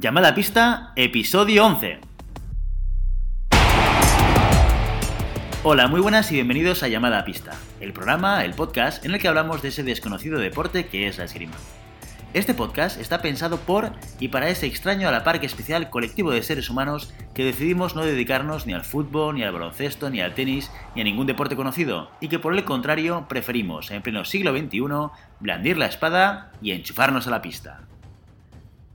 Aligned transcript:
Llamada 0.00 0.28
a 0.28 0.34
pista, 0.34 0.92
episodio 0.96 1.66
11. 1.66 2.00
Hola, 5.62 5.88
muy 5.88 6.00
buenas 6.00 6.32
y 6.32 6.36
bienvenidos 6.36 6.82
a 6.82 6.88
Llamada 6.88 7.18
a 7.18 7.24
pista, 7.26 7.52
el 7.80 7.92
programa, 7.92 8.42
el 8.46 8.54
podcast 8.54 9.04
en 9.04 9.10
el 9.10 9.20
que 9.20 9.28
hablamos 9.28 9.60
de 9.60 9.68
ese 9.68 9.82
desconocido 9.82 10.38
deporte 10.38 10.86
que 10.86 11.06
es 11.06 11.18
la 11.18 11.24
esgrima. 11.24 11.52
Este 12.32 12.54
podcast 12.54 12.98
está 12.98 13.20
pensado 13.20 13.58
por 13.58 13.92
y 14.18 14.28
para 14.28 14.48
ese 14.48 14.64
extraño 14.64 15.06
a 15.06 15.12
la 15.12 15.22
par 15.22 15.38
que 15.38 15.44
especial 15.44 15.90
colectivo 15.90 16.30
de 16.30 16.42
seres 16.42 16.70
humanos 16.70 17.12
que 17.34 17.44
decidimos 17.44 17.94
no 17.94 18.02
dedicarnos 18.02 18.66
ni 18.66 18.72
al 18.72 18.86
fútbol, 18.86 19.34
ni 19.34 19.42
al 19.42 19.52
baloncesto, 19.52 20.08
ni 20.08 20.22
al 20.22 20.32
tenis, 20.32 20.70
ni 20.94 21.02
a 21.02 21.04
ningún 21.04 21.26
deporte 21.26 21.56
conocido, 21.56 22.10
y 22.22 22.28
que 22.28 22.38
por 22.38 22.54
el 22.54 22.64
contrario 22.64 23.26
preferimos, 23.28 23.90
en 23.90 24.00
pleno 24.00 24.24
siglo 24.24 24.56
XXI, 24.56 24.80
blandir 25.40 25.76
la 25.76 25.86
espada 25.86 26.52
y 26.62 26.70
enchufarnos 26.70 27.26
a 27.26 27.30
la 27.30 27.42
pista. 27.42 27.80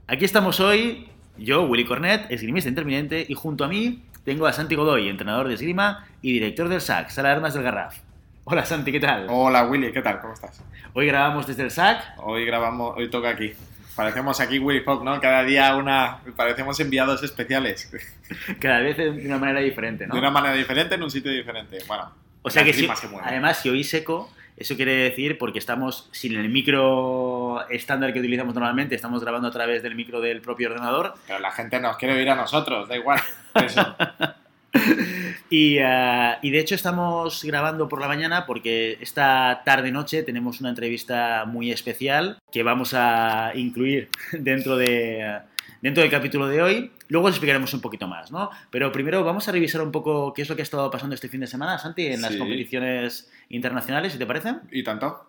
Aquí 0.08 0.24
estamos 0.24 0.60
hoy, 0.60 1.08
yo, 1.36 1.64
Willy 1.64 1.84
Cornet, 1.84 2.30
esgrimista 2.30 2.68
interminente, 2.68 3.26
y 3.28 3.34
junto 3.34 3.64
a 3.64 3.68
mí 3.68 4.04
tengo 4.24 4.46
a 4.46 4.52
Santi 4.52 4.76
Godoy, 4.76 5.08
entrenador 5.08 5.48
de 5.48 5.54
esgrima 5.54 6.06
y 6.22 6.32
director 6.32 6.68
del 6.68 6.80
SAC, 6.80 7.10
Sala 7.10 7.30
de 7.30 7.34
Armas 7.34 7.54
del 7.54 7.64
Garraf. 7.64 7.96
Hola 8.44 8.64
Santi, 8.64 8.92
¿qué 8.92 9.00
tal? 9.00 9.26
Hola 9.28 9.64
Willy, 9.64 9.90
¿qué 9.90 10.02
tal? 10.02 10.20
¿Cómo 10.20 10.34
estás? 10.34 10.62
Hoy 10.92 11.08
grabamos 11.08 11.48
desde 11.48 11.64
el 11.64 11.72
SAC. 11.72 12.18
Hoy 12.18 12.44
grabamos, 12.44 12.96
hoy 12.96 13.10
toca 13.10 13.30
aquí. 13.30 13.52
Parecemos 13.96 14.38
aquí 14.38 14.60
Willy 14.60 14.82
Fogg, 14.82 15.02
¿no? 15.02 15.20
Cada 15.20 15.42
día 15.42 15.74
una. 15.74 16.18
Parecemos 16.36 16.78
enviados 16.78 17.24
especiales. 17.24 17.90
Cada 18.60 18.78
vez 18.82 18.96
de 18.98 19.10
una 19.10 19.38
manera 19.38 19.58
diferente, 19.58 20.06
¿no? 20.06 20.14
De 20.14 20.20
una 20.20 20.30
manera 20.30 20.54
diferente 20.54 20.94
en 20.94 21.02
un 21.02 21.10
sitio 21.10 21.32
diferente. 21.32 21.78
Bueno. 21.88 22.12
O 22.42 22.50
sea 22.50 22.62
que 22.62 22.72
sí. 22.72 22.88
Además, 23.24 23.58
si 23.60 23.70
oís 23.70 23.90
seco, 23.90 24.30
eso 24.56 24.76
quiere 24.76 24.92
decir 24.92 25.36
porque 25.36 25.58
estamos 25.58 26.08
sin 26.12 26.36
el 26.36 26.48
micro 26.48 27.35
estándar 27.70 28.12
que 28.12 28.20
utilizamos 28.20 28.54
normalmente, 28.54 28.94
estamos 28.94 29.22
grabando 29.22 29.48
a 29.48 29.50
través 29.50 29.82
del 29.82 29.94
micro 29.94 30.20
del 30.20 30.40
propio 30.40 30.68
ordenador. 30.70 31.14
Pero 31.26 31.38
la 31.38 31.50
gente 31.52 31.80
nos 31.80 31.96
quiere 31.96 32.14
oír 32.14 32.30
a 32.30 32.34
nosotros, 32.34 32.88
da 32.88 32.96
igual. 32.96 33.20
Eso. 33.54 33.96
y, 35.50 35.78
uh, 35.78 36.36
y, 36.42 36.50
de 36.50 36.58
hecho 36.58 36.74
estamos 36.74 37.42
grabando 37.44 37.88
por 37.88 38.00
la 38.00 38.08
mañana 38.08 38.46
porque 38.46 38.98
esta 39.00 39.62
tarde-noche 39.64 40.22
tenemos 40.22 40.60
una 40.60 40.70
entrevista 40.70 41.44
muy 41.46 41.70
especial 41.70 42.38
que 42.52 42.62
vamos 42.62 42.92
a 42.94 43.52
incluir 43.54 44.08
dentro, 44.32 44.76
de, 44.76 45.40
dentro 45.80 46.02
del 46.02 46.10
capítulo 46.10 46.46
de 46.48 46.62
hoy. 46.62 46.92
Luego 47.08 47.28
os 47.28 47.34
explicaremos 47.34 47.72
un 47.72 47.80
poquito 47.80 48.08
más, 48.08 48.32
¿no? 48.32 48.50
Pero 48.70 48.90
primero 48.92 49.24
vamos 49.24 49.48
a 49.48 49.52
revisar 49.52 49.80
un 49.80 49.92
poco 49.92 50.32
qué 50.34 50.42
es 50.42 50.48
lo 50.48 50.56
que 50.56 50.62
ha 50.62 50.64
estado 50.64 50.90
pasando 50.90 51.14
este 51.14 51.28
fin 51.28 51.40
de 51.40 51.46
semana, 51.46 51.78
Santi, 51.78 52.06
en 52.06 52.20
las 52.20 52.32
Sí. 52.32 52.38
competiciones 52.38 53.30
internacionales, 53.48 54.12
si 54.12 54.18
te 54.18 54.26
parece. 54.26 54.54
¿Y 54.72 54.82
tanto? 54.82 55.24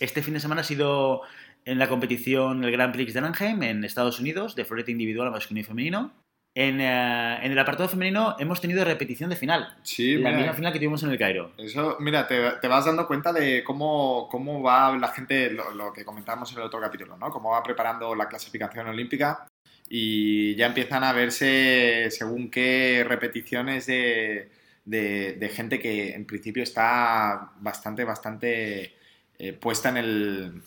Este 0.00 0.22
fin 0.22 0.34
de 0.34 0.40
semana 0.40 0.62
ha 0.62 0.64
sido 0.64 1.22
en 1.68 1.78
la 1.78 1.88
competición 1.88 2.64
el 2.64 2.72
Grand 2.72 2.94
Prix 2.94 3.12
de 3.12 3.18
Anaheim 3.18 3.62
en 3.62 3.84
Estados 3.84 4.18
Unidos, 4.20 4.56
de 4.56 4.64
florete 4.64 4.90
individual 4.90 5.30
masculino 5.30 5.60
y 5.60 5.68
femenino. 5.68 6.12
En, 6.54 6.80
eh, 6.80 7.38
en 7.42 7.52
el 7.52 7.58
apartado 7.58 7.90
femenino 7.90 8.34
hemos 8.38 8.60
tenido 8.60 8.82
repetición 8.84 9.28
de 9.28 9.36
final. 9.36 9.76
Sí, 9.82 10.14
la 10.16 10.30
mira, 10.30 10.38
misma 10.38 10.54
final 10.54 10.72
que 10.72 10.78
tuvimos 10.78 11.02
en 11.02 11.10
el 11.10 11.18
Cairo. 11.18 11.52
Eso, 11.58 11.98
mira, 12.00 12.26
te, 12.26 12.52
te 12.52 12.68
vas 12.68 12.86
dando 12.86 13.06
cuenta 13.06 13.34
de 13.34 13.62
cómo, 13.62 14.28
cómo 14.30 14.62
va 14.62 14.96
la 14.96 15.08
gente, 15.08 15.50
lo, 15.50 15.70
lo 15.72 15.92
que 15.92 16.06
comentábamos 16.06 16.50
en 16.52 16.58
el 16.58 16.64
otro 16.64 16.80
capítulo, 16.80 17.18
¿no? 17.18 17.30
Cómo 17.30 17.50
va 17.50 17.62
preparando 17.62 18.14
la 18.14 18.28
clasificación 18.28 18.88
olímpica 18.88 19.46
y 19.90 20.54
ya 20.56 20.66
empiezan 20.66 21.04
a 21.04 21.12
verse 21.12 22.08
según 22.10 22.50
qué 22.50 23.04
repeticiones 23.06 23.86
de, 23.86 24.50
de, 24.86 25.34
de 25.34 25.48
gente 25.50 25.78
que 25.78 26.14
en 26.14 26.24
principio 26.24 26.62
está 26.62 27.52
bastante, 27.60 28.04
bastante 28.04 28.94
eh, 29.38 29.52
puesta 29.52 29.90
en 29.90 29.96
el... 29.98 30.62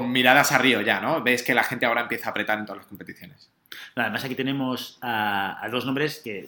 con 0.00 0.10
miradas 0.12 0.52
a 0.52 0.58
Río 0.58 0.80
ya, 0.80 1.00
¿no? 1.00 1.22
Ves 1.22 1.42
que 1.42 1.54
la 1.54 1.64
gente 1.64 1.86
ahora 1.86 2.02
empieza 2.02 2.28
a 2.28 2.30
apretar 2.30 2.58
en 2.58 2.66
todas 2.66 2.78
las 2.78 2.86
competiciones. 2.86 3.50
Además 3.96 4.24
aquí 4.24 4.34
tenemos 4.34 4.98
a, 5.02 5.64
a 5.64 5.68
dos 5.68 5.84
nombres 5.86 6.20
que 6.22 6.46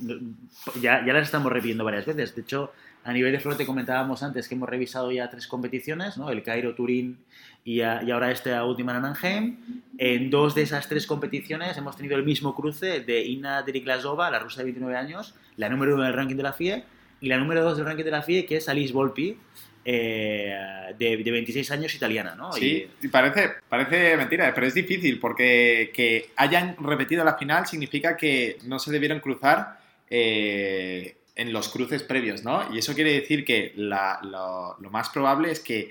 ya, 0.80 1.04
ya 1.04 1.12
las 1.12 1.24
estamos 1.24 1.52
repitiendo 1.52 1.84
varias 1.84 2.06
veces. 2.06 2.34
De 2.34 2.42
hecho, 2.42 2.72
a 3.04 3.12
nivel 3.12 3.30
de 3.32 3.38
florete 3.40 3.64
comentábamos 3.66 4.22
antes 4.22 4.48
que 4.48 4.54
hemos 4.56 4.68
revisado 4.68 5.10
ya 5.12 5.30
tres 5.30 5.46
competiciones, 5.46 6.16
¿no? 6.18 6.30
El 6.30 6.42
Cairo, 6.42 6.74
Turín 6.74 7.18
y, 7.64 7.80
a- 7.82 8.02
y 8.02 8.10
ahora 8.10 8.30
esta 8.32 8.64
última 8.64 8.92
en 8.92 8.98
Anaheim. 9.04 9.56
En 9.98 10.28
dos 10.30 10.54
de 10.54 10.62
esas 10.62 10.88
tres 10.88 11.06
competiciones 11.06 11.76
hemos 11.76 11.96
tenido 11.96 12.16
el 12.16 12.24
mismo 12.24 12.54
cruce 12.54 13.00
de 13.00 13.22
Ina 13.24 13.62
Deriklasova, 13.62 14.30
la 14.30 14.38
rusa 14.40 14.58
de 14.58 14.64
29 14.64 14.96
años, 14.96 15.34
la 15.56 15.68
número 15.68 15.94
uno 15.94 16.02
del 16.04 16.14
ranking 16.14 16.36
de 16.36 16.42
la 16.42 16.52
FIE, 16.52 16.84
y 17.20 17.28
la 17.28 17.38
número 17.38 17.62
dos 17.62 17.76
del 17.76 17.86
ranking 17.86 18.04
de 18.04 18.10
la 18.10 18.22
FIE, 18.22 18.44
que 18.44 18.56
es 18.56 18.68
Alice 18.68 18.92
Volpi, 18.92 19.38
eh, 19.88 20.54
de, 20.98 21.16
de 21.18 21.30
26 21.30 21.70
años 21.70 21.94
italiana, 21.94 22.34
¿no? 22.34 22.52
Sí, 22.52 22.88
y 23.02 23.08
parece, 23.08 23.50
parece 23.68 24.16
mentira, 24.16 24.52
pero 24.54 24.66
es 24.66 24.74
difícil 24.74 25.20
porque 25.20 25.90
que 25.94 26.30
hayan 26.36 26.76
repetido 26.80 27.24
la 27.24 27.34
final 27.38 27.66
significa 27.68 28.16
que 28.16 28.58
no 28.64 28.78
se 28.80 28.90
debieron 28.90 29.20
cruzar 29.20 29.78
eh, 30.10 31.14
en 31.36 31.52
los 31.52 31.68
cruces 31.68 32.02
previos, 32.02 32.42
¿no? 32.42 32.66
Y 32.74 32.78
eso 32.78 32.94
quiere 32.94 33.12
decir 33.12 33.44
que 33.44 33.72
la- 33.76 34.18
lo, 34.22 34.76
lo 34.80 34.90
más 34.90 35.08
probable 35.10 35.52
es 35.52 35.60
que 35.60 35.90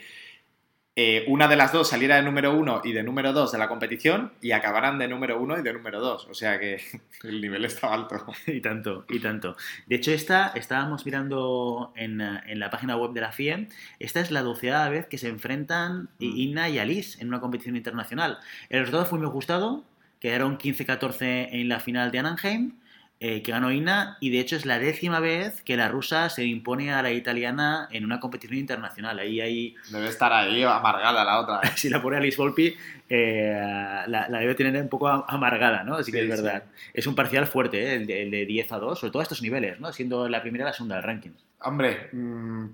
eh, 0.95 1.25
una 1.27 1.47
de 1.47 1.55
las 1.55 1.73
dos 1.73 1.89
saliera 1.89 2.15
de 2.15 2.23
número 2.23 2.55
uno 2.55 2.81
y 2.83 2.93
de 2.93 3.03
número 3.03 3.33
dos 3.33 3.51
de 3.51 3.57
la 3.57 3.67
competición 3.67 4.31
y 4.41 4.51
acabaran 4.51 4.97
de 4.97 5.07
número 5.07 5.39
uno 5.41 5.57
y 5.57 5.61
de 5.61 5.73
número 5.73 5.99
dos. 5.99 6.27
O 6.29 6.33
sea 6.33 6.59
que 6.59 6.81
el 7.23 7.41
nivel 7.41 7.65
está 7.65 7.93
alto. 7.93 8.25
Y 8.47 8.61
tanto, 8.61 9.05
y 9.09 9.19
tanto. 9.19 9.57
De 9.87 9.95
hecho, 9.95 10.11
esta, 10.11 10.53
estábamos 10.55 11.05
mirando 11.05 11.93
en, 11.95 12.21
eh, 12.21 12.41
en 12.45 12.59
la 12.59 12.69
página 12.69 12.95
web 12.95 13.11
de 13.11 13.21
la 13.21 13.31
FIE, 13.31 13.67
esta 13.99 14.19
es 14.19 14.31
la 14.31 14.41
doceava 14.41 14.89
vez 14.89 15.07
que 15.07 15.17
se 15.17 15.27
enfrentan 15.27 16.09
Mm. 16.19 16.37
Inna 16.37 16.69
y 16.69 16.79
Alice 16.79 17.21
en 17.21 17.27
una 17.27 17.39
competición 17.39 17.75
internacional. 17.75 18.39
El 18.69 18.79
resultado 18.79 19.05
fue 19.05 19.19
muy 19.19 19.27
ajustado, 19.27 19.83
quedaron 20.19 20.57
15-14 20.57 21.49
en 21.51 21.69
la 21.69 21.79
final 21.79 22.11
de 22.11 22.19
Anaheim, 22.19 22.73
eh, 23.21 23.41
que 23.41 23.53
ganó 23.53 23.71
Inna, 23.71 24.17
y 24.19 24.29
de 24.29 24.39
hecho 24.39 24.57
es 24.57 24.65
la 24.65 24.77
décima 24.77 25.21
vez 25.21 25.61
que 25.61 25.77
la 25.77 25.87
rusa 25.87 26.29
se 26.29 26.43
impone 26.43 26.91
a 26.91 27.01
la 27.01 27.11
italiana 27.11 27.87
en 27.91 28.03
una 28.03 28.19
competición 28.19 28.59
internacional. 28.59 29.17
Ahí 29.19 29.39
hay, 29.39 29.75
Debe 29.89 30.09
estar 30.09 30.33
ahí 30.33 30.63
amargada 30.63 31.23
la 31.23 31.39
otra. 31.39 31.61
¿eh? 31.63 31.71
si 31.75 31.89
la 31.89 32.01
pone 32.01 32.17
Alice 32.17 32.35
Volpi, 32.37 32.75
eh, 33.09 34.03
la, 34.07 34.27
la 34.27 34.39
debe 34.39 34.53
tener 34.53 34.81
un 34.81 34.89
poco 34.89 35.07
amargada, 35.07 35.83
¿no? 35.83 35.95
Así 35.95 36.11
que 36.11 36.25
Sí, 36.25 36.29
es 36.29 36.41
verdad. 36.41 36.63
Es 36.93 37.07
un 37.07 37.15
parcial 37.15 37.47
fuerte, 37.47 37.81
¿eh? 37.83 37.95
el, 37.95 38.05
de, 38.05 38.23
el 38.23 38.31
de 38.31 38.45
10 38.45 38.71
a 38.73 38.79
2, 38.79 38.99
sobre 38.99 39.11
todo 39.11 39.21
a 39.21 39.23
estos 39.23 39.41
niveles, 39.41 39.79
¿no? 39.79 39.93
Siendo 39.93 40.27
la 40.27 40.41
primera 40.41 40.65
y 40.65 40.67
la 40.67 40.73
segunda 40.73 40.95
del 40.95 41.03
ranking. 41.05 41.31
Hombre, 41.61 42.09
mm, 42.11 42.65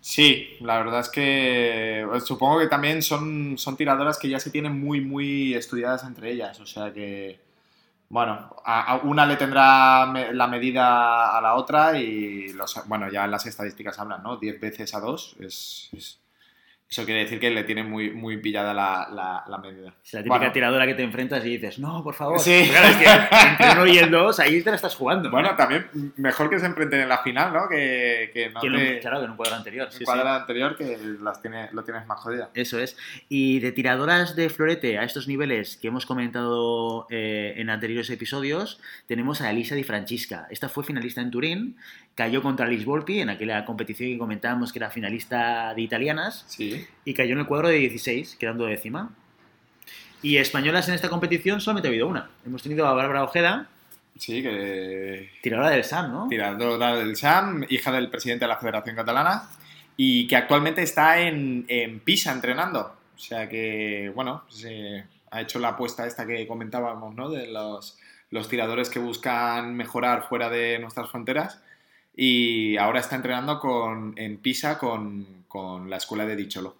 sí, 0.00 0.56
la 0.62 0.78
verdad 0.78 1.00
es 1.00 1.10
que 1.10 2.04
pues, 2.08 2.24
supongo 2.24 2.60
que 2.60 2.68
también 2.68 3.02
son, 3.02 3.58
son 3.58 3.76
tiradoras 3.76 4.18
que 4.18 4.30
ya 4.30 4.40
se 4.40 4.50
tienen 4.50 4.80
muy, 4.80 5.02
muy 5.02 5.52
estudiadas 5.52 6.02
entre 6.04 6.32
ellas. 6.32 6.58
O 6.60 6.66
sea 6.66 6.92
que, 6.94 7.45
bueno, 8.08 8.56
a, 8.64 8.96
una 9.04 9.26
le 9.26 9.36
tendrá 9.36 10.06
me- 10.06 10.32
la 10.32 10.46
medida 10.46 11.36
a 11.36 11.40
la 11.40 11.54
otra 11.56 11.98
y, 11.98 12.52
los, 12.52 12.80
bueno, 12.86 13.10
ya 13.10 13.26
las 13.26 13.46
estadísticas 13.46 13.98
hablan, 13.98 14.22
¿no? 14.22 14.36
10 14.36 14.60
veces 14.60 14.94
a 14.94 15.00
2 15.00 15.36
es, 15.40 15.88
es- 15.92 16.20
eso 16.88 17.04
quiere 17.04 17.20
decir 17.24 17.40
que 17.40 17.50
le 17.50 17.64
tiene 17.64 17.82
muy, 17.82 18.10
muy 18.12 18.36
pillada 18.36 18.72
la, 18.72 19.08
la- 19.12 19.44
la 19.48 19.58
medida. 19.58 19.92
Es 20.04 20.12
la 20.14 20.20
típica 20.20 20.38
Bueno. 20.38 20.52
tiradora 20.52 20.86
que 20.86 20.94
te 20.94 21.02
enfrentas 21.02 21.44
y 21.44 21.50
dices, 21.50 21.78
no, 21.80 22.02
por 22.04 22.14
favor. 22.14 22.38
Sí. 22.38 22.68
Claro, 22.70 22.86
es 22.88 22.96
que 22.96 23.04
entre 23.48 23.72
uno 23.72 23.86
y 23.86 23.98
el 23.98 24.10
2, 24.10 24.38
ahí 24.40 24.62
te 24.62 24.70
la 24.70 24.76
estás 24.76 24.94
jugando. 24.94 25.28
Bueno, 25.30 25.56
también 25.56 25.88
mejor 26.16 26.48
que 26.48 26.60
se 26.60 26.66
enfrenten 26.66 27.00
en 27.00 27.08
la 27.08 27.18
final, 27.18 27.52
¿no? 27.52 27.68
Que, 27.68 28.30
que 28.32 28.50
no 28.50 28.60
Que 28.60 28.70
no- 28.70 28.78
te... 28.78 29.00
claro, 29.00 29.18
que 29.18 29.24
en 29.24 29.30
un 29.32 29.36
cuadro 29.36 29.56
anterior. 29.56 29.88
sí, 29.90 29.98
sí. 29.98 30.04
cuadro 30.04 30.28
anterior 30.28 30.76
que 30.76 30.96
las 31.20 31.42
tiene, 31.42 31.68
lo 31.72 31.82
tienes 31.82 32.06
más 32.06 32.20
jodida. 32.20 32.50
Eso 32.54 32.78
es. 32.78 32.96
Y 33.28 33.58
de 33.58 33.72
tiradoras 33.72 34.36
de 34.36 34.48
florete 34.48 34.98
a 34.98 35.02
estos 35.02 35.26
niveles 35.26 35.76
que 35.76 35.88
hemos 35.88 36.06
comentado 36.06 37.06
eh, 37.10 37.54
en 37.56 37.68
anteriores 37.70 38.08
episodios, 38.10 38.80
tenemos 39.06 39.40
a 39.40 39.50
Elisa 39.50 39.74
Di 39.74 39.82
Francisca. 39.82 40.46
Esta 40.50 40.68
fue 40.68 40.84
finalista 40.84 41.20
en 41.20 41.30
Turín, 41.32 41.76
cayó 42.16 42.42
contra 42.42 42.66
Alice 42.66 42.84
Volpi 42.84 43.20
en 43.20 43.30
aquella 43.30 43.64
competición 43.64 44.10
que 44.10 44.18
comentábamos 44.18 44.72
que 44.72 44.80
era 44.80 44.90
finalista 44.90 45.72
de 45.74 45.82
italianas 45.82 46.44
Sí. 46.48 46.84
y 47.04 47.14
cayó 47.14 47.34
en 47.34 47.40
el 47.40 47.46
cuadro 47.46 47.68
de 47.68 47.76
16, 47.76 48.34
quedando 48.36 48.66
décima. 48.66 49.10
Y 50.22 50.38
españolas 50.38 50.88
en 50.88 50.94
esta 50.94 51.08
competición 51.08 51.60
solamente 51.60 51.86
ha 51.88 51.90
habido 51.90 52.08
una. 52.08 52.30
Hemos 52.44 52.62
tenido 52.62 52.86
a 52.88 52.94
Bárbara 52.94 53.22
Ojeda, 53.22 53.68
Sí, 54.18 54.42
que 54.42 55.28
tiradora 55.42 55.68
del 55.68 55.84
SAM, 55.84 56.10
¿no? 56.10 56.26
tiradora 56.28 56.96
del 56.96 57.16
SAM, 57.16 57.66
hija 57.68 57.92
del 57.92 58.08
presidente 58.08 58.46
de 58.46 58.48
la 58.48 58.56
Federación 58.56 58.96
Catalana, 58.96 59.42
y 59.94 60.26
que 60.26 60.36
actualmente 60.36 60.82
está 60.82 61.20
en, 61.20 61.66
en 61.68 62.00
Pisa 62.00 62.32
entrenando. 62.32 62.96
O 63.14 63.18
sea 63.18 63.46
que, 63.46 64.10
bueno, 64.14 64.42
se 64.48 65.04
ha 65.30 65.40
hecho 65.42 65.58
la 65.58 65.68
apuesta 65.68 66.06
esta 66.06 66.26
que 66.26 66.46
comentábamos, 66.46 67.14
¿no? 67.14 67.28
De 67.28 67.46
los, 67.48 67.98
los 68.30 68.48
tiradores 68.48 68.88
que 68.88 68.98
buscan 69.00 69.74
mejorar 69.74 70.26
fuera 70.26 70.48
de 70.48 70.78
nuestras 70.78 71.10
fronteras. 71.10 71.60
Y 72.16 72.78
ahora 72.78 73.00
está 73.00 73.16
entrenando 73.16 73.60
con, 73.60 74.14
en 74.16 74.38
Pisa 74.38 74.78
con, 74.78 75.44
con 75.46 75.90
la 75.90 75.98
escuela 75.98 76.24
de 76.24 76.34
Dicholo. 76.34 76.76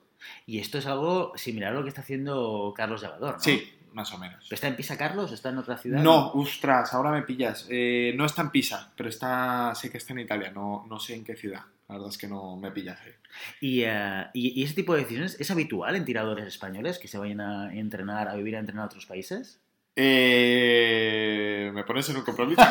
Y 0.47 0.59
esto 0.59 0.79
es 0.79 0.87
algo 0.87 1.33
similar 1.37 1.73
a 1.73 1.75
lo 1.77 1.83
que 1.83 1.91
está 1.91 2.01
haciendo 2.01 2.73
Carlos 2.75 3.03
Llagador, 3.03 3.35
¿no? 3.35 3.41
Sí, 3.41 3.71
más 3.93 4.13
o 4.13 4.19
menos. 4.19 4.51
¿Está 4.51 4.67
en 4.69 4.77
Pisa 4.77 4.97
Carlos? 4.97 5.33
¿Está 5.33 5.51
en 5.51 5.59
otra 5.59 5.77
ciudad? 5.77 6.03
No, 6.03 6.33
ostras, 6.33 6.93
ahora 6.95 7.11
me 7.11 7.23
pillas. 7.23 7.67
Eh, 7.71 8.15
no 8.17 8.25
está 8.25 8.43
en 8.43 8.51
Pisa, 8.51 8.93
pero 8.97 9.09
está, 9.09 9.75
sé 9.75 9.91
que 9.91 9.99
está 9.99 10.15
en 10.15 10.21
Italia, 10.21 10.51
no, 10.51 10.87
no 10.89 10.99
sé 10.99 11.15
en 11.15 11.25
qué 11.25 11.37
ciudad. 11.37 11.63
La 11.89 11.97
verdad 11.97 12.11
es 12.11 12.19
que 12.19 12.27
no 12.27 12.57
me 12.57 12.73
pillas 12.73 12.99
ahí. 13.01 13.13
Y, 13.61 13.83
eh, 13.85 14.27
y, 14.33 14.61
y 14.61 14.65
ese 14.65 14.75
tipo 14.75 14.95
de 14.95 15.01
decisiones 15.01 15.39
es 15.39 15.51
habitual 15.51 15.95
en 15.95 16.05
tiradores 16.05 16.47
españoles 16.47 16.99
que 16.99 17.09
se 17.09 17.19
vayan 17.19 17.41
a 17.41 17.75
entrenar, 17.75 18.29
a 18.29 18.35
vivir 18.35 18.57
a 18.57 18.61
entrenar 18.61 18.85
a 18.85 18.87
otros 18.87 19.07
países. 19.07 19.61
Eh, 19.99 21.71
¿Me 21.73 21.83
pones 21.85 22.07
en 22.11 22.19
un 22.19 22.23
compromiso? 22.23 22.63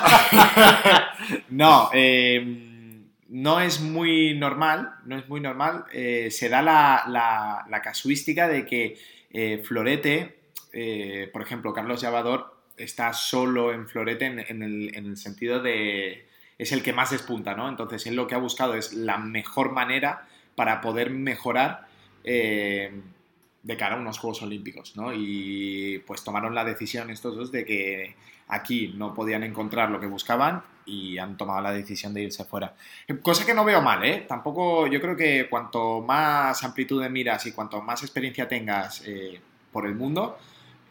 no, 1.49 1.89
eh, 1.91 3.01
no 3.29 3.59
es 3.59 3.81
muy 3.81 4.35
normal, 4.35 4.93
no 5.05 5.17
es 5.17 5.27
muy 5.27 5.41
normal. 5.41 5.85
Eh, 5.91 6.29
se 6.29 6.49
da 6.49 6.61
la, 6.61 7.81
casuística 7.83 8.47
de 8.47 8.65
que 8.65 9.61
Florete, 9.63 10.37
por 11.33 11.41
ejemplo, 11.41 11.73
Carlos 11.73 11.99
Llavador 12.01 12.55
está 12.77 13.11
solo 13.13 13.73
en 13.73 13.87
Florete 13.87 14.25
en, 14.25 14.61
el, 14.61 15.17
sentido 15.17 15.61
de... 15.61 16.27
es 16.59 16.71
el 16.71 16.83
que 16.83 16.93
más 16.93 17.09
despunta, 17.09 17.55
¿no? 17.55 17.67
Entonces 17.67 18.05
él 18.05 18.15
lo 18.15 18.27
que 18.27 18.35
ha 18.35 18.39
buscado 18.39 18.75
es 18.75 18.93
la 18.93 19.17
mejor 19.17 19.71
manera 19.71 20.27
para 20.55 20.79
poder 20.79 21.09
mejorar 21.09 21.87
de 23.65 23.77
cara 23.77 23.95
a 23.95 23.99
unos 23.99 24.19
Juegos 24.19 24.43
Olímpicos, 24.43 24.95
¿no? 24.95 25.11
Y 25.11 25.97
pues 26.05 26.23
tomaron 26.23 26.53
la 26.53 26.63
decisión 26.63 27.09
estos 27.09 27.35
dos 27.35 27.51
de 27.51 27.65
que 27.65 28.15
aquí 28.47 28.93
no 28.95 29.15
podían 29.15 29.43
encontrar 29.43 29.89
lo 29.89 29.99
que 29.99 30.05
buscaban 30.05 30.61
y 30.85 31.17
han 31.17 31.35
tomado 31.35 31.61
la 31.61 31.73
decisión 31.73 32.13
de 32.13 32.21
irse 32.21 32.45
fuera. 32.45 32.75
Cosa 33.23 33.43
que 33.43 33.55
no 33.55 33.65
veo 33.65 33.81
mal, 33.81 34.05
¿eh? 34.05 34.23
Tampoco, 34.27 34.85
yo 34.85 35.01
creo 35.01 35.17
que 35.17 35.47
cuanto 35.49 36.01
más 36.01 36.63
amplitud 36.63 37.01
de 37.01 37.09
miras 37.09 37.47
y 37.47 37.53
cuanto 37.53 37.81
más 37.81 38.03
experiencia 38.03 38.47
tengas 38.47 39.01
eh, 39.07 39.41
por 39.71 39.87
el 39.87 39.95
mundo, 39.95 40.37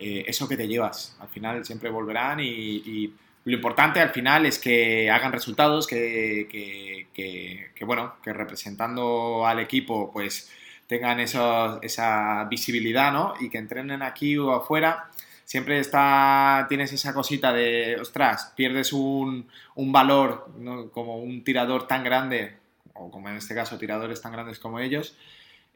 eh, 0.00 0.24
eso 0.26 0.48
que 0.48 0.56
te 0.56 0.66
llevas. 0.66 1.16
Al 1.20 1.28
final 1.28 1.64
siempre 1.64 1.90
volverán 1.90 2.40
y, 2.40 3.14
lo 3.46 3.52
importante 3.52 4.00
al 4.00 4.08
final 4.08 4.46
es 4.46 4.58
que 4.58 5.10
hagan 5.10 5.30
resultados, 5.30 5.86
que, 5.86 6.48
que 7.12 7.84
bueno, 7.84 8.14
que 8.24 8.32
representando 8.32 9.46
al 9.46 9.60
equipo, 9.60 10.10
pues 10.10 10.50
tengan 10.86 11.20
esa 11.20 12.46
visibilidad, 12.50 13.12
¿no? 13.12 13.34
Y 13.40 13.48
que 13.50 13.58
entrenen 13.58 14.02
aquí 14.02 14.36
o 14.36 14.52
afuera. 14.52 15.10
Siempre 15.44 15.78
está, 15.78 16.66
tienes 16.68 16.92
esa 16.92 17.12
cosita 17.12 17.52
de, 17.52 17.96
ostras, 18.00 18.52
pierdes 18.56 18.92
un, 18.92 19.46
valor 19.76 20.50
como 20.92 21.18
un 21.18 21.44
tirador 21.44 21.86
tan 21.86 22.02
grande, 22.02 22.56
o 22.94 23.10
como 23.10 23.28
en 23.28 23.36
este 23.36 23.54
caso 23.54 23.78
tiradores 23.78 24.22
tan 24.22 24.32
grandes 24.32 24.58
como 24.58 24.78
ellos, 24.78 25.16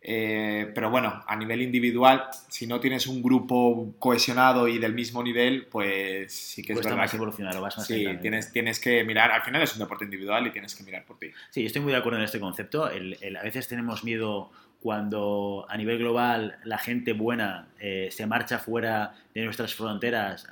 eh, 0.00 0.70
pero 0.74 0.90
bueno, 0.90 1.22
a 1.26 1.36
nivel 1.36 1.60
individual, 1.60 2.28
si 2.48 2.66
no 2.66 2.80
tienes 2.80 3.06
un 3.06 3.22
grupo 3.22 3.94
cohesionado 3.98 4.68
y 4.68 4.78
del 4.78 4.94
mismo 4.94 5.22
nivel, 5.22 5.66
pues 5.66 6.32
sí 6.32 6.62
que 6.62 6.72
es 6.72 6.78
verdad. 6.78 6.96
Más 6.96 7.12
evolucionar, 7.12 7.60
vas 7.60 7.84
sí, 7.84 8.06
tienes, 8.22 8.52
tienes 8.52 8.78
que 8.80 9.02
mirar. 9.04 9.32
Al 9.32 9.42
final 9.42 9.60
es 9.62 9.72
un 9.74 9.80
deporte 9.80 10.04
individual 10.04 10.46
y 10.46 10.50
tienes 10.50 10.74
que 10.74 10.84
mirar 10.84 11.04
por 11.04 11.18
ti. 11.18 11.30
Sí, 11.50 11.66
estoy 11.66 11.82
muy 11.82 11.92
de 11.92 11.98
acuerdo 11.98 12.18
en 12.18 12.24
este 12.24 12.38
concepto. 12.38 12.84
a 12.86 13.42
veces 13.42 13.66
tenemos 13.68 14.04
miedo 14.04 14.50
cuando 14.82 15.66
a 15.68 15.76
nivel 15.76 15.98
global 15.98 16.56
la 16.64 16.78
gente 16.78 17.12
buena 17.12 17.66
eh, 17.80 18.08
se 18.12 18.26
marcha 18.26 18.58
fuera 18.58 19.14
de 19.34 19.44
nuestras 19.44 19.74
fronteras, 19.74 20.46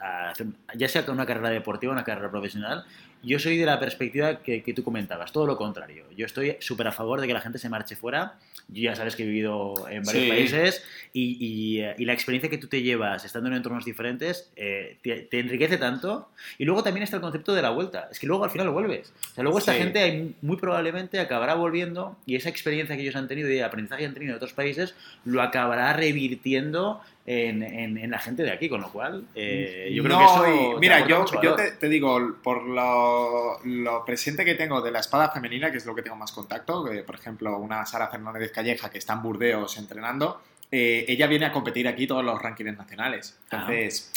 ya 0.74 0.88
sea 0.88 1.04
con 1.06 1.14
una 1.14 1.26
carrera 1.26 1.50
deportiva 1.50 1.92
o 1.92 1.94
una 1.94 2.04
carrera 2.04 2.30
profesional, 2.30 2.84
yo 3.26 3.38
soy 3.38 3.56
de 3.58 3.66
la 3.66 3.78
perspectiva 3.80 4.40
que, 4.40 4.62
que 4.62 4.72
tú 4.72 4.84
comentabas, 4.84 5.32
todo 5.32 5.46
lo 5.46 5.56
contrario. 5.56 6.04
Yo 6.16 6.24
estoy 6.24 6.56
súper 6.60 6.86
a 6.86 6.92
favor 6.92 7.20
de 7.20 7.26
que 7.26 7.34
la 7.34 7.40
gente 7.40 7.58
se 7.58 7.68
marche 7.68 7.96
fuera 7.96 8.38
yo 8.68 8.82
ya 8.82 8.96
sabes 8.96 9.14
que 9.14 9.22
he 9.22 9.26
vivido 9.26 9.74
en 9.88 10.02
varios 10.02 10.28
países 10.28 10.84
y, 11.12 11.76
y, 11.96 12.04
la 12.04 12.12
experiencia 12.12 12.50
que 12.50 12.58
tú 12.58 12.66
te 12.66 12.82
llevas 12.82 13.24
estando 13.24 13.48
en 13.48 13.54
entornos 13.54 13.84
diferentes 13.84 14.50
eh, 14.56 14.98
te, 15.02 15.38
enriquece 15.38 15.78
tanto. 15.78 16.28
Y 16.58 16.64
luego 16.64 16.82
también 16.82 17.04
está 17.04 17.16
el 17.16 17.22
concepto 17.22 17.54
de 17.54 17.62
la 17.62 17.70
vuelta. 17.70 18.08
Es 18.10 18.18
que 18.18 18.26
luego 18.26 18.44
al 18.44 18.50
final 18.50 18.70
vuelves. 18.70 19.12
O 19.30 19.34
sea, 19.34 19.44
luego 19.44 19.58
esta 19.58 19.74
gente 19.74 20.32
muy 20.42 20.56
probablemente 20.56 21.20
acabará 21.20 21.54
volviendo 21.54 22.16
y 22.26 22.34
esa 22.34 22.48
experiencia 22.48 22.96
que 22.96 23.02
ellos 23.02 23.16
han 23.16 23.28
tenido 23.28 23.50
y 23.50 23.58
el 23.58 23.64
aprendizaje 23.64 24.02
que 24.02 24.06
han 24.06 24.14
tenido 24.14 24.32
en 24.32 24.36
otros 24.36 24.52
países 24.52 24.94
lo 25.24 25.42
acabará 25.42 25.92
revirtiendo 25.92 27.00
en, 27.26 27.62
en, 27.98 28.10
la 28.10 28.20
gente 28.20 28.44
de 28.44 28.52
aquí, 28.52 28.68
con 28.68 28.80
lo 28.80 28.92
cual 28.92 29.26
eh, 29.34 29.90
yo 29.92 30.04
creo 30.04 30.18
que 30.18 30.24
eso... 30.24 30.78
mira, 30.78 31.08
yo, 31.08 31.24
yo 31.42 31.56
te, 31.56 31.88
digo, 31.88 32.36
por 32.40 32.62
lo, 32.62 33.58
lo, 33.64 34.04
presente 34.04 34.44
que 34.44 34.54
tengo 34.54 34.80
de 34.80 34.92
la 34.92 35.00
espada 35.00 35.30
femenina, 35.30 35.72
que 35.72 35.78
es 35.78 35.86
lo 35.86 35.94
que 35.94 36.02
tengo 36.02 36.14
más 36.14 36.30
contacto, 36.30 36.88
por 37.04 37.14
ejemplo, 37.16 37.58
una 37.58 37.84
Sara 37.84 38.08
Fernández 38.08 38.52
Calleja 38.52 38.90
que 38.90 38.98
está 38.98 39.14
en 39.14 39.22
Burdeos 39.22 39.76
entrenando, 39.76 40.40
eh, 40.70 41.04
ella 41.08 41.26
viene 41.26 41.46
a 41.46 41.52
competir 41.52 41.88
aquí 41.88 42.06
todos 42.06 42.24
los 42.24 42.40
rankings 42.40 42.76
nacionales. 42.76 43.36
Ah. 43.36 43.42
Entonces... 43.50 44.12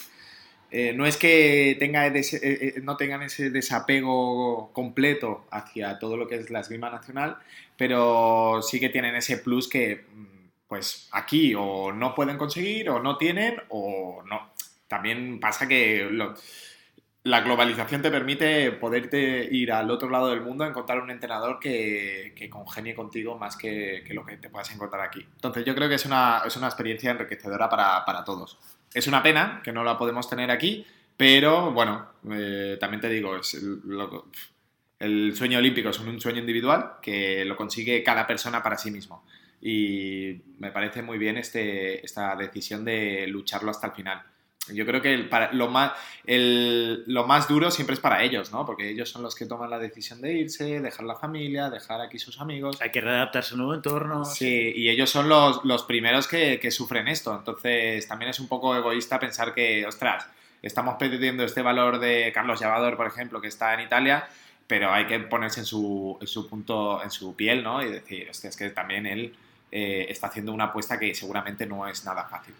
Eh, 0.71 0.94
no 0.94 1.07
es 1.07 1.17
que 1.17 1.75
tenga 1.79 2.13
no 2.83 2.95
tengan 2.95 3.23
ese 3.23 3.50
desapego 3.50 4.69
completo 4.71 5.47
hacia 5.50 5.97
todo 5.97 6.15
lo 6.15 6.27
que 6.27 6.35
es 6.35 6.51
la 6.51 6.59
esgrima 6.59 6.91
nacional, 6.91 7.38
pero 7.75 8.61
sí 8.61 8.79
que 8.79 8.89
tienen 8.89 9.15
ese 9.15 9.38
plus 9.39 9.67
que 9.67 10.06
mm, 10.13 10.38
pues 10.69 11.10
aquí 11.12 11.54
o 11.57 11.92
no 11.92 12.13
pueden 12.13 12.38
conseguir 12.38 12.92
o 12.92 13.01
no 13.01 13.18
tienen 13.18 13.60
o 13.69 14.21
no. 14.25 14.51
También 14.88 15.39
pasa 15.39 15.68
que 15.68 16.07
la 17.24 17.42
globalización 17.42 18.04
te 18.04 18.12
permite 18.12 18.71
poderte 18.74 19.50
ir 19.51 19.71
al 19.71 19.89
otro 19.89 20.10
lado 20.12 20.30
del 20.30 20.42
mundo 20.42 20.63
a 20.63 20.68
encontrar 20.68 21.01
un 21.01 21.10
entrenador 21.10 21.60
que, 21.60 22.33
que 22.36 22.50
congenie 22.51 22.94
contigo 22.94 23.36
más 23.36 23.57
que, 23.57 24.04
lo 24.12 24.24
que 24.24 24.38
te 24.38 24.50
puedas 24.50 24.71
encontrar 24.71 25.01
aquí. 25.01 25.25
Entonces 25.36 25.66
yo 25.66 25.74
creo 25.74 25.89
que 25.89 25.95
es 25.95 26.06
una, 26.06 26.44
es 26.45 26.56
una 26.56 26.68
experiencia 26.68 27.12
enriquecedora 27.12 27.68
para, 27.68 28.24
todos. 28.24 28.60
Es 28.94 29.07
una 29.07 29.24
pena 29.24 29.62
que 29.63 29.71
no 29.71 29.83
la 29.83 29.98
podemos 29.98 30.30
tener 30.30 30.51
aquí, 30.51 30.86
pero 31.18 31.71
bueno, 31.71 32.10
eh, 32.31 32.77
también 32.80 33.01
te 33.01 33.10
digo, 33.10 33.36
es 33.36 33.60
el 35.00 35.36
sueño 35.36 35.57
olímpico 35.57 35.89
es 35.89 36.00
un 36.00 36.19
sueño 36.19 36.39
individual 36.39 36.98
que 37.01 37.44
lo 37.45 37.56
consigue 37.56 38.04
cada 38.04 38.27
persona 38.27 38.62
para 38.62 38.77
sí 38.77 38.92
mismo 38.92 39.24
y 39.61 40.41
me 40.59 40.71
parece 40.71 41.01
muy 41.01 41.17
bien 41.17 41.38
este, 41.38 42.06
esta 42.06 42.35
decisión 42.35 42.85
de 42.85 43.27
lucharlo 43.27 43.71
hasta 43.71 43.88
el 43.88 43.94
final. 43.94 44.21
Yo 44.73 44.85
creo 44.85 45.01
que 45.01 45.27
lo, 45.53 45.67
más, 45.69 45.94
lo 46.25 47.25
más 47.25 47.47
duro 47.47 47.71
siempre 47.71 47.94
es 47.94 48.00
para 48.00 48.23
ellos, 48.23 48.51
¿no? 48.51 48.65
Porque 48.65 48.89
ellos 48.89 49.09
son 49.09 49.23
los 49.23 49.35
que 49.35 49.45
toman 49.45 49.69
la 49.69 49.79
decisión 49.79 50.21
de 50.21 50.33
irse, 50.33 50.79
dejar 50.79 51.06
la 51.06 51.15
familia, 51.15 51.69
dejar 51.69 52.01
aquí 52.01 52.19
sus 52.19 52.39
amigos. 52.39 52.79
Hay 52.81 52.91
que 52.91 53.01
readaptarse 53.01 53.51
a 53.51 53.53
un 53.56 53.59
nuevo 53.59 53.73
entorno. 53.73 54.25
Sí, 54.25 54.73
y 54.75 54.89
ellos 54.89 55.09
son 55.09 55.27
los, 55.29 55.63
los 55.65 55.83
primeros 55.83 56.27
que, 56.27 56.59
que, 56.59 56.71
sufren 56.71 57.07
esto. 57.07 57.35
Entonces 57.35 58.07
también 58.07 58.29
es 58.29 58.39
un 58.39 58.47
poco 58.47 58.75
egoísta 58.75 59.19
pensar 59.19 59.53
que, 59.53 59.85
ostras, 59.85 60.27
estamos 60.61 60.95
perdiendo 61.00 61.44
este 61.44 61.61
valor 61.61 62.00
de 62.00 62.31
Carlos 62.33 62.59
Llavador, 62.59 62.95
por 62.97 63.07
ejemplo, 63.07 63.41
que 63.41 63.47
está 63.47 63.73
en 63.73 63.81
Italia, 63.81 64.27
pero 64.67 64.91
hay 64.91 65.07
que 65.07 65.19
ponerse 65.19 65.61
en 65.61 65.65
su, 65.65 66.17
en 66.21 66.27
su 66.27 66.47
punto, 66.47 67.01
en 67.01 67.09
su 67.11 67.35
piel, 67.35 67.63
¿no? 67.63 67.81
Y 67.81 67.89
decir, 67.89 68.27
hostia, 68.29 68.50
es 68.50 68.57
que 68.57 68.69
también 68.69 69.07
él 69.07 69.35
eh, 69.71 70.07
está 70.10 70.27
haciendo 70.27 70.54
una 70.54 70.66
apuesta 70.66 71.00
que 71.00 71.13
seguramente 71.13 71.66
no 71.66 71.88
es 71.88 72.04
nada 72.06 72.26
fácil. 72.26 72.54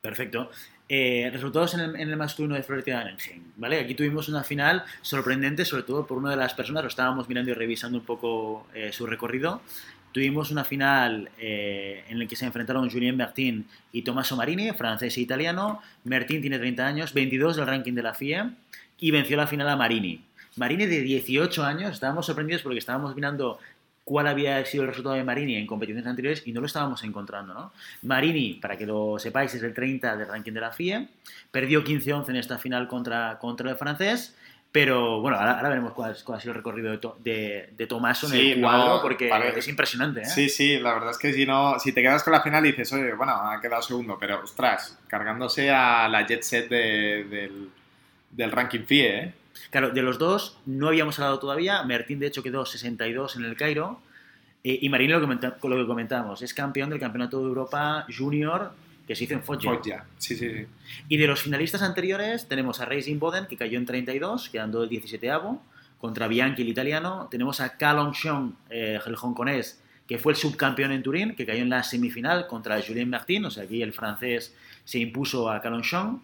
Perfecto. 0.00 0.50
Eh, 0.88 1.28
resultados 1.32 1.74
en 1.74 1.80
el, 1.80 1.96
en 1.96 2.10
el 2.10 2.16
masculino 2.16 2.54
de 2.54 2.92
Nanjing, 2.92 3.52
¿vale? 3.56 3.80
Aquí 3.80 3.94
tuvimos 3.94 4.28
una 4.28 4.44
final 4.44 4.84
sorprendente, 5.02 5.64
sobre 5.64 5.82
todo 5.82 6.06
por 6.06 6.18
una 6.18 6.30
de 6.30 6.36
las 6.36 6.54
personas, 6.54 6.84
lo 6.84 6.88
estábamos 6.88 7.28
mirando 7.28 7.50
y 7.50 7.54
revisando 7.54 7.98
un 7.98 8.04
poco 8.04 8.68
eh, 8.72 8.92
su 8.92 9.06
recorrido. 9.06 9.62
Tuvimos 10.12 10.50
una 10.50 10.64
final 10.64 11.28
en 11.36 12.18
la 12.18 12.24
que 12.24 12.36
se 12.36 12.46
enfrentaron 12.46 12.88
Julien 12.88 13.18
Bertin 13.18 13.66
y 13.92 14.00
Tommaso 14.00 14.34
Marini, 14.34 14.72
francés 14.72 15.14
e 15.18 15.20
italiano. 15.20 15.82
Bertin 16.04 16.40
tiene 16.40 16.58
30 16.58 16.86
años, 16.86 17.12
22 17.12 17.56
del 17.56 17.66
ranking 17.66 17.92
de 17.92 18.02
la 18.02 18.14
FIA 18.14 18.50
y 18.98 19.10
venció 19.10 19.36
la 19.36 19.46
final 19.46 19.68
a 19.68 19.76
Marini. 19.76 20.24
Marini 20.56 20.86
de 20.86 21.02
18 21.02 21.64
años, 21.64 21.92
estábamos 21.92 22.24
sorprendidos 22.24 22.62
porque 22.62 22.78
estábamos 22.78 23.14
mirando 23.14 23.58
cuál 24.06 24.28
había 24.28 24.64
sido 24.64 24.84
el 24.84 24.90
resultado 24.90 25.16
de 25.16 25.24
Marini 25.24 25.56
en 25.56 25.66
competiciones 25.66 26.06
anteriores 26.06 26.46
y 26.46 26.52
no 26.52 26.60
lo 26.60 26.66
estábamos 26.66 27.02
encontrando. 27.02 27.52
¿no? 27.52 27.72
Marini, 28.02 28.54
para 28.54 28.78
que 28.78 28.86
lo 28.86 29.18
sepáis, 29.18 29.52
es 29.54 29.64
el 29.64 29.74
30 29.74 30.16
del 30.16 30.28
ranking 30.28 30.52
de 30.52 30.60
la 30.60 30.70
FIE, 30.70 31.08
perdió 31.50 31.82
15-11 31.82 32.28
en 32.28 32.36
esta 32.36 32.56
final 32.56 32.86
contra, 32.86 33.36
contra 33.40 33.68
el 33.68 33.76
francés. 33.76 34.36
Pero 34.70 35.20
bueno, 35.20 35.38
ahora, 35.38 35.68
veremos 35.68 35.92
cuál, 35.92 36.12
ha 36.12 36.40
sido 36.40 36.52
el 36.52 36.54
recorrido 36.54 36.96
de, 37.18 37.70
de, 37.76 37.86
Tomaso 37.88 38.32
en 38.32 38.40
el 38.40 38.60
cuadro, 38.60 39.02
porque 39.02 39.28
es 39.56 39.68
impresionante. 39.68 40.20
¿eh? 40.20 40.26
Sí, 40.26 40.48
sí, 40.50 40.78
la 40.78 40.94
verdad 40.94 41.10
es 41.10 41.18
que 41.18 41.32
si 41.32 41.44
no, 41.44 41.76
si 41.80 41.92
te 41.92 42.00
quedas 42.02 42.22
con 42.22 42.32
la 42.32 42.42
final 42.42 42.64
y 42.64 42.70
dices, 42.70 42.92
oye, 42.92 43.12
bueno, 43.14 43.32
ha 43.32 43.60
quedado 43.60 43.82
segundo, 43.82 44.16
pero 44.20 44.42
ostras, 44.42 44.98
cargándose 45.08 45.70
a 45.70 46.08
la 46.08 46.24
jet 46.26 46.42
set 46.42 46.68
del, 46.68 47.70
del 48.30 48.52
ranking 48.52 48.84
FIE, 48.84 49.18
¿eh? 49.18 49.34
Claro, 49.70 49.90
de 49.90 50.02
los 50.02 50.18
dos 50.18 50.58
no 50.66 50.88
habíamos 50.88 51.18
hablado 51.18 51.38
todavía. 51.38 51.82
Mertín, 51.82 52.18
de 52.18 52.26
hecho, 52.26 52.42
quedó 52.42 52.66
62 52.66 53.36
en 53.36 53.44
el 53.44 53.56
Cairo. 53.56 54.00
Eh, 54.64 54.78
y 54.82 54.88
Marín, 54.88 55.12
lo, 55.12 55.20
que 55.20 55.68
lo 55.68 55.76
que 55.76 55.86
comentábamos, 55.86 56.42
es 56.42 56.52
campeón 56.52 56.90
del 56.90 56.98
Campeonato 56.98 57.38
de 57.40 57.46
Europa 57.46 58.06
Junior 58.16 58.72
que 59.06 59.14
se 59.14 59.24
hizo 59.24 59.34
en 59.34 59.42
Foggia. 59.42 59.70
Foggia, 59.70 60.04
sí, 60.18 60.34
sí, 60.34 60.50
sí. 60.50 60.66
Y 61.08 61.16
de 61.16 61.26
los 61.26 61.42
finalistas 61.42 61.82
anteriores 61.82 62.48
tenemos 62.48 62.80
a 62.80 62.86
Racing 62.86 63.18
Boden, 63.18 63.46
que 63.46 63.56
cayó 63.56 63.78
en 63.78 63.86
32, 63.86 64.48
quedando 64.48 64.82
el 64.82 64.90
17avo, 64.90 65.60
contra 65.98 66.26
Bianchi, 66.26 66.62
el 66.62 66.68
italiano. 66.68 67.28
Tenemos 67.30 67.60
a 67.60 67.76
Kalong 67.76 68.14
Xiong, 68.14 68.56
eh, 68.68 68.98
el 69.06 69.14
hongkonés, 69.14 69.80
que 70.08 70.18
fue 70.18 70.32
el 70.32 70.36
subcampeón 70.36 70.92
en 70.92 71.02
Turín, 71.02 71.36
que 71.36 71.46
cayó 71.46 71.62
en 71.62 71.70
la 71.70 71.82
semifinal 71.82 72.46
contra 72.48 72.80
Julien 72.82 73.08
Martin, 73.08 73.44
o 73.44 73.50
sea, 73.50 73.64
aquí 73.64 73.82
el 73.82 73.92
francés 73.92 74.54
se 74.84 74.98
impuso 74.98 75.50
a 75.50 75.60
Xiong. 75.60 76.20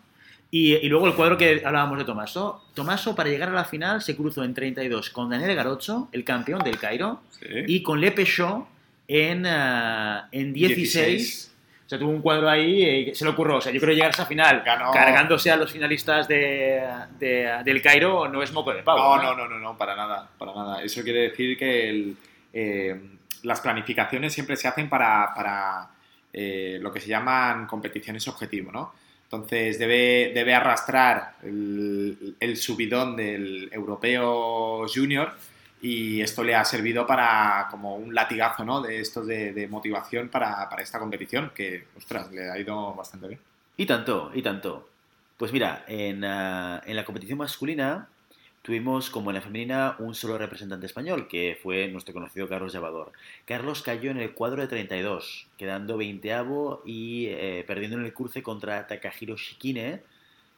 Y, 0.54 0.86
luego 0.88 1.06
el 1.06 1.14
cuadro 1.14 1.38
que 1.38 1.62
hablábamos 1.64 1.96
de 1.96 2.04
Tomaso. 2.04 2.62
Tomaso, 2.74 3.14
para 3.16 3.30
llegar 3.30 3.48
a 3.48 3.52
la 3.52 3.64
final, 3.64 4.02
se 4.02 4.14
cruzó 4.14 4.44
en 4.44 4.52
32 4.52 5.08
con 5.08 5.30
Daniel 5.30 5.54
Garocho, 5.54 6.10
el 6.12 6.24
campeón 6.24 6.62
del 6.62 6.78
Cairo, 6.78 7.22
y 7.66 7.82
con 7.82 8.02
Le 8.02 8.12
Pechot 8.12 8.66
en, 9.08 9.46
uh, 9.46 10.28
en 10.30 10.52
16. 10.52 11.52
sea, 11.86 11.98
tuvo 11.98 12.10
un 12.10 12.20
cuadro 12.22 12.48
ahí 12.48 12.84
y 13.10 13.14
se 13.14 13.24
le 13.24 13.30
ocurrió. 13.30 13.56
O 13.56 13.60
sea, 13.60 13.72
yo 13.72 13.80
creo 13.80 13.90
que 13.90 13.94
llegar 13.94 14.10
a 14.10 14.14
esa 14.14 14.26
final 14.26 14.62
Ganó. 14.64 14.90
cargándose 14.92 15.50
a 15.50 15.56
los 15.56 15.72
finalistas 15.72 16.28
de, 16.28 16.82
de- 17.18 17.60
del 17.64 17.82
Cairo 17.82 18.28
no 18.28 18.42
es 18.42 18.52
moco 18.52 18.72
de 18.72 18.82
pavo. 18.82 19.16
No, 19.16 19.22
no, 19.22 19.34
no, 19.34 19.48
no, 19.48 19.58
no, 19.58 19.78
para 19.78 19.96
nada, 19.96 20.28
para 20.38 20.54
nada. 20.54 20.82
Eso 20.82 21.02
quiere 21.02 21.30
decir 21.30 21.56
que 21.56 21.88
el, 21.90 22.16
eh, 22.52 23.00
las 23.42 23.60
planificaciones 23.60 24.32
siempre 24.32 24.56
se 24.56 24.68
hacen 24.68 24.88
para, 24.88 25.32
para, 25.34 25.88
eh, 26.32 26.78
lo 26.80 26.92
que 26.92 27.00
se 27.00 27.08
llaman 27.08 27.66
competiciones 27.66 28.26
objetivo, 28.28 28.72
¿no? 28.72 28.94
Entonces 29.32 29.78
debe, 29.78 30.32
debe 30.34 30.54
arrastrar 30.54 31.36
el, 31.42 32.56
subidón 32.58 33.16
del 33.16 33.70
europeo 33.72 34.86
junior 34.86 35.32
y 35.80 36.20
esto 36.20 36.44
le 36.44 36.54
ha 36.54 36.62
servido 36.66 37.06
para 37.06 37.66
como 37.70 37.96
un 37.96 38.14
latigazo, 38.14 38.62
¿no? 38.62 38.82
De 38.82 39.00
estos 39.00 39.26
de, 39.26 39.54
de 39.54 39.68
motivación 39.68 40.28
para, 40.28 40.68
para 40.68 40.82
esta 40.82 40.98
competición 40.98 41.50
que, 41.54 41.86
ostras, 41.96 42.30
le 42.30 42.50
ha 42.50 42.58
ido 42.58 42.94
bastante 42.94 43.28
bien. 43.28 43.40
Y 43.78 43.86
tanto, 43.86 44.30
y 44.34 44.42
tanto. 44.42 44.90
Pues 45.38 45.50
mira, 45.50 45.86
en, 45.88 46.22
ah, 46.26 46.82
en 46.84 46.94
la 46.94 47.04
competición 47.06 47.38
masculina 47.38 48.08
tuvimos, 48.62 49.10
como 49.10 49.30
en 49.30 49.34
la 49.34 49.42
femenina, 49.42 49.96
un 49.98 50.14
solo 50.14 50.38
representante 50.38 50.86
español, 50.86 51.28
que 51.28 51.58
fue 51.62 51.88
nuestro 51.88 52.14
conocido 52.14 52.48
Carlos 52.48 52.72
Llevador. 52.72 53.12
Carlos 53.44 53.82
cayó 53.82 54.10
en 54.10 54.18
el 54.18 54.32
cuadro 54.32 54.62
de 54.62 54.68
32, 54.68 55.48
quedando 55.58 55.96
20 55.96 56.32
y 56.84 57.26
eh, 57.26 57.64
perdiendo 57.66 57.98
en 57.98 58.04
el 58.04 58.14
cruce 58.14 58.42
contra 58.42 58.86
Takahiro 58.86 59.36
Shikine, 59.36 60.02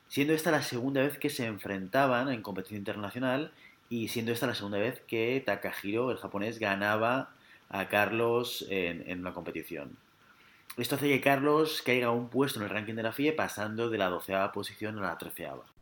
siendo 0.08 0.34
esta 0.34 0.50
la 0.50 0.62
segunda 0.62 1.02
vez 1.02 1.18
que 1.18 1.30
se 1.30 1.46
enfrentaban 1.46 2.28
en 2.28 2.42
competición 2.42 2.78
internacional 2.78 3.52
y 3.88 4.08
siendo 4.08 4.32
esta 4.32 4.46
la 4.46 4.54
segunda 4.54 4.78
vez 4.78 5.00
que 5.06 5.42
Takahiro, 5.44 6.11
el 6.11 6.18
japonés, 6.18 6.58
ganaba 6.58 7.30
a 7.70 7.88
Carlos 7.88 8.66
en, 8.68 9.08
en 9.08 9.20
una 9.20 9.32
competición. 9.32 9.96
Esto 10.76 10.96
hace 10.96 11.08
que 11.08 11.20
Carlos 11.20 11.82
caiga 11.82 12.11
un 12.11 12.28
puesto 12.28 12.58
en 12.58 12.64
el 12.64 12.70
ranking 12.70 12.94
de 12.94 13.04
la 13.04 13.12
FIE 13.12 13.32
pasando 13.32 13.88
de 13.90 13.99
la 13.99 14.08
doceava 14.08 14.52
posición 14.52 14.99
a 14.99 15.02
la 15.02 15.18
treceava. 15.18 15.74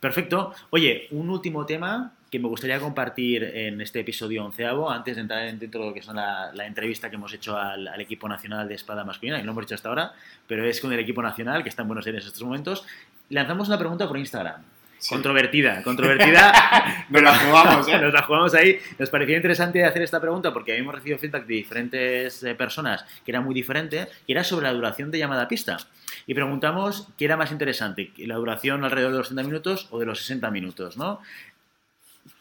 Perfecto. 0.00 0.54
Oye, 0.70 1.08
un 1.10 1.28
último 1.28 1.66
tema 1.66 2.12
que 2.30 2.38
me 2.38 2.48
gustaría 2.48 2.80
compartir 2.80 3.44
en 3.44 3.80
este 3.80 4.00
episodio 4.00 4.44
onceavo, 4.44 4.90
antes 4.90 5.16
de 5.16 5.22
entrar 5.22 5.44
dentro 5.58 5.82
de 5.82 5.86
lo 5.88 5.94
que 5.94 6.00
la, 6.12 6.50
la 6.54 6.66
entrevista 6.66 7.10
que 7.10 7.16
hemos 7.16 7.32
hecho 7.34 7.58
al, 7.58 7.86
al, 7.86 8.00
equipo 8.00 8.28
nacional 8.28 8.68
de 8.68 8.76
espada 8.76 9.04
masculina, 9.04 9.38
que 9.38 9.44
no 9.44 9.52
hemos 9.52 9.64
hecho 9.64 9.74
hasta 9.74 9.88
ahora, 9.88 10.12
pero 10.46 10.64
es 10.64 10.80
con 10.80 10.92
el 10.92 11.00
equipo 11.00 11.22
nacional 11.22 11.62
que 11.62 11.68
está 11.68 11.82
en 11.82 11.88
Buenos 11.88 12.06
Aires 12.06 12.22
en 12.22 12.28
estos 12.28 12.42
momentos. 12.42 12.86
Lanzamos 13.28 13.68
una 13.68 13.78
pregunta 13.78 14.08
por 14.08 14.16
Instagram. 14.16 14.62
Sí. 15.00 15.14
Controvertida, 15.14 15.82
controvertida. 15.84 17.06
Nos 17.08 17.22
la 17.22 17.34
jugamos, 17.38 17.88
¿eh? 17.88 17.98
Nos 17.98 18.12
la 18.12 18.22
jugamos 18.22 18.54
ahí. 18.54 18.78
Nos 18.98 19.08
pareció 19.08 19.34
interesante 19.34 19.82
hacer 19.82 20.02
esta 20.02 20.20
pregunta 20.20 20.52
porque 20.52 20.72
habíamos 20.72 20.94
recibido 20.94 21.18
feedback 21.18 21.46
de 21.46 21.54
diferentes 21.54 22.42
eh, 22.42 22.54
personas 22.54 23.04
que 23.24 23.30
era 23.32 23.40
muy 23.40 23.54
diferente 23.54 24.08
y 24.26 24.32
era 24.32 24.44
sobre 24.44 24.66
la 24.66 24.74
duración 24.74 25.10
de 25.10 25.18
llamada 25.18 25.42
a 25.44 25.48
pista. 25.48 25.78
Y 26.26 26.34
preguntamos 26.34 27.08
qué 27.16 27.24
era 27.24 27.38
más 27.38 27.50
interesante, 27.50 28.12
la 28.18 28.36
duración 28.36 28.84
alrededor 28.84 29.12
de 29.12 29.18
los 29.18 29.28
60 29.28 29.42
minutos 29.48 29.88
o 29.90 29.98
de 29.98 30.06
los 30.06 30.20
60 30.20 30.50
minutos, 30.50 30.98
¿no? 30.98 31.20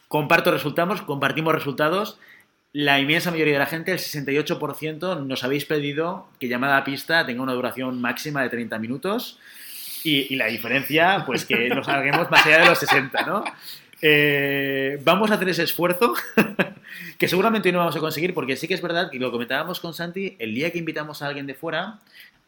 Comparto 0.10 0.52
resultados, 0.52 1.02
compartimos 1.04 1.56
resultados. 1.56 2.20
La 2.74 3.00
inmensa 3.00 3.32
mayoría 3.32 3.54
de 3.54 3.60
la 3.60 3.66
gente, 3.68 3.92
el 3.92 4.00
68%, 4.00 5.26
nos 5.26 5.44
habéis 5.44 5.66
pedido 5.66 6.28
que 6.40 6.50
llamada 6.50 6.78
a 6.78 6.84
pista 6.84 7.26
tenga 7.26 7.42
una 7.42 7.54
duración 7.54 8.02
máxima 8.02 8.44
de 8.44 8.50
30 8.50 8.78
minutos. 8.80 9.40
Y, 10.04 10.34
y, 10.34 10.36
la 10.36 10.48
diferencia, 10.48 11.24
pues 11.26 11.46
que 11.46 11.70
nos 11.70 11.86
salguemos 11.86 12.30
más 12.32 12.46
allá 12.46 12.60
de 12.60 12.66
los 12.68 12.80
60, 12.80 13.26
¿no? 13.26 13.44
Eh, 14.02 15.00
vamos 15.04 15.30
a 15.32 15.34
hacer 15.34 15.50
ese 15.50 15.64
esfuerzo, 15.64 16.14
que 17.18 17.28
seguramente 17.28 17.70
hoy 17.70 17.74
no 17.74 17.80
vamos 17.80 17.96
a 17.96 18.00
conseguir, 18.00 18.34
porque 18.34 18.56
sí 18.56 18.68
que 18.68 18.74
es 18.74 18.82
verdad 18.82 19.10
que 19.12 19.20
lo 19.20 19.32
comentábamos 19.32 19.80
con 19.80 19.94
Santi, 19.94 20.36
el 20.40 20.56
día 20.56 20.72
que 20.72 20.78
invitamos 20.78 21.22
a 21.22 21.28
alguien 21.28 21.48
de 21.48 21.54
fuera, 21.54 22.00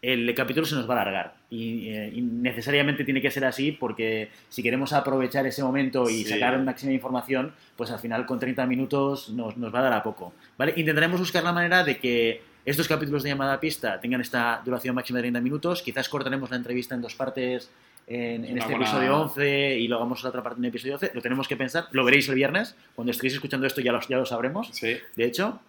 el 0.01 0.33
capítulo 0.33 0.65
se 0.65 0.75
nos 0.75 0.89
va 0.89 0.97
a 0.97 1.01
alargar. 1.01 1.35
Y, 1.49 1.89
eh, 1.89 2.11
y 2.15 2.21
necesariamente 2.21 3.03
tiene 3.03 3.21
que 3.21 3.29
ser 3.29 3.45
así, 3.45 3.71
porque 3.71 4.29
si 4.49 4.63
queremos 4.63 4.93
aprovechar 4.93 5.45
ese 5.45 5.61
momento 5.61 6.09
y 6.09 6.23
sí. 6.23 6.29
sacar 6.29 6.57
máxima 6.59 6.93
información, 6.93 7.53
pues 7.75 7.91
al 7.91 7.99
final 7.99 8.25
con 8.25 8.39
30 8.39 8.65
minutos 8.65 9.29
nos, 9.29 9.57
nos 9.57 9.73
va 9.73 9.79
a 9.79 9.83
dar 9.83 9.93
a 9.93 10.03
poco. 10.03 10.33
¿vale? 10.57 10.73
Intentaremos 10.77 11.19
buscar 11.19 11.43
la 11.43 11.53
manera 11.53 11.83
de 11.83 11.99
que 11.99 12.41
estos 12.65 12.87
capítulos 12.87 13.23
de 13.23 13.29
llamada 13.29 13.53
a 13.53 13.59
pista 13.59 13.99
tengan 13.99 14.21
esta 14.21 14.61
duración 14.63 14.95
máxima 14.95 15.17
de 15.17 15.23
30 15.23 15.41
minutos. 15.41 15.81
Quizás 15.81 16.07
cortaremos 16.09 16.49
la 16.51 16.57
entrevista 16.57 16.95
en 16.95 17.01
dos 17.01 17.15
partes 17.15 17.69
en, 18.07 18.45
en 18.45 18.57
este 18.57 18.71
buena... 18.71 18.85
episodio 18.85 19.21
11 19.21 19.79
y 19.79 19.87
lo 19.87 19.95
hagamos 19.95 20.23
la 20.23 20.29
otra 20.29 20.43
parte 20.43 20.59
en 20.59 20.65
el 20.65 20.69
episodio 20.69 20.93
12. 20.93 21.11
Lo 21.13 21.21
tenemos 21.21 21.47
que 21.47 21.57
pensar. 21.57 21.87
Lo 21.91 22.03
veréis 22.03 22.29
el 22.29 22.35
viernes. 22.35 22.75
Cuando 22.95 23.11
estéis 23.11 23.33
escuchando 23.33 23.65
esto 23.65 23.81
ya 23.81 23.91
lo, 23.91 23.99
ya 24.01 24.17
lo 24.17 24.25
sabremos. 24.25 24.69
Sí. 24.73 24.97
De 25.15 25.25
hecho. 25.25 25.59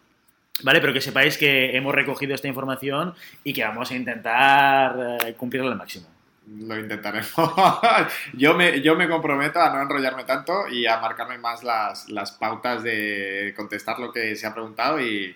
Vale, 0.62 0.80
pero 0.82 0.92
que 0.92 1.00
sepáis 1.00 1.38
que 1.38 1.74
hemos 1.74 1.94
recogido 1.94 2.34
esta 2.34 2.46
información 2.46 3.14
y 3.42 3.54
que 3.54 3.64
vamos 3.64 3.90
a 3.90 3.96
intentar 3.96 5.18
eh, 5.24 5.34
cumplirla 5.34 5.72
al 5.72 5.78
máximo. 5.78 6.06
Lo 6.46 6.78
intentaremos. 6.78 7.32
yo, 8.34 8.54
me, 8.54 8.82
yo 8.82 8.94
me 8.94 9.08
comprometo 9.08 9.60
a 9.60 9.74
no 9.74 9.80
enrollarme 9.80 10.24
tanto 10.24 10.68
y 10.68 10.86
a 10.86 10.98
marcarme 10.98 11.38
más 11.38 11.64
las, 11.64 12.08
las 12.10 12.32
pautas 12.32 12.82
de 12.82 13.54
contestar 13.56 13.98
lo 13.98 14.12
que 14.12 14.36
se 14.36 14.46
ha 14.46 14.52
preguntado 14.52 15.00
y, 15.00 15.34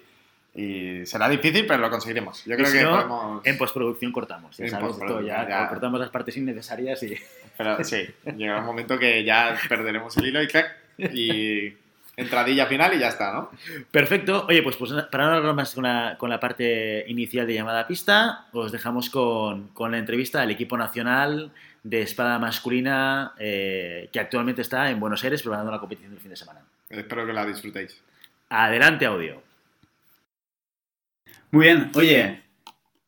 y 0.57 1.05
será 1.05 1.29
difícil, 1.29 1.67
pero 1.67 1.83
lo 1.83 1.91
conseguiremos. 1.91 2.43
Yo 2.47 2.57
creo 2.57 2.67
si 2.67 2.79
que 2.79 2.83
no, 2.83 2.93
podemos... 2.93 3.47
En 3.47 3.59
postproducción 3.59 4.11
cortamos, 4.11 4.57
ya 4.57 4.69
sabes, 4.71 4.89
postproducción, 4.89 5.27
ya, 5.27 5.47
ya. 5.47 5.69
cortamos 5.69 6.01
las 6.01 6.09
partes 6.09 6.35
innecesarias 6.39 7.03
y... 7.03 7.15
Pero 7.59 7.85
sí, 7.85 8.07
llegará 8.37 8.61
un 8.61 8.67
momento 8.67 8.99
que 8.99 9.23
ya 9.23 9.55
perderemos 9.69 10.17
el 10.17 10.27
hilo 10.27 10.43
y 10.43 10.47
clac, 10.47 10.75
y 10.99 11.75
entradilla 12.17 12.67
final 12.67 12.95
y 12.95 12.99
ya 13.01 13.09
está, 13.09 13.35
¿no? 13.35 13.51
Perfecto. 13.91 14.47
Oye, 14.49 14.63
pues, 14.63 14.77
pues 14.77 14.93
para 15.11 15.27
no 15.27 15.35
hablar 15.35 15.55
más 15.55 15.75
con 15.75 15.85
la, 15.85 16.17
con 16.19 16.31
la, 16.31 16.41
parte 16.41 17.05
inicial 17.09 17.47
de 17.47 17.53
llamada 17.53 17.81
a 17.81 17.87
pista, 17.87 18.47
os 18.53 18.73
dejamos 18.73 19.11
con, 19.11 19.69
con 19.69 19.93
la 19.93 19.99
entrevista 19.99 20.41
al 20.41 20.51
equipo 20.51 20.79
nacional 20.79 21.53
de 21.83 22.01
espada 22.03 22.39
masculina 22.39 23.35
eh, 23.39 24.09
que 24.11 24.21
actualmente 24.21 24.63
está 24.63 24.91
en 24.91 24.99
Buenos 24.99 25.23
Aires 25.23 25.43
preparando 25.43 25.71
la 25.71 25.79
competición 25.79 26.13
del 26.13 26.21
fin 26.21 26.31
de 26.31 26.37
semana. 26.37 26.61
Espero 26.89 27.27
que 27.27 27.33
la 27.35 27.45
disfrutéis. 27.45 28.01
Adelante, 28.49 29.05
audio. 29.05 29.46
Muy 31.53 31.67
bien, 31.67 31.91
oye, 31.95 32.43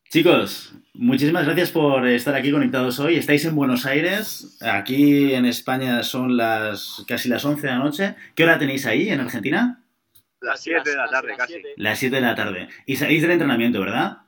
chicos, 0.09 0.73
muchísimas 0.93 1.45
gracias 1.45 1.71
por 1.71 2.07
estar 2.07 2.33
aquí 2.35 2.51
conectados 2.51 2.97
hoy. 2.99 3.17
Estáis 3.17 3.43
en 3.43 3.53
Buenos 3.53 3.85
Aires, 3.85 4.57
aquí 4.61 5.33
en 5.33 5.45
España 5.45 6.03
son 6.03 6.37
las 6.37 7.03
casi 7.05 7.27
las 7.27 7.43
11 7.43 7.67
de 7.67 7.73
la 7.73 7.79
noche. 7.79 8.15
¿Qué 8.35 8.45
hora 8.45 8.57
tenéis 8.57 8.85
ahí 8.85 9.09
en 9.09 9.19
Argentina? 9.19 9.83
Las 10.39 10.61
7 10.61 10.89
de 10.89 10.95
la 10.95 11.09
tarde, 11.09 11.35
casi. 11.37 11.61
Las 11.75 11.99
7 11.99 12.15
de 12.15 12.21
la 12.21 12.33
tarde. 12.33 12.69
Y 12.85 12.95
salís 12.95 13.21
del 13.21 13.31
entrenamiento, 13.31 13.81
¿verdad? 13.81 14.19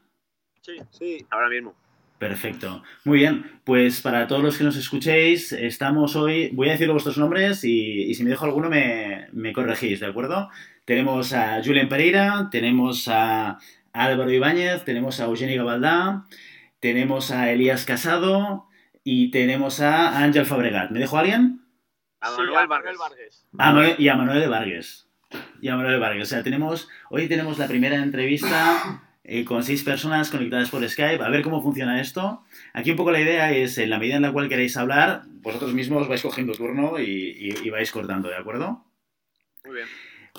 Sí, 0.62 0.74
sí, 0.92 1.26
ahora 1.30 1.48
mismo. 1.48 1.74
Perfecto. 2.20 2.84
Muy 3.06 3.20
bien, 3.20 3.62
pues 3.64 4.02
para 4.02 4.28
todos 4.28 4.44
los 4.44 4.58
que 4.58 4.66
nos 4.66 4.76
escuchéis, 4.76 5.54
estamos 5.54 6.18
hoy, 6.18 6.50
voy 6.54 6.68
a 6.68 6.74
decir 6.74 6.92
vuestros 6.92 7.18
nombres 7.18 7.64
y, 7.64 8.04
y 8.04 8.14
si 8.14 8.24
me 8.24 8.30
dejo 8.30 8.46
alguno 8.46 8.70
me, 8.70 9.28
me 9.32 9.54
corregís, 9.54 10.02
¿de 10.02 10.08
acuerdo? 10.08 10.50
Tenemos 10.86 11.32
a 11.34 11.64
Julen 11.64 11.88
Pereira, 11.88 12.50
tenemos 12.52 13.08
a 13.08 13.58
Álvaro 13.94 14.32
Ibáñez, 14.32 14.84
tenemos 14.84 15.20
a 15.20 15.26
Eugeni 15.26 15.56
Gabaldá, 15.56 16.26
tenemos 16.80 17.32
a 17.32 17.52
Elías 17.52 17.86
Casado 17.86 18.68
y 19.04 19.32
tenemos 19.32 19.80
a 19.82 20.20
Ángel 20.20 20.46
Fabregat. 20.46 20.92
¿Me 20.92 21.00
dejo 21.00 21.18
a 21.18 21.22
alguien? 21.22 21.62
A 22.20 22.32
Manuel, 22.32 22.50
sí, 22.50 22.56
a 22.58 22.68
Manuel 22.68 22.98
Vargas. 22.98 23.48
A 23.58 23.72
Manuel, 23.72 23.96
y 23.98 24.08
a 24.08 24.16
Manuel 24.16 24.50
Vargas. 24.50 25.08
Y 25.62 25.68
a 25.70 25.76
Manuel 25.76 26.00
Vargas. 26.00 26.24
O 26.24 26.30
sea, 26.30 26.44
tenemos, 26.44 26.88
hoy 27.10 27.28
tenemos 27.28 27.58
la 27.58 27.68
primera 27.68 27.96
entrevista 27.96 29.02
eh, 29.24 29.44
con 29.44 29.64
seis 29.64 29.84
personas 29.84 30.30
conectadas 30.30 30.70
por 30.70 30.88
Skype. 30.88 31.24
A 31.24 31.30
ver 31.30 31.42
cómo 31.42 31.62
funciona 31.62 32.00
esto. 32.00 32.44
Aquí 32.74 32.92
un 32.92 32.98
poco 32.98 33.12
la 33.12 33.22
idea 33.22 33.52
es, 33.52 33.78
en 33.78 33.90
la 33.90 33.98
medida 33.98 34.18
en 34.18 34.22
la 34.22 34.32
cual 34.32 34.50
queréis 34.50 34.78
hablar, 34.78 35.24
vosotros 35.42 35.74
mismos 35.74 36.08
vais 36.08 36.22
cogiendo 36.22 36.54
turno 36.54 37.00
y, 37.00 37.04
y, 37.04 37.54
y 37.64 37.70
vais 37.70 37.92
cortando, 37.92 38.30
¿de 38.30 38.38
acuerdo? 38.38 38.86
Muy 39.66 39.76
bien. 39.76 39.88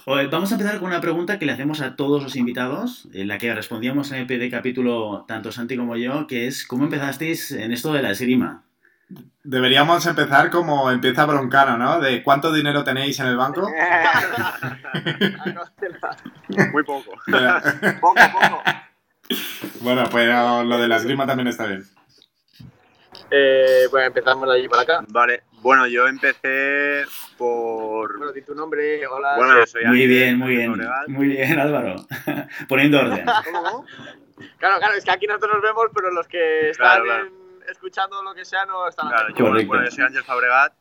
Vamos 0.04 0.50
a 0.50 0.54
empezar 0.56 0.78
con 0.78 0.88
una 0.88 1.00
pregunta 1.00 1.38
que 1.38 1.46
le 1.46 1.52
hacemos 1.52 1.80
a 1.80 1.94
todos 1.94 2.22
los 2.22 2.34
invitados, 2.34 3.08
en 3.12 3.28
la 3.28 3.38
que 3.38 3.54
respondíamos 3.54 4.10
en 4.10 4.18
el 4.18 4.26
PD 4.26 4.50
capítulo 4.50 5.24
tanto 5.28 5.52
Santi 5.52 5.76
como 5.76 5.96
yo, 5.96 6.26
que 6.26 6.48
es 6.48 6.66
¿cómo 6.66 6.84
empezasteis 6.84 7.52
en 7.52 7.72
esto 7.72 7.92
de 7.92 8.02
la 8.02 8.10
esgrima? 8.10 8.64
Deberíamos 9.44 10.04
empezar 10.06 10.50
como 10.50 10.90
empieza 10.90 11.24
Broncano, 11.26 11.76
¿no? 11.76 12.00
De 12.00 12.22
cuánto 12.22 12.52
dinero 12.52 12.82
tenéis 12.84 13.20
en 13.20 13.26
el 13.26 13.36
banco. 13.36 13.68
Muy 16.72 16.82
poco. 16.84 17.12
poco, 18.00 18.20
poco. 18.32 18.62
Bueno, 19.80 20.08
pues 20.10 20.28
lo 20.28 20.78
de 20.78 20.88
la 20.88 20.96
esgrima 20.96 21.26
también 21.26 21.48
está 21.48 21.66
bien. 21.66 21.84
Eh, 23.30 23.86
pues 23.90 24.06
empezamos 24.06 24.48
de 24.48 24.54
allí 24.54 24.68
para 24.68 24.82
acá. 24.82 25.04
Vale, 25.08 25.42
bueno, 25.62 25.86
yo 25.86 26.06
empecé 26.06 27.04
por. 27.38 28.18
Bueno, 28.18 28.32
di 28.32 28.42
tu 28.42 28.54
nombre, 28.54 29.06
hola. 29.06 29.36
Bueno, 29.36 29.58
yo 29.58 29.66
soy 29.66 29.84
Muy 29.86 30.06
bien, 30.06 30.38
muy 30.38 30.56
bien. 30.56 30.74
Muy 31.08 31.28
bien, 31.28 31.58
Álvaro. 31.58 31.96
Poniendo 32.68 33.00
orden. 33.00 33.24
¿Cómo? 33.44 33.86
Claro, 34.58 34.78
claro, 34.78 34.94
es 34.94 35.04
que 35.04 35.10
aquí 35.10 35.26
nosotros 35.26 35.52
nos 35.54 35.62
vemos, 35.62 35.86
pero 35.94 36.10
los 36.10 36.26
que 36.26 36.70
están 36.70 37.02
claro, 37.02 37.04
claro. 37.04 37.26
En, 37.26 37.70
escuchando 37.70 38.22
lo 38.22 38.34
que 38.34 38.44
sea 38.44 38.66
no 38.66 38.88
están 38.88 39.08
claro, 39.08 39.28
yo, 39.34 39.66
bueno, 39.66 39.84
yo 39.84 39.90
soy 39.90 40.04
Ángel 40.04 40.24
Fabregat. 40.24 40.74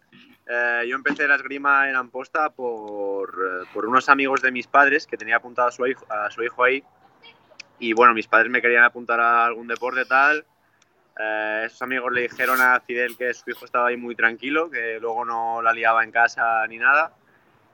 Eh, 0.48 0.86
yo 0.88 0.96
empecé 0.96 1.28
la 1.28 1.36
esgrima 1.36 1.88
en 1.90 1.96
Amposta 1.96 2.50
por, 2.50 3.30
eh, 3.30 3.68
por 3.74 3.86
unos 3.86 4.10
amigos 4.10 4.42
de 4.42 4.52
mis 4.52 4.68
padres 4.68 5.06
que 5.06 5.16
tenía 5.16 5.38
apuntado 5.38 5.68
a 5.68 5.72
su 5.72 5.86
hijo, 5.86 6.06
a 6.10 6.30
su 6.32 6.44
hijo 6.44 6.64
ahí 6.64 6.84
y 7.82 7.94
bueno, 7.94 8.14
mis 8.14 8.28
padres 8.28 8.50
me 8.52 8.62
querían 8.62 8.84
apuntar 8.84 9.20
a 9.20 9.44
algún 9.44 9.68
deporte 9.68 10.06
tal. 10.06 10.46
Eh, 11.22 11.64
esos 11.66 11.82
amigos 11.84 12.12
le 12.12 12.22
dijeron 12.22 12.60
a 12.62 12.80
Fidel 12.80 13.16
que 13.16 13.34
su 13.34 13.50
hijo 13.50 13.66
estaba 13.66 13.88
ahí 13.88 13.98
muy 13.98 14.16
tranquilo, 14.16 14.70
que 14.70 14.98
luego 15.00 15.24
no 15.24 15.62
la 15.62 15.72
liaba 15.74 16.04
en 16.04 16.12
casa 16.12 16.66
ni 16.68 16.78
nada. 16.78 17.14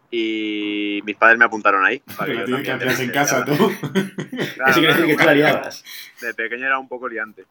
Y 0.10 1.01
mis 1.06 1.16
padres 1.16 1.38
me 1.38 1.46
apuntaron 1.46 1.86
ahí. 1.86 2.00
Para 2.18 2.34
que 2.34 2.46
yo 2.48 2.62
que 2.62 2.72
en 2.72 3.12
casa 3.12 3.46
tú. 3.46 3.54
Claro, 3.56 4.72
Eso 4.72 4.80
quiere 4.80 4.94
decir 4.94 5.06
que 5.06 5.16
tú 5.18 5.24
la 5.24 5.34
liabas. 5.34 5.84
De 6.22 6.34
pequeño 6.34 6.66
era 6.66 6.80
un 6.80 6.88
poco 6.88 7.08
liante. 7.08 7.46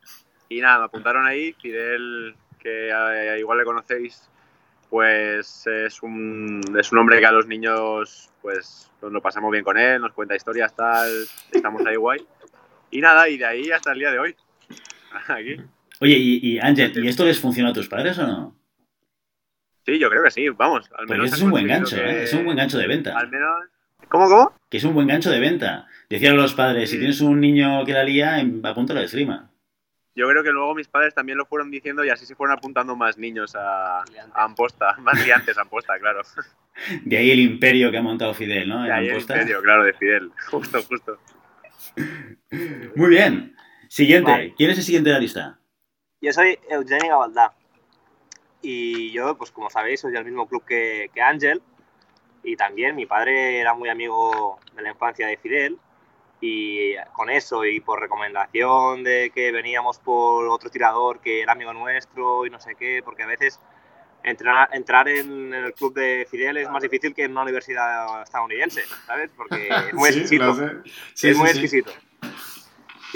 Y 0.48 0.60
nada, 0.60 0.78
me 0.80 0.84
apuntaron 0.84 1.26
ahí. 1.26 1.54
Fidel, 1.54 2.34
que 2.58 2.90
eh, 2.90 3.38
igual 3.38 3.58
le 3.58 3.64
conocéis, 3.64 4.28
pues 4.90 5.66
es 5.66 6.02
un, 6.02 6.60
es 6.78 6.92
un 6.92 6.98
hombre 6.98 7.20
que 7.20 7.26
a 7.26 7.32
los 7.32 7.46
niños 7.46 8.30
pues 8.42 8.90
nos 9.02 9.12
lo 9.12 9.20
pasamos 9.20 9.50
bien 9.50 9.64
con 9.64 9.76
él, 9.76 10.00
nos 10.00 10.12
cuenta 10.12 10.36
historias, 10.36 10.74
tal, 10.74 11.10
estamos 11.50 11.84
ahí 11.84 11.96
guay. 11.96 12.26
Y 12.90 13.00
nada, 13.00 13.28
y 13.28 13.38
de 13.38 13.44
ahí 13.44 13.70
hasta 13.70 13.92
el 13.92 13.98
día 13.98 14.10
de 14.10 14.18
hoy. 14.18 14.36
Aquí. 15.28 15.56
Oye, 16.00 16.16
y, 16.16 16.58
Ángel, 16.58 16.92
¿y 17.04 17.08
esto 17.08 17.24
les 17.24 17.40
funcionó 17.40 17.70
a 17.70 17.72
tus 17.72 17.88
padres 17.88 18.18
o 18.18 18.26
no? 18.26 18.56
Sí, 19.84 19.98
yo 19.98 20.10
creo 20.10 20.22
que 20.22 20.30
sí, 20.30 20.48
vamos. 20.50 20.90
Al 20.98 21.06
menos 21.06 21.32
es 21.32 21.40
un 21.40 21.50
buen 21.50 21.66
gancho, 21.66 21.96
¿eh? 21.96 22.24
Es 22.24 22.32
un 22.32 22.44
buen 22.44 22.56
gancho 22.56 22.76
de 22.78 22.86
venta. 22.86 23.16
Al 23.16 23.28
menos... 23.28 23.66
¿Cómo, 24.08 24.28
cómo? 24.28 24.52
Que 24.68 24.76
es 24.76 24.84
un 24.84 24.94
buen 24.94 25.06
gancho 25.06 25.30
de 25.30 25.40
venta. 25.40 25.86
Decían 26.10 26.36
los 26.36 26.54
padres, 26.54 26.90
si 26.90 26.98
tienes 26.98 27.20
un 27.20 27.40
niño 27.40 27.84
que 27.84 27.92
la 27.92 28.04
lía, 28.04 28.36
apúntalo 28.64 29.00
de 29.00 29.06
esgrima. 29.06 29.50
Yo 30.14 30.26
creo 30.28 30.42
que 30.42 30.50
luego 30.50 30.74
mis 30.74 30.88
padres 30.88 31.14
también 31.14 31.36
lo 31.36 31.44
fueron 31.44 31.70
diciendo 31.70 32.04
y 32.04 32.08
así 32.08 32.24
se 32.24 32.34
fueron 32.34 32.56
apuntando 32.56 32.96
más 32.96 33.18
niños 33.18 33.54
a, 33.54 33.98
a 34.00 34.04
Amposta, 34.34 34.96
más 35.00 35.24
liantes 35.24 35.58
a 35.58 35.62
Amposta, 35.62 35.98
claro. 35.98 36.22
De 37.04 37.16
ahí 37.16 37.30
el 37.30 37.40
imperio 37.40 37.90
que 37.90 37.98
ha 37.98 38.02
montado 38.02 38.34
Fidel, 38.34 38.68
¿no? 38.68 38.82
De 38.82 38.92
ahí 38.92 39.08
el 39.08 39.20
imperio, 39.20 39.62
claro, 39.62 39.84
de 39.84 39.92
Fidel. 39.92 40.30
Justo, 40.50 40.82
justo. 40.82 41.18
Muy 42.94 43.08
bien. 43.08 43.54
Siguiente. 43.88 44.54
¿Quién 44.56 44.70
es 44.70 44.78
el 44.78 44.84
siguiente 44.84 45.10
de 45.10 45.14
la 45.14 45.20
lista? 45.20 45.58
Yo 46.20 46.32
soy 46.32 46.58
Eugenio 46.68 47.10
Gabaldá. 47.10 47.52
Y 48.62 49.12
yo, 49.12 49.36
pues 49.36 49.50
como 49.50 49.70
sabéis, 49.70 50.00
soy 50.00 50.12
del 50.12 50.24
mismo 50.24 50.48
club 50.48 50.64
que, 50.64 51.10
que 51.14 51.20
Ángel. 51.20 51.62
Y 52.42 52.56
también 52.56 52.96
mi 52.96 53.06
padre 53.06 53.60
era 53.60 53.74
muy 53.74 53.88
amigo 53.88 54.58
de 54.74 54.82
la 54.82 54.90
infancia 54.90 55.26
de 55.26 55.36
Fidel. 55.36 55.78
Y 56.40 56.94
con 57.12 57.30
eso 57.30 57.64
y 57.64 57.80
por 57.80 58.00
recomendación 58.00 59.02
de 59.04 59.30
que 59.34 59.52
veníamos 59.52 59.98
por 59.98 60.48
otro 60.48 60.70
tirador 60.70 61.20
que 61.20 61.42
era 61.42 61.52
amigo 61.52 61.72
nuestro 61.72 62.44
y 62.46 62.50
no 62.50 62.60
sé 62.60 62.74
qué, 62.74 63.02
porque 63.04 63.22
a 63.22 63.26
veces 63.26 63.58
entrar, 64.22 64.68
entrar 64.72 65.08
en 65.08 65.54
el 65.54 65.72
club 65.72 65.94
de 65.94 66.26
Fidel 66.30 66.58
es 66.58 66.68
más 66.68 66.82
difícil 66.82 67.14
que 67.14 67.24
en 67.24 67.32
una 67.32 67.42
universidad 67.42 68.22
estadounidense, 68.22 68.82
¿sabes? 69.06 69.30
Porque 69.34 69.68
es 69.68 69.94
muy 69.94 70.08
exquisito. 70.10 70.82
es 71.22 71.36
muy 71.36 71.48
exquisito. 71.48 71.92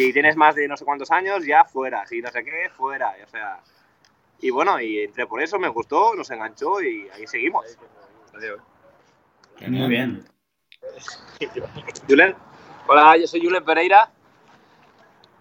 Si 0.00 0.14
tienes 0.14 0.34
más 0.34 0.54
de 0.54 0.66
no 0.66 0.78
sé 0.78 0.84
cuántos 0.86 1.10
años, 1.10 1.44
ya 1.44 1.62
fuera. 1.62 2.06
Si 2.06 2.22
no 2.22 2.30
sé 2.30 2.42
qué, 2.42 2.70
fuera. 2.74 3.14
O 3.22 3.28
sea, 3.28 3.60
y 4.40 4.48
bueno, 4.48 4.80
y 4.80 5.00
entré 5.00 5.26
por 5.26 5.42
eso, 5.42 5.58
me 5.58 5.68
gustó, 5.68 6.14
nos 6.14 6.30
enganchó 6.30 6.80
y 6.80 7.06
ahí 7.10 7.26
seguimos. 7.26 7.66
Muy 9.68 9.88
bien. 9.88 10.24
Julen. 12.08 12.34
Hola, 12.86 13.18
yo 13.18 13.26
soy 13.26 13.44
Julen 13.44 13.62
Pereira 13.62 14.10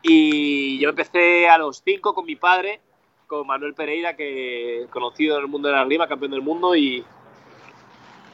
y 0.02 0.78
yo 0.78 0.90
empecé 0.90 1.48
a 1.48 1.58
los 1.58 1.82
5 1.86 2.14
con 2.14 2.26
mi 2.26 2.36
padre, 2.36 2.82
con 3.28 3.48
Manuel 3.48 3.74
Pereira, 3.74 4.18
que 4.18 4.88
conocido 4.90 5.38
en 5.38 5.44
el 5.44 5.48
mundo 5.48 5.70
de 5.70 5.76
la 5.76 5.86
rima, 5.86 6.06
campeón 6.06 6.32
del 6.32 6.42
mundo 6.42 6.76
y, 6.76 7.06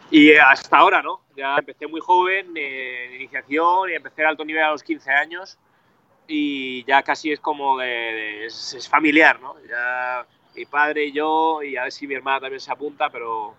y 0.10 0.34
hasta 0.34 0.76
ahora, 0.80 1.04
¿no? 1.04 1.22
Ya 1.38 1.58
empecé 1.58 1.86
muy 1.86 2.02
joven 2.02 2.58
en 2.58 3.14
iniciación 3.14 3.92
y 3.92 3.94
empecé 3.94 4.26
a 4.26 4.30
alto 4.30 4.44
nivel 4.44 4.64
a 4.64 4.72
los 4.72 4.82
15 4.82 5.12
años 5.12 5.60
y 6.28 6.84
ya 6.86 7.04
casi 7.04 7.32
es 7.32 7.40
como 7.40 7.78
de, 7.78 8.46
es, 8.46 8.88
familiar, 8.90 9.40
¿no? 9.40 9.56
Ya 9.68 10.26
mi 10.56 10.66
padre 10.66 11.06
y 11.06 11.12
yo, 11.12 11.62
y 11.64 11.78
a 11.78 11.84
ver 11.84 11.92
si 11.92 12.08
mi 12.08 12.16
hermana 12.16 12.42
también 12.42 12.60
se 12.60 12.72
apunta, 12.72 13.10
pero 13.10 13.56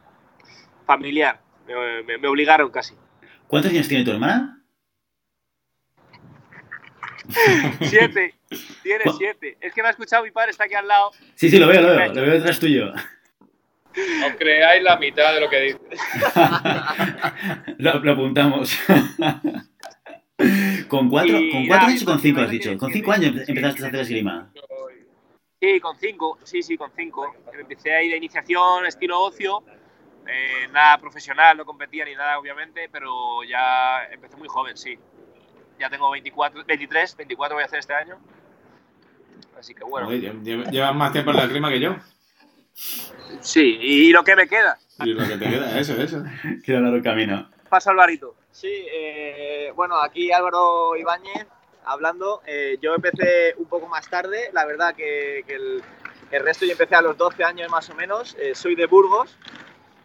familiar, 0.87 1.41
me, 1.67 2.29
obligaron 2.29 2.71
casi. 2.71 2.95
¿Cuántos 3.47 3.73
años 3.73 3.89
tiene 3.89 4.05
tu 4.05 4.13
hermana? 4.13 4.63
siete, 7.83 8.35
tiene 8.83 9.05
siete. 9.17 9.57
Es 9.61 9.73
que 9.73 9.83
me 9.83 9.89
ha 9.89 9.91
escuchado 9.91 10.25
mi 10.25 10.31
padre, 10.31 10.53
está 10.53 10.65
aquí 10.65 10.75
al 10.75 10.87
lado. 10.87 11.11
Sí, 11.35 11.51
sí, 11.51 11.59
lo 11.59 11.67
veo, 11.67 11.83
lo 11.83 11.89
veo, 11.89 12.13
lo 12.13 12.23
veo 12.23 12.33
detrás 12.33 12.59
tuyo. 12.59 12.93
No 14.21 14.37
creáis 14.37 14.83
la 14.83 14.99
mitad 14.99 15.35
de 15.35 15.41
lo 15.41 15.49
que 15.49 15.61
dice. 15.61 15.79
lo, 17.79 17.99
lo 18.01 18.13
apuntamos. 18.13 18.79
¿Con 20.89 21.09
cuatro, 21.09 21.39
¿con 21.51 21.67
cuatro 21.67 21.89
años 21.89 22.03
o 22.03 22.07
con 22.07 22.21
cinco 22.21 22.41
has 22.43 22.51
dicho? 22.51 22.77
¿Con 22.77 22.93
cinco 22.93 23.13
años 23.13 23.49
empezaste 23.49 23.85
a 23.85 23.89
hacer 23.89 24.01
esgrima? 24.01 24.53
Sí, 25.61 25.81
con 25.81 25.97
cinco, 25.97 26.39
sí, 26.45 26.63
sí, 26.63 26.77
con 26.77 26.91
cinco. 26.95 27.35
Empecé 27.59 27.95
ahí 27.95 28.11
de 28.11 28.17
iniciación, 28.17 28.85
estilo 28.87 29.21
ocio, 29.21 29.65
eh, 30.27 30.69
nada 30.73 30.99
profesional, 30.99 31.57
no 31.57 31.65
competía 31.65 32.05
ni 32.05 32.15
nada, 32.15 32.39
obviamente, 32.39 32.89
pero 32.93 33.43
ya 33.45 34.05
empecé 34.11 34.37
muy 34.37 34.49
joven, 34.49 34.77
sí. 34.77 34.99
Ya 35.79 35.89
tengo 35.89 36.11
24, 36.11 36.65
23, 36.65 37.17
24 37.17 37.57
voy 37.57 37.63
a 37.63 37.67
hacer 37.67 37.79
este 37.79 37.95
año. 37.95 38.19
Así 39.59 39.75
que 39.75 39.85
bueno. 39.85 40.11
Llevas 40.11 40.95
más 40.95 41.13
tiempo 41.13 41.31
en 41.31 41.37
la 41.39 41.45
esgrima 41.45 41.71
que 41.71 41.81
yo. 41.81 41.97
Sí, 43.41 43.79
y 43.81 44.13
lo 44.13 44.23
que 44.23 44.37
me 44.37 44.47
queda. 44.47 44.79
Y 45.01 45.15
lo 45.15 45.27
que 45.27 45.39
te 45.39 45.49
queda, 45.49 45.79
eso, 45.79 45.95
eso. 46.01 46.23
Queda 46.65 46.81
largo 46.81 47.03
camino. 47.03 47.49
Pasa 47.77 47.91
Alvarito. 47.91 48.37
Sí, 48.53 48.73
eh, 48.73 49.71
bueno, 49.77 50.01
aquí 50.01 50.33
Álvaro 50.33 50.97
Ibáñez 50.97 51.47
hablando. 51.85 52.41
Eh, 52.47 52.79
yo 52.81 52.95
empecé 52.95 53.53
un 53.59 53.67
poco 53.67 53.87
más 53.87 54.09
tarde, 54.09 54.49
la 54.55 54.65
verdad 54.65 54.95
que, 54.95 55.41
el, 55.47 55.83
resto 56.43 56.65
yo 56.65 56.73
empecé 56.73 56.95
a 56.95 57.03
los 57.03 57.19
12 57.19 57.45
años 57.45 57.71
más 57.71 57.91
o 57.91 57.95
menos. 57.95 58.35
Eh, 58.41 58.55
soy 58.55 58.77
de 58.77 58.87
Burgos 58.87 59.37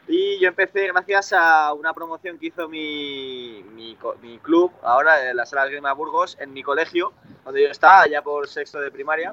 y 0.05 0.37
yo 0.41 0.49
empecé 0.49 0.87
gracias 0.87 1.31
a 1.31 1.71
una 1.71 1.93
promoción 1.93 2.37
que 2.37 2.47
hizo 2.47 2.67
mi, 2.67 3.63
mi, 3.73 3.95
club, 4.39 4.73
ahora 4.83 5.29
en 5.29 5.37
la 5.37 5.45
Sala 5.45 5.67
de 5.67 5.79
Burgos, 5.93 6.35
en 6.41 6.51
mi 6.51 6.63
colegio, 6.63 7.13
donde 7.45 7.63
yo 7.63 7.69
estaba, 7.69 8.05
ya 8.05 8.21
por 8.21 8.49
sexto 8.49 8.81
de 8.81 8.91
primaria. 8.91 9.31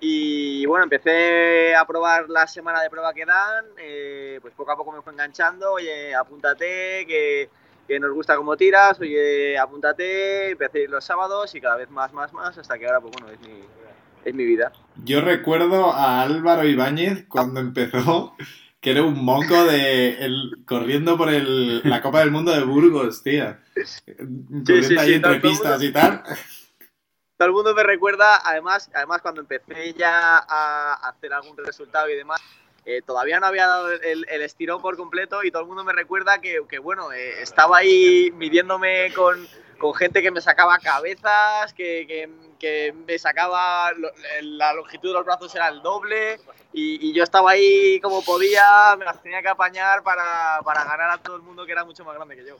Y 0.00 0.64
bueno, 0.66 0.84
empecé 0.84 1.74
a 1.74 1.84
probar 1.86 2.28
la 2.28 2.46
semana 2.46 2.82
de 2.82 2.90
prueba 2.90 3.12
que 3.12 3.24
dan, 3.24 3.64
pues 4.40 4.54
poco 4.54 4.72
a 4.72 4.76
poco 4.76 4.92
me 4.92 5.02
fue 5.02 5.12
enganchando, 5.12 5.72
oye, 5.72 6.14
apúntate, 6.14 7.04
que 7.06 7.50
que 7.88 7.98
nos 7.98 8.12
gusta 8.12 8.36
cómo 8.36 8.54
tiras, 8.56 9.00
oye, 9.00 9.56
apúntate, 9.58 10.50
empecé 10.50 10.80
a 10.80 10.82
ir 10.82 10.90
los 10.90 11.04
sábados 11.04 11.54
y 11.54 11.60
cada 11.60 11.76
vez 11.76 11.90
más, 11.90 12.12
más, 12.12 12.34
más, 12.34 12.56
hasta 12.58 12.78
que 12.78 12.86
ahora, 12.86 13.00
pues 13.00 13.14
bueno, 13.14 13.30
es 13.30 13.40
mi, 13.40 13.60
es 14.26 14.34
mi 14.34 14.44
vida. 14.44 14.72
Yo 15.04 15.22
recuerdo 15.22 15.90
a 15.90 16.20
Álvaro 16.20 16.68
Ibáñez 16.68 17.24
cuando 17.28 17.60
empezó, 17.60 18.34
que 18.82 18.90
era 18.90 19.02
un 19.02 19.24
monco 19.24 19.64
de 19.64 20.22
el, 20.22 20.64
corriendo 20.66 21.16
por 21.16 21.30
el, 21.30 21.80
la 21.88 22.02
Copa 22.02 22.20
del 22.20 22.30
Mundo 22.30 22.52
de 22.52 22.62
Burgos, 22.62 23.22
tía. 23.22 23.60
Corriendo 24.66 25.00
ahí 25.00 25.14
entre 25.14 25.40
pistas 25.40 25.82
y 25.82 25.90
tal. 25.90 26.22
Todo 27.38 27.46
el 27.46 27.54
mundo 27.54 27.72
me 27.72 27.84
recuerda, 27.84 28.40
además, 28.44 28.90
además 28.92 29.22
cuando 29.22 29.40
empecé 29.40 29.94
ya 29.94 30.38
a 30.38 30.94
hacer 31.08 31.32
algún 31.32 31.56
resultado 31.56 32.08
y 32.08 32.16
demás, 32.16 32.40
eh, 32.84 33.00
todavía 33.00 33.38
no 33.38 33.46
había 33.46 33.68
dado 33.68 33.92
el, 33.92 34.24
estirón 34.42 34.82
por 34.82 34.96
completo 34.96 35.44
y 35.44 35.52
todo 35.52 35.62
el 35.62 35.68
mundo 35.68 35.84
me 35.84 35.92
recuerda 35.92 36.40
que, 36.40 36.58
bueno, 36.80 37.12
eh, 37.12 37.40
estaba 37.40 37.78
ahí 37.78 38.32
midiéndome 38.32 39.12
con, 39.14 39.46
gente 39.94 40.20
que 40.20 40.32
me 40.32 40.40
sacaba 40.40 40.80
cabezas, 40.80 41.72
que, 41.74 42.28
me 43.06 43.18
sacaba 43.20 43.92
la 44.42 44.72
longitud 44.72 45.10
de 45.10 45.14
los 45.14 45.24
brazos 45.24 45.54
era 45.54 45.68
el 45.68 45.80
doble 45.80 46.40
y, 46.72 47.12
yo 47.12 47.22
estaba 47.22 47.52
ahí 47.52 48.00
como 48.00 48.24
podía, 48.24 48.96
me 48.98 49.04
las 49.04 49.22
tenía 49.22 49.42
que 49.42 49.48
apañar 49.48 50.02
para, 50.02 50.60
para 50.64 50.82
ganar 50.82 51.10
a 51.10 51.18
todo 51.18 51.36
el 51.36 51.42
mundo 51.42 51.64
que 51.64 51.70
era 51.70 51.84
mucho 51.84 52.04
más 52.04 52.16
grande 52.16 52.34
que 52.34 52.46
yo. 52.46 52.56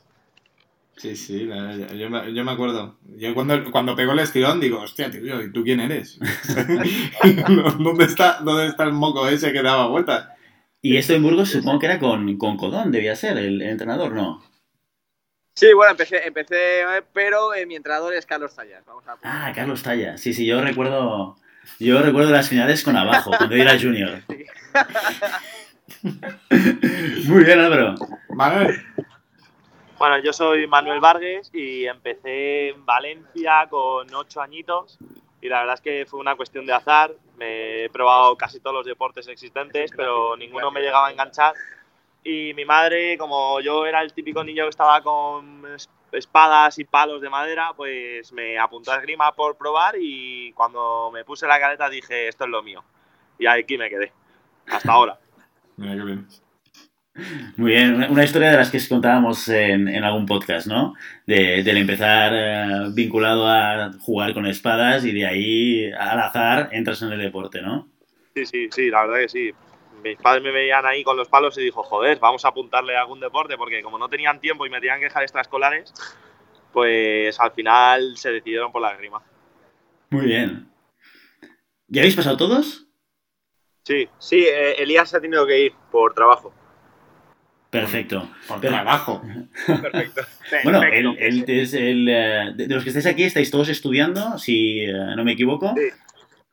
Sí, 0.98 1.14
sí, 1.14 1.46
yo, 1.46 2.10
me, 2.10 2.34
yo, 2.34 2.44
me, 2.44 2.50
acuerdo. 2.50 2.98
Yo 3.16 3.32
cuando, 3.32 3.70
cuando 3.70 3.94
pegó 3.94 4.12
el 4.12 4.18
estirón 4.18 4.58
digo, 4.58 4.80
hostia, 4.80 5.08
tío, 5.08 5.40
¿y 5.42 5.52
tú 5.52 5.62
quién 5.62 5.78
eres? 5.78 6.18
¿Dónde, 7.78 8.04
está, 8.04 8.40
¿Dónde 8.40 8.66
está 8.66 8.82
el 8.82 8.92
moco 8.92 9.28
ese 9.28 9.52
que 9.52 9.62
daba 9.62 9.86
vueltas? 9.86 10.28
Y 10.82 10.96
esto 10.96 11.14
en 11.14 11.22
Burgos 11.22 11.50
supongo 11.50 11.78
que 11.78 11.86
era 11.86 12.00
con, 12.00 12.36
con 12.36 12.56
Codón, 12.56 12.90
debía 12.90 13.14
ser, 13.14 13.38
el, 13.38 13.62
entrenador, 13.62 14.12
¿no? 14.12 14.42
Sí, 15.54 15.72
bueno, 15.72 15.92
empecé, 15.92 16.26
empecé 16.26 16.82
pero 17.12 17.54
eh, 17.54 17.64
mi 17.64 17.76
entrenador 17.76 18.14
es 18.14 18.26
Carlos 18.26 18.54
Tallas. 18.56 18.84
Vamos 18.84 19.04
a 19.06 19.16
ah, 19.22 19.52
Carlos 19.54 19.82
Tallas. 19.82 20.20
Sí, 20.20 20.34
sí, 20.34 20.46
yo 20.46 20.60
recuerdo, 20.60 21.36
yo 21.78 22.02
recuerdo 22.02 22.32
las 22.32 22.48
finales 22.48 22.82
con 22.82 22.96
abajo, 22.96 23.30
cuando 23.36 23.54
era 23.54 23.78
junior. 23.78 24.22
Muy 27.26 27.44
bien, 27.44 27.60
Álvaro. 27.60 27.94
Manuel. 28.30 28.80
Bueno, 29.98 30.18
yo 30.18 30.32
soy 30.32 30.68
Manuel 30.68 31.00
Vargas 31.00 31.50
y 31.52 31.84
empecé 31.86 32.68
en 32.68 32.86
Valencia 32.86 33.66
con 33.68 34.12
ocho 34.14 34.40
añitos 34.40 34.96
y 35.40 35.48
la 35.48 35.60
verdad 35.60 35.74
es 35.74 35.80
que 35.80 36.06
fue 36.06 36.20
una 36.20 36.36
cuestión 36.36 36.66
de 36.66 36.72
azar. 36.72 37.12
Me 37.36 37.84
he 37.84 37.90
probado 37.90 38.36
casi 38.36 38.60
todos 38.60 38.74
los 38.74 38.86
deportes 38.86 39.26
existentes, 39.26 39.90
pero 39.96 40.36
ninguno 40.36 40.70
me 40.70 40.80
llegaba 40.80 41.08
a 41.08 41.10
enganchar. 41.10 41.52
Y 42.22 42.54
mi 42.54 42.64
madre, 42.64 43.18
como 43.18 43.60
yo 43.60 43.86
era 43.86 44.00
el 44.02 44.12
típico 44.12 44.44
niño 44.44 44.64
que 44.64 44.70
estaba 44.70 45.02
con 45.02 45.66
espadas 46.12 46.78
y 46.78 46.84
palos 46.84 47.20
de 47.20 47.30
madera, 47.30 47.72
pues 47.76 48.32
me 48.32 48.56
apuntó 48.56 48.92
a 48.92 48.96
esgrima 48.98 49.34
por 49.34 49.56
probar 49.56 49.96
y 49.98 50.52
cuando 50.52 51.10
me 51.12 51.24
puse 51.24 51.48
la 51.48 51.58
careta 51.58 51.88
dije, 51.88 52.28
esto 52.28 52.44
es 52.44 52.50
lo 52.50 52.62
mío. 52.62 52.84
Y 53.36 53.46
aquí 53.46 53.76
me 53.76 53.90
quedé. 53.90 54.12
Hasta 54.68 54.92
ahora. 54.92 55.18
Mira 55.76 55.96
qué 55.96 56.02
bien. 56.02 56.28
Muy 57.56 57.72
bien, 57.72 57.94
una- 58.10 58.24
historia 58.24 58.50
de 58.50 58.56
las 58.56 58.70
que 58.70 58.78
contábamos 58.88 59.48
en, 59.48 59.88
en 59.88 60.04
algún 60.04 60.26
podcast, 60.26 60.66
¿no? 60.66 60.94
De, 61.26 61.62
del 61.62 61.78
empezar 61.78 62.32
eh, 62.34 62.90
vinculado 62.92 63.48
a 63.48 63.90
jugar 64.00 64.34
con 64.34 64.46
espadas 64.46 65.04
y 65.04 65.12
de 65.12 65.26
ahí 65.26 65.92
al 65.92 66.20
azar 66.20 66.68
entras 66.72 67.02
en 67.02 67.12
el 67.12 67.18
deporte, 67.18 67.60
¿no? 67.60 67.88
Sí, 68.34 68.46
sí, 68.46 68.68
sí, 68.70 68.90
la 68.90 69.02
verdad 69.06 69.20
que 69.22 69.28
sí. 69.28 69.50
Mis 70.04 70.16
padres 70.18 70.44
me 70.44 70.52
veían 70.52 70.86
ahí 70.86 71.02
con 71.02 71.16
los 71.16 71.28
palos 71.28 71.58
y 71.58 71.64
dijo, 71.64 71.82
joder, 71.82 72.18
vamos 72.20 72.44
a 72.44 72.48
apuntarle 72.48 72.96
a 72.96 73.00
algún 73.00 73.18
deporte, 73.18 73.56
porque 73.56 73.82
como 73.82 73.98
no 73.98 74.08
tenían 74.08 74.40
tiempo 74.40 74.64
y 74.64 74.70
me 74.70 74.78
tenían 74.78 75.00
que 75.00 75.06
dejar 75.06 75.24
extraescolares, 75.24 75.92
pues 76.72 77.38
al 77.40 77.50
final 77.50 78.16
se 78.16 78.30
decidieron 78.30 78.70
por 78.70 78.80
la 78.82 78.92
esgrima. 78.92 79.20
Muy 80.10 80.26
bien. 80.26 80.68
¿Ya 81.88 82.02
habéis 82.02 82.14
pasado 82.14 82.36
todos? 82.36 82.86
Sí, 83.82 84.08
Sí, 84.18 84.44
eh, 84.46 84.76
Elías 84.82 85.08
se 85.10 85.16
ha 85.16 85.20
tenido 85.20 85.46
que 85.46 85.58
ir 85.58 85.72
por 85.90 86.14
trabajo. 86.14 86.52
Perfecto. 87.70 88.28
Por 88.46 88.60
Pero- 88.60 88.72
trabajo. 88.74 89.22
Perfecto. 89.66 90.22
Bueno, 90.64 90.82
es 90.82 91.74
el, 91.74 92.08
eh, 92.08 92.52
de 92.56 92.68
los 92.68 92.82
que 92.82 92.88
estáis 92.88 93.04
aquí, 93.04 93.24
estáis 93.24 93.50
todos 93.50 93.68
estudiando, 93.68 94.38
si 94.38 94.80
eh, 94.80 94.92
no 95.14 95.22
me 95.22 95.32
equivoco. 95.32 95.74
Sí. 95.76 95.90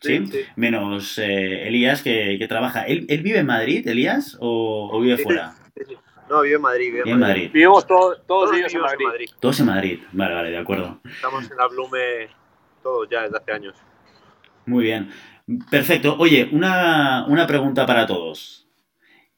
¿Sí? 0.01 0.17
Sí, 0.25 0.31
sí. 0.33 0.39
Menos 0.57 1.17
eh, 1.17 1.67
Elías, 1.69 2.01
que, 2.01 2.35
que 2.37 2.47
trabaja. 2.49 2.81
¿Él, 2.83 3.05
él 3.07 3.21
vive 3.21 3.39
en 3.39 3.45
Madrid, 3.45 3.87
Elías, 3.87 4.37
o, 4.41 4.89
o 4.91 4.99
vive 4.99 5.15
Sí, 5.15 5.23
fuera? 5.23 5.53
sí, 5.75 5.83
sí. 5.87 5.95
No, 6.29 6.41
vive 6.41 6.55
en 6.57 6.61
Madrid. 6.61 6.91
Vive 6.93 7.09
en 7.11 7.19
Madrid. 7.19 7.49
Vivimos 7.53 7.87
todos, 7.87 8.17
todos 8.27 8.49
Todos 8.49 8.57
ellos 8.57 8.73
en 8.73 8.81
vivimos 8.81 9.03
Madrid. 9.13 9.29
Todos 9.39 9.59
en 9.61 9.65
Madrid. 9.67 9.99
Vale, 10.11 10.33
vale, 10.35 10.49
de 10.51 10.57
acuerdo. 10.57 10.99
Estamos 11.05 11.49
en 11.49 11.57
la 11.57 11.67
Blume 11.67 12.27
todos 12.83 13.07
ya 13.09 13.21
desde 13.23 13.37
hace 13.37 13.51
años. 13.53 13.75
Muy 14.65 14.83
bien. 14.83 15.09
Perfecto. 15.71 16.17
Oye, 16.19 16.49
una, 16.51 17.25
una 17.27 17.47
pregunta 17.47 17.85
para 17.85 18.05
todos. 18.05 18.64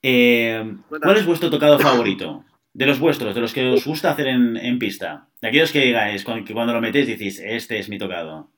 Eh, 0.10 0.76
¿Cuál 0.90 1.18
es 1.18 1.26
vuestro 1.26 1.50
tocado 1.50 1.78
favorito? 1.80 2.46
De 2.74 2.86
los 2.86 3.00
vuestros, 3.00 3.34
de 3.36 3.42
los 3.42 3.54
que 3.54 3.68
os 3.72 3.84
gusta 3.86 4.12
hacer 4.12 4.28
en, 4.28 4.56
en 4.56 4.80
pista. 4.80 5.28
De 5.42 5.48
aquellos 5.50 5.72
que 5.72 5.80
digáis, 5.82 6.24
cu- 6.24 6.44
que 6.46 6.54
cuando 6.54 6.74
lo 6.74 6.80
metéis 6.82 7.08
decís, 7.08 7.40
este 7.44 7.80
es 7.80 7.90
mi 7.90 7.98
tocado. 7.98 8.50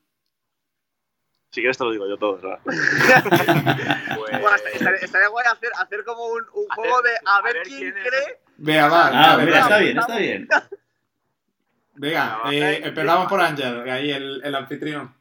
si 1.52 1.62
quieres 1.62 1.78
te 1.78 1.84
lo 1.86 1.92
digo 1.92 2.08
yo 2.08 2.18
todo. 2.18 2.36
¿verdad? 2.38 2.60
Pues, 2.64 2.78
Bueno, 4.42 4.56
estaría, 4.74 5.00
estaría 5.02 5.28
guay 5.30 5.46
hacer, 5.52 5.70
hacer 5.80 6.04
como 6.04 6.26
un, 6.26 6.42
un 6.54 6.66
Hacer- 6.70 6.76
juego 6.76 7.02
de 7.02 7.10
a 7.26 7.38
a 7.38 7.42
ver, 7.42 7.56
quién 7.64 7.92
cree. 7.94 8.40
Venga, 8.58 8.88
va. 8.90 9.08
Ah, 9.34 9.38
mira, 9.38 9.60
está 9.62 9.78
bien, 9.80 9.98
está 9.98 10.18
bien. 10.18 10.48
Venga, 11.96 12.42
eh, 12.52 12.82
empezamos 12.84 13.28
por 13.28 13.42
Ángel, 13.42 13.90
ahí 13.90 14.12
el, 14.12 14.42
el 14.44 14.56
anfitrión. 14.56 15.16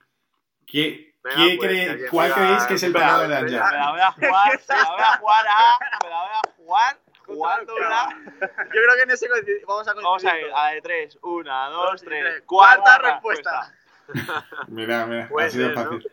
¿Qué, 0.66 1.07
Pues, 1.34 1.58
cree- 1.60 2.08
¿Cuál 2.10 2.32
creéis 2.34 2.62
que 2.64 2.74
es 2.74 2.82
el 2.82 2.92
pecado 2.92 3.28
de. 3.28 3.36
Ángel? 3.36 3.52
Me 3.52 3.58
la 3.78 3.90
voy 3.90 4.00
a 4.00 4.12
jugar, 4.12 4.60
me 4.68 4.74
la 4.76 4.90
voy 4.90 5.00
a 5.02 5.16
jugar 5.18 5.46
a... 5.48 5.78
Me 6.04 6.10
la 6.10 6.20
voy 6.20 6.30
a 6.32 6.40
jugar 6.56 6.98
jugándola. 7.26 8.08
Yo 8.40 8.70
creo 8.70 8.94
que 8.96 9.02
en 9.02 9.10
ese 9.10 9.28
vamos 9.66 9.86
a 9.88 9.92
coincidir. 9.92 10.04
Vamos 10.04 10.24
a 10.24 10.38
ir, 10.38 10.46
a 10.54 10.64
la 10.64 10.70
de 10.70 10.80
tres. 10.82 11.18
Una, 11.22 11.66
dos, 11.68 11.90
Dos 11.92 12.02
tres. 12.02 12.24
tres. 12.24 12.42
Cuarta, 12.46 12.98
respuesta. 12.98 13.74
Mira, 14.68 15.04
mira, 15.06 15.28
Puede 15.28 15.48
ha 15.48 15.50
sido 15.50 15.68
ser, 15.68 15.76
¿no? 15.76 15.84
fácil. 15.84 16.12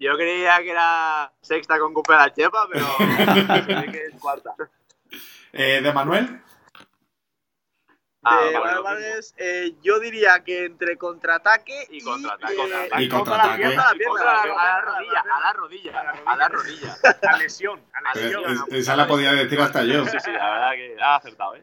Yo 0.00 0.14
creía 0.16 0.58
que 0.58 0.70
era 0.70 1.32
sexta 1.40 1.78
con 1.78 1.92
Coupe 1.94 2.12
a 2.12 2.18
la 2.18 2.32
Chepa, 2.32 2.68
pero 2.70 2.86
que 3.90 4.06
es 4.12 4.20
cuarta. 4.20 4.54
Eh, 5.52 5.80
¿De 5.82 5.92
Manuel? 5.92 6.40
Ah, 8.30 8.44
De 8.44 8.52
lo 8.74 8.82
Vargas, 8.82 9.34
eh, 9.38 9.72
yo 9.82 9.98
diría 10.00 10.42
que 10.44 10.66
entre 10.66 10.96
contraataque 10.96 11.86
y, 11.90 11.98
Y 11.98 12.00
contraataque. 12.02 12.54
eh. 12.54 12.88
Y 12.98 13.08
contraataque. 13.08 13.50
la 13.50 13.56
pierna, 13.56 13.84
la 13.84 13.90
pierna, 13.92 14.08
contra 14.08 14.26
la 14.26 14.34
la- 14.34 14.42
pierna, 14.42 14.62
a 14.62 14.68
la 14.68 14.80
rodilla, 14.82 15.20
a 15.20 15.40
la 15.40 15.52
rodilla, 15.52 16.00
a 16.26 16.36
la 16.36 16.48
rodilla. 16.48 16.96
A 17.34 17.36
lesión, 17.38 17.80
a 17.92 17.98
A 18.10 18.12
Eh, 18.12 18.22
lesión. 18.22 18.44
es- 18.68 18.74
esa 18.80 18.96
la 18.96 19.06
podía 19.06 19.32
decir 19.32 19.60
hasta 19.60 19.82
yo. 19.84 20.04
Sí, 20.06 20.18
sí, 20.24 20.30
la 20.32 20.50
verdad 20.50 20.70
que 20.72 20.96
ha 21.00 21.16
acertado, 21.16 21.56
¿eh? 21.56 21.62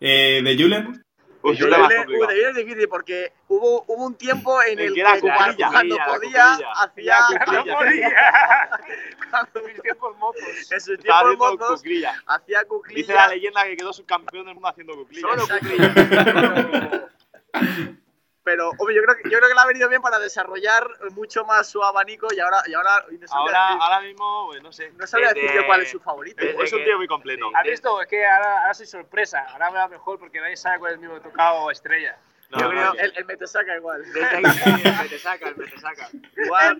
Eh, 0.00 0.42
¿De 0.44 0.56
Julen? 0.62 1.04
Julen 1.54 2.48
es 2.48 2.54
difícil 2.56 2.88
porque 2.88 3.32
hubo, 3.48 3.84
hubo 3.86 4.06
un 4.06 4.14
tiempo 4.16 4.62
en 4.62 4.78
el 4.78 4.94
que 4.94 5.00
era 5.00 5.18
cuando, 5.20 5.38
cuclilla, 5.44 5.70
podía 6.06 6.08
cuclilla. 6.14 6.72
hacía 6.82 7.16
cuclilla. 7.64 8.70
cuando 9.30 9.62
Mis 9.68 9.82
tiempos 9.82 10.16
mozos. 10.18 10.72
en 10.72 10.80
sus 10.80 10.98
Estaba 10.98 11.28
tiempos 11.28 11.46
haciendo 11.46 11.64
mozos 11.64 11.80
cuclilla. 11.80 12.22
hacía 12.26 12.58
Dice 12.60 12.62
la 12.62 12.66
cuclilla 12.68 13.28
leyenda 13.28 13.64
que 13.64 13.76
quedó 13.76 13.92
subcampeón 13.92 14.46
del 14.46 14.54
mundo 14.54 14.68
haciendo 14.68 14.94
cuclilla. 14.94 15.28
Solo 15.28 15.42
Exacto. 15.44 17.10
Pero, 18.46 18.70
hombre, 18.78 18.94
yo 18.94 19.02
creo, 19.02 19.16
que, 19.16 19.22
yo 19.28 19.38
creo 19.38 19.48
que 19.48 19.54
le 19.56 19.60
ha 19.60 19.66
venido 19.66 19.88
bien 19.88 20.00
para 20.00 20.20
desarrollar 20.20 20.86
mucho 21.16 21.44
más 21.44 21.68
su 21.68 21.82
abanico 21.82 22.28
y 22.32 22.38
ahora, 22.38 22.62
y 22.68 22.74
ahora 22.74 23.04
no 23.10 23.26
Ahora, 23.32 23.68
decir- 23.70 23.78
ahora 23.82 24.00
mismo, 24.02 24.46
pues, 24.46 24.62
no 24.62 24.72
sé. 24.72 24.92
no 24.92 25.04
sabría 25.04 25.30
desde- 25.30 25.40
decir 25.42 25.60
yo 25.62 25.66
cuál 25.66 25.80
es 25.82 25.90
su 25.90 25.98
favorito. 25.98 26.40
Es, 26.40 26.52
desde 26.52 26.62
es 26.64 26.72
un 26.72 26.84
tío 26.84 26.96
muy 26.96 27.08
completo. 27.08 27.50
¿Has 27.56 27.64
visto? 27.64 28.00
Es 28.00 28.06
que 28.06 28.24
ahora, 28.24 28.60
ahora 28.60 28.74
soy 28.74 28.86
sorpresa. 28.86 29.44
Ahora 29.50 29.70
me 29.72 29.78
va 29.78 29.88
mejor 29.88 30.20
porque 30.20 30.40
nadie 30.40 30.56
sabe 30.56 30.78
cuál 30.78 30.92
es 30.92 31.00
mi 31.00 31.08
tocado 31.20 31.72
estrella. 31.72 32.16
No, 32.50 32.58
Yo 32.60 32.64
no, 32.72 32.92
creo- 32.92 33.04
El, 33.04 33.12
el 33.16 33.24
Metesaca 33.24 33.76
igual. 33.76 34.02
Desde 34.04 34.24
ahí 34.36 34.44
sí, 34.44 34.70
el 34.84 34.96
me 34.96 35.08
te 35.08 35.18
saca, 35.18 35.48
el 35.48 35.56
me 35.56 35.66
te 35.66 35.78
saca. 35.80 36.08
Igual, 36.36 36.78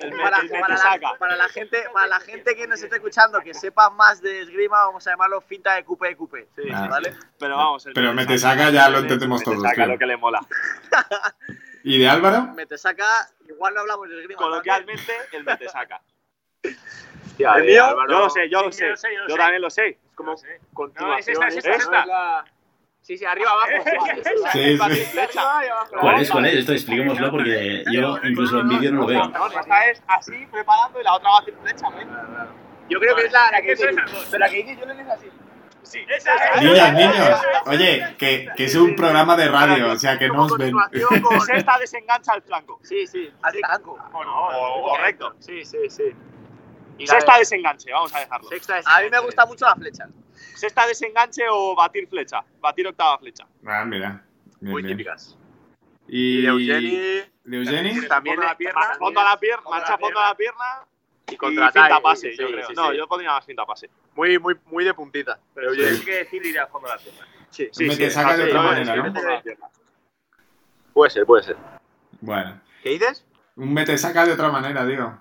el 0.00 0.10
me- 0.10 0.18
para, 0.22 0.36
para 0.38 0.46
te 0.48 0.58
la, 0.72 0.76
saca. 0.76 1.08
para 1.18 1.36
la 1.36 1.48
gente, 1.48 1.84
para 1.92 2.06
la 2.08 2.20
gente 2.20 2.56
que 2.56 2.66
nos 2.66 2.82
esté 2.82 2.96
escuchando 2.96 3.40
que 3.40 3.54
sepa 3.54 3.90
más 3.90 4.20
de 4.20 4.40
esgrima, 4.40 4.84
vamos 4.86 5.06
a 5.06 5.10
llamarlo 5.10 5.40
finta 5.40 5.74
de 5.76 5.84
cupe 5.84 6.08
de 6.08 6.16
cupe. 6.16 6.48
Sí, 6.56 6.62
Ah. 6.72 6.82
sí, 6.84 6.88
¿Vale? 6.88 7.14
Pero 7.38 7.56
vamos, 7.56 7.86
el 7.86 7.92
Pero 7.92 8.08
me 8.08 8.22
me 8.22 8.26
te 8.26 8.38
saca 8.38 8.70
ya 8.70 8.88
lo 8.90 8.98
el 8.98 9.02
entendemos 9.04 9.40
me 9.40 9.44
te 9.44 9.50
todos, 9.52 9.62
saca 9.62 9.74
claro. 9.74 9.92
lo 9.92 9.98
que 9.98 10.06
le 10.06 10.16
mola. 10.16 10.40
¿Y 11.84 11.98
de 12.00 12.08
Álvaro? 12.08 12.42
Metesaca, 12.54 13.06
igual 13.48 13.74
no 13.74 13.80
hablamos 13.80 14.08
de 14.08 14.20
esgrima. 14.20 14.38
Coloquialmente, 14.38 15.12
el 15.32 15.44
me 15.44 15.56
te 15.56 15.68
saca. 15.68 16.00
Tía, 17.36 17.52
¿El 17.56 17.62
eh, 17.62 17.66
mío? 17.66 17.84
Álvaro, 17.84 18.10
Yo 18.10 18.18
lo 18.18 18.30
sé, 18.30 18.48
yo 18.50 18.62
lo 18.62 18.72
sé. 18.72 18.84
yo 18.84 18.90
lo 18.90 18.96
sé, 18.96 19.08
yo 19.14 19.20
lo 19.22 19.28
Yo 19.28 19.34
sé. 19.34 19.38
también 19.38 19.62
lo 19.62 19.70
sé. 19.70 19.86
Es 19.88 19.96
como 20.14 20.32
No 20.98 21.16
es 21.16 21.28
esta, 21.28 21.46
es 21.48 21.56
esta, 21.56 21.70
es 21.70 21.76
¿no? 21.78 21.82
esta. 21.84 22.00
Es 22.00 22.06
la- 22.08 22.44
Sí, 23.08 23.16
sí, 23.16 23.24
arriba, 23.24 23.50
abajo. 23.50 23.68
Sí, 24.52 24.76
sí. 24.76 25.00
flecha. 25.12 25.42
¿Cuál 25.98 26.20
es? 26.20 26.30
¿Cuál 26.30 26.44
es? 26.44 26.54
Esto 26.56 26.72
expliquémoslo 26.72 27.30
porque 27.30 27.82
yo 27.90 28.18
incluso 28.22 28.60
en 28.60 28.68
vídeo 28.68 28.92
no 28.92 29.00
lo 29.00 29.06
veo. 29.06 29.32
Esta 29.58 29.86
es 29.90 30.02
así, 30.08 30.46
preparando, 30.52 31.00
y 31.00 31.04
la 31.04 31.14
otra 31.14 31.30
va 31.30 31.36
a 31.38 31.40
hacer 31.40 31.54
flecha. 31.62 31.86
Yo 32.90 33.00
creo 33.00 33.16
que 33.16 33.22
es 33.24 33.32
la, 33.32 33.50
la 33.50 33.62
que 33.62 33.70
dice. 33.70 33.86
Pero 34.30 34.38
la 34.38 34.48
que 34.50 34.56
dice 34.56 34.76
Julen 34.76 35.00
es 35.00 35.08
así. 35.08 35.26
Sí, 35.84 36.00
esa 36.06 36.34
es. 36.34 36.62
Niñas, 36.62 36.92
niños. 36.92 37.40
Oye, 37.64 38.14
que, 38.18 38.48
que 38.54 38.64
es 38.64 38.74
un 38.74 38.94
programa 38.94 39.36
de 39.36 39.48
radio, 39.48 39.90
o 39.92 39.96
sea 39.96 40.18
que 40.18 40.28
no 40.28 40.42
os 40.44 40.58
ven. 40.58 40.72
Con- 40.72 41.56
esta 41.56 41.78
desengancha 41.78 42.32
al 42.34 42.42
flanco. 42.42 42.78
Sí, 42.82 43.06
sí. 43.06 43.32
Así, 43.40 43.58
Anco. 43.70 43.96
O 44.12 44.22
no, 44.24 44.48
o- 44.48 44.90
correcto. 44.90 45.34
Sí, 45.38 45.64
sí, 45.64 45.78
sí. 45.88 46.04
Y 46.98 47.06
Sexta 47.06 47.32
de- 47.34 47.38
desenganche, 47.38 47.90
vamos 47.90 48.14
a 48.14 48.20
dejarlo. 48.20 48.48
Sexta 48.50 48.78
es. 48.80 48.86
A 48.86 49.00
mí 49.00 49.08
me 49.10 49.18
gusta 49.20 49.46
mucho 49.46 49.64
la 49.64 49.74
flecha. 49.76 50.06
Sexta 50.54 50.86
desenganche 50.86 51.42
o 51.50 51.74
batir 51.74 52.08
flecha. 52.08 52.42
Batir 52.60 52.86
octava 52.86 53.18
flecha. 53.18 53.46
Ah, 53.66 53.84
mira. 53.84 54.24
Bien, 54.60 54.72
Muy 54.72 54.82
bien. 54.82 54.96
típicas. 54.96 55.36
Y 56.08 56.38
Y 56.38 56.42
de 56.42 56.48
Eugeni. 56.48 56.90
¿De 57.44 57.56
Eugeni? 57.56 58.06
También 58.08 58.36
Fondo 58.36 58.46
a 58.46 58.50
la 58.52 58.56
pierna, 58.58 58.80
fondo 58.98 59.20
a 59.20 59.24
la 59.24 59.40
pierna, 59.40 59.62
a 59.66 59.70
marcha 59.70 59.98
fondo 59.98 60.18
a 60.20 60.28
la 60.28 60.34
pierna 60.34 60.64
Y 61.30 61.36
contraataque. 61.36 61.86
finta 61.88 62.02
pase, 62.02 62.36
yo 62.36 62.46
Sí, 62.46 62.52
creo. 62.52 62.66
sí, 62.66 62.72
No, 62.74 62.90
sí. 62.90 62.96
yo 62.96 63.06
pondría 63.08 63.30
más 63.32 63.44
finta 63.46 63.64
pase. 63.66 63.90
Muy, 64.14 64.38
muy, 64.38 64.56
muy 64.66 64.84
de 64.84 64.94
puntita. 64.94 65.38
Pero 65.54 65.72
Tienes 65.72 65.90
Eugeni. 66.00 66.04
que 66.06 66.16
decir 66.18 66.46
ir 66.46 66.58
al 66.58 66.68
fondo 66.68 66.88
de 66.88 66.94
la 66.96 67.00
pierna. 67.00 67.26
Sí, 67.50 67.68
Me 67.86 67.96
te 67.96 68.10
saca 68.10 68.36
de 68.36 68.44
sí, 68.44 68.48
otra 68.50 68.62
yo- 68.62 68.68
manera, 68.68 68.94
sí, 68.94 68.98
¿no? 69.00 69.64
a. 69.64 69.70
Puede 70.92 71.10
ser, 71.10 71.26
puede 71.26 71.42
ser. 71.44 71.56
Bueno, 72.20 72.60
¿Qué 72.82 72.90
dices? 72.90 73.24
un 73.56 73.72
me 73.72 73.84
te 73.84 73.96
saca 73.98 74.24
de 74.26 74.32
otra 74.32 74.50
manera, 74.50 74.84
digo. 74.84 75.20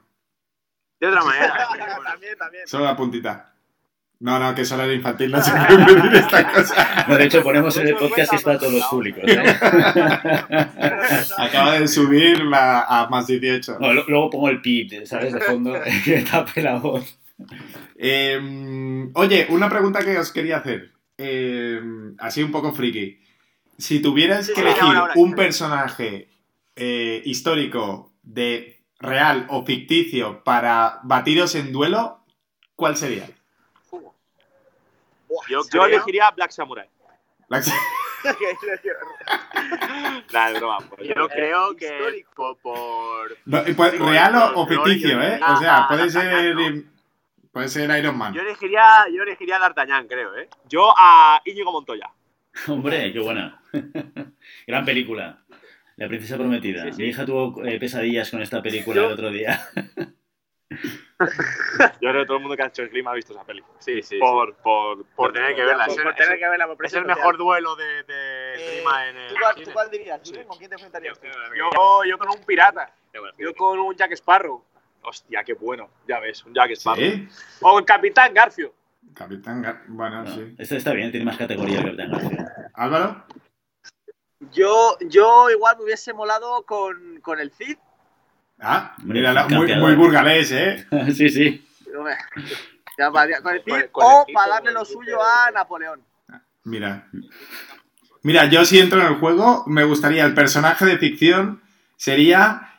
De 1.00 1.08
otra 1.08 1.24
manera. 1.24 1.68
también, 2.04 2.38
también. 2.38 2.68
Solo 2.68 2.86
la 2.86 2.96
puntita. 2.96 3.54
No, 4.20 4.40
no, 4.40 4.56
que 4.56 4.66
solo 4.66 4.84
era 4.84 4.94
infantil, 4.94 5.30
no 5.32 5.42
se 5.44 5.52
puede 5.52 5.78
decir 5.96 6.16
esta 6.16 6.52
cosa. 6.52 7.06
No, 7.08 7.18
de 7.18 7.26
hecho, 7.26 7.44
ponemos 7.44 7.78
en 7.78 7.88
el 7.90 7.96
podcast 7.96 8.32
que 8.32 8.36
es 8.38 8.44
para 8.44 8.58
todos 8.58 8.74
los 8.74 8.84
públicos. 8.86 9.24
¿eh? 9.28 9.56
Acaba 11.38 11.80
de 11.80 11.88
subir 11.88 12.44
la, 12.44 12.82
a 12.82 13.08
más 13.10 13.28
18. 13.28 13.78
No, 13.80 13.94
luego 13.94 14.30
pongo 14.30 14.50
el 14.50 14.62
pip, 14.62 14.92
¿sabes? 15.06 15.34
De 15.34 15.42
fondo, 15.42 15.74
que 16.06 16.22
tape 16.22 16.62
la 16.64 16.78
voz. 16.80 17.20
Eh, 17.96 19.08
oye, 19.14 19.48
una 19.50 19.70
pregunta 19.70 20.04
que 20.04 20.18
os 20.18 20.32
quería 20.32 20.58
hacer. 20.58 20.92
Eh, 21.18 21.80
así 22.20 22.42
un 22.44 22.52
poco 22.52 22.74
friki. 22.74 23.20
Si 23.78 24.00
tuvieras 24.00 24.48
Sí, 24.48 24.54
que 24.54 24.62
elegir 24.62 24.82
ahora, 24.82 25.00
ahora. 25.00 25.14
un 25.18 25.34
personaje 25.36 26.30
eh, 26.76 27.22
histórico 27.26 28.14
de 28.24 28.82
real 29.00 29.46
o 29.50 29.64
ficticio 29.64 30.44
para 30.44 31.00
batiros 31.04 31.54
en 31.56 31.72
duelo, 31.72 32.24
¿cuál 32.76 32.98
sería? 32.98 33.30
Yo, 35.50 35.62
yo 35.74 35.86
elegiría 35.86 36.30
Black 36.32 36.52
Samurai. 36.52 36.88
La- 37.50 37.62
Nah, 40.34 40.50
es 40.52 40.60
broma. 40.60 40.78
pues. 40.90 41.08
Yo 41.08 41.28
creo 41.30 41.76
que 41.76 41.86
Histórico. 41.86 42.58
por, 42.62 43.38
No, 43.46 43.58
eh, 43.60 43.74
pues, 43.76 44.00
real 44.00 44.36
o, 44.36 44.62
o 44.62 44.68
ficticio, 44.68 45.22
¿eh? 45.22 45.40
O 45.48 45.58
sea, 45.58 45.88
puede 45.88 46.10
ser, 46.10 46.56
puede 47.52 47.68
ser 47.70 47.98
Iron 48.00 48.18
Man. 48.18 48.34
Yo 48.34 48.42
elegiría, 48.42 49.06
yo 49.14 49.24
elegiría 49.24 49.58
a 49.58 49.60
D'Artagnan, 49.60 50.08
creo, 50.08 50.36
¿eh? 50.38 50.50
Yo 50.68 50.94
a 50.98 51.42
Íñigo 51.46 51.72
Montoya. 51.72 52.10
Hombre, 52.68 53.14
qué 53.14 53.20
buena. 53.20 53.62
Gran 54.68 54.86
película. 54.86 55.40
La 55.96 56.08
princesa 56.08 56.38
prometida. 56.38 56.84
Sí, 56.86 56.92
sí. 56.94 57.02
Mi 57.02 57.08
hija 57.10 57.26
tuvo 57.26 57.64
eh, 57.66 57.80
pesadillas 57.80 58.30
con 58.30 58.42
esta 58.42 58.62
película 58.62 59.06
el 59.06 59.12
otro 59.14 59.32
día. 59.32 59.68
Yo 60.70 62.10
creo 62.10 62.14
que 62.22 62.26
todo 62.26 62.38
el 62.38 62.44
mundo 62.44 62.56
que 62.58 62.64
ha 62.64 62.68
hecho 62.68 62.82
el 62.84 62.90
clima 62.90 63.12
ha 63.12 63.14
visto 63.16 63.34
esa 63.34 63.44
peli. 63.44 63.64
Sí, 63.80 64.02
sí. 64.02 64.20
Por, 64.20 64.56
por, 64.58 65.06
Por 65.16 65.34
tener 65.34 65.56
que 65.56 65.64
verla. 65.64 65.86
Por, 65.86 65.98
Es 65.98 66.04
por 66.04 66.16
tener 66.16 66.40
que 66.40 66.50
verla 66.50 66.68
por 66.68 66.86
Es 66.86 66.94
el 66.94 67.06
mejor 67.06 67.38
duelo 67.38 67.76
de, 67.76 68.04
de 68.04 68.54
Eh, 68.56 68.76
clima 68.78 69.08
en 69.10 69.18
el 69.18 69.30
¿tú, 69.30 69.36
cuál, 69.42 69.54
cine. 69.56 69.66
tú 69.66 69.72
cuál 69.74 69.90
dirías? 69.92 70.20
Sí. 70.24 70.34
¿Con 70.46 70.58
quién 70.58 70.70
te 70.70 70.76
enfrentarías? 70.76 71.20
tú? 71.20 71.28
Yo, 71.58 72.04
yo 72.06 72.18
con 72.18 72.30
un 72.30 72.44
pirata. 72.46 72.94
Yo 73.38 73.54
con 73.56 73.80
un 73.80 73.96
Jack 73.96 74.12
Sparrow. 74.14 74.64
Hostia, 75.04 75.44
qué 75.44 75.54
bueno. 75.54 75.90
Ya 76.08 76.20
ves, 76.20 76.44
un 76.46 76.54
Jack 76.54 76.72
Sparrow. 76.72 77.02
Sí. 77.04 77.28
O 77.62 77.80
el 77.80 77.86
Capitán 77.86 78.34
Garfio. 78.34 78.74
Capitán. 79.16 79.64
Gar- 79.64 79.84
Bueno, 79.88 80.24
No, 80.24 80.36
sí. 80.36 80.54
Esta 80.58 80.76
está 80.76 80.92
bien, 80.94 81.12
tiene 81.12 81.26
más 81.26 81.38
categoría 81.38 81.82
que 81.82 81.90
el 81.90 81.98
Capitán 81.98 82.12
García. 82.12 82.72
Álvaro. 82.74 83.26
Yo, 84.52 84.98
yo 85.02 85.50
igual 85.50 85.78
me 85.78 85.86
hubiese 85.86 86.14
molado 86.14 86.64
con, 86.64 87.20
con 87.22 87.40
el 87.40 87.52
Cid. 87.52 87.78
Ah, 88.60 88.96
mira, 89.04 89.48
muy, 89.48 89.76
muy 89.76 89.96
burgalés, 89.96 90.52
¿eh? 90.52 90.86
sí, 91.16 91.30
sí. 91.30 91.68
Hombre, 91.96 92.16
ya 92.98 93.12
para- 93.12 93.42
con 93.42 93.54
el 93.56 93.64
Cid 93.64 93.72
Con- 93.92 93.92
con 93.92 94.06
el 94.06 94.12
o 94.12 94.26
para 94.34 94.54
darle 94.56 94.72
lo 94.72 94.84
suyo 94.86 95.18
a 95.22 95.52
Napoleón. 95.52 96.02
Mira. 96.64 97.08
Mira, 98.24 98.46
yo 98.46 98.66
si 98.66 98.80
entro 98.80 99.00
en 99.00 99.08
el 99.08 99.16
juego, 99.16 99.64
me 99.68 99.84
gustaría, 99.84 100.26
el 100.26 100.34
personaje 100.34 100.86
de 100.86 100.98
ficción 100.98 101.62
sería 101.96 102.74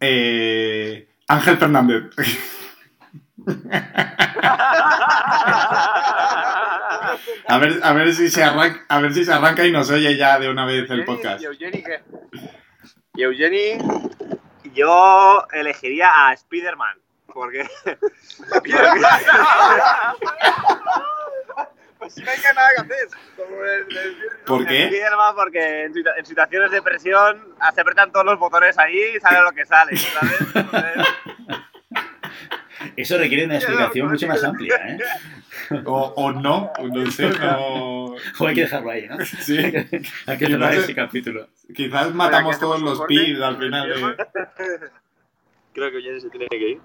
eh, 0.00 1.08
Ángel 1.26 1.56
Fernández. 1.58 2.04
A 7.46 7.58
ver, 7.58 7.80
a 7.82 7.92
ver 7.92 8.14
si 8.14 8.28
se 8.28 8.42
arranca, 8.42 8.84
a 8.88 9.00
ver 9.00 9.14
si 9.14 9.24
se 9.24 9.32
arranca 9.32 9.66
y 9.66 9.72
nos 9.72 9.90
oye 9.90 10.16
ya 10.16 10.38
de 10.38 10.48
una 10.50 10.66
vez 10.66 10.88
el 10.90 11.04
podcast. 11.04 11.40
¿Y 11.42 11.46
Eugeni 11.46 11.82
qué? 11.82 12.00
Y 13.14 13.22
Eugeni, 13.22 13.78
yo 14.74 15.46
elegiría 15.52 16.08
a 16.28 16.32
Spider-Man. 16.34 16.96
Porque. 17.32 17.68
Pues 21.98 22.16
no 22.18 22.30
hay 22.30 22.38
que 22.38 22.52
nada 22.54 22.68
que 22.76 22.80
hacer. 22.82 23.08
Como 23.36 23.64
el, 23.64 23.96
el- 23.96 24.16
¿Por 24.46 24.64
qué? 24.66 24.84
Spider-Man, 24.84 25.34
porque 25.34 25.82
en, 25.84 25.92
en 26.16 26.24
situaciones 26.26 26.70
de 26.70 26.80
presión 26.80 27.54
se 27.74 27.80
apretan 27.80 28.12
todos 28.12 28.24
los 28.24 28.38
botones 28.38 28.78
ahí 28.78 29.16
y 29.16 29.20
sale 29.20 29.40
lo 29.42 29.50
que 29.50 29.66
sale, 29.66 29.96
¿sabes? 29.96 30.40
Entonces, 30.54 31.06
Eso 32.96 33.18
requiere 33.18 33.46
una 33.46 33.56
explicación 33.56 34.08
mucho 34.08 34.26
más 34.28 34.44
amplia, 34.44 34.76
¿eh? 34.76 34.98
O, 35.84 36.12
o 36.16 36.32
no, 36.32 36.70
no 36.92 37.10
sé, 37.10 37.28
no... 37.40 38.04
O 38.38 38.46
hay 38.46 38.54
que 38.54 38.60
dejarlo 38.62 38.90
ahí, 38.90 39.06
¿no? 39.08 39.16
Sí, 39.24 39.58
Hay 40.26 40.38
que 40.38 40.46
cerrar 40.46 40.74
ese 40.74 40.94
capítulo. 40.94 41.48
quizás 41.74 42.14
matamos 42.14 42.58
todos 42.58 42.80
los 42.80 43.00
pibs 43.06 43.40
al 43.40 43.58
final. 43.58 43.88
de- 43.88 44.16
creo 45.74 45.90
que 45.90 45.96
Eugeni 45.98 46.20
se 46.20 46.30
tiene 46.30 46.46
que 46.48 46.68
ir. 46.70 46.80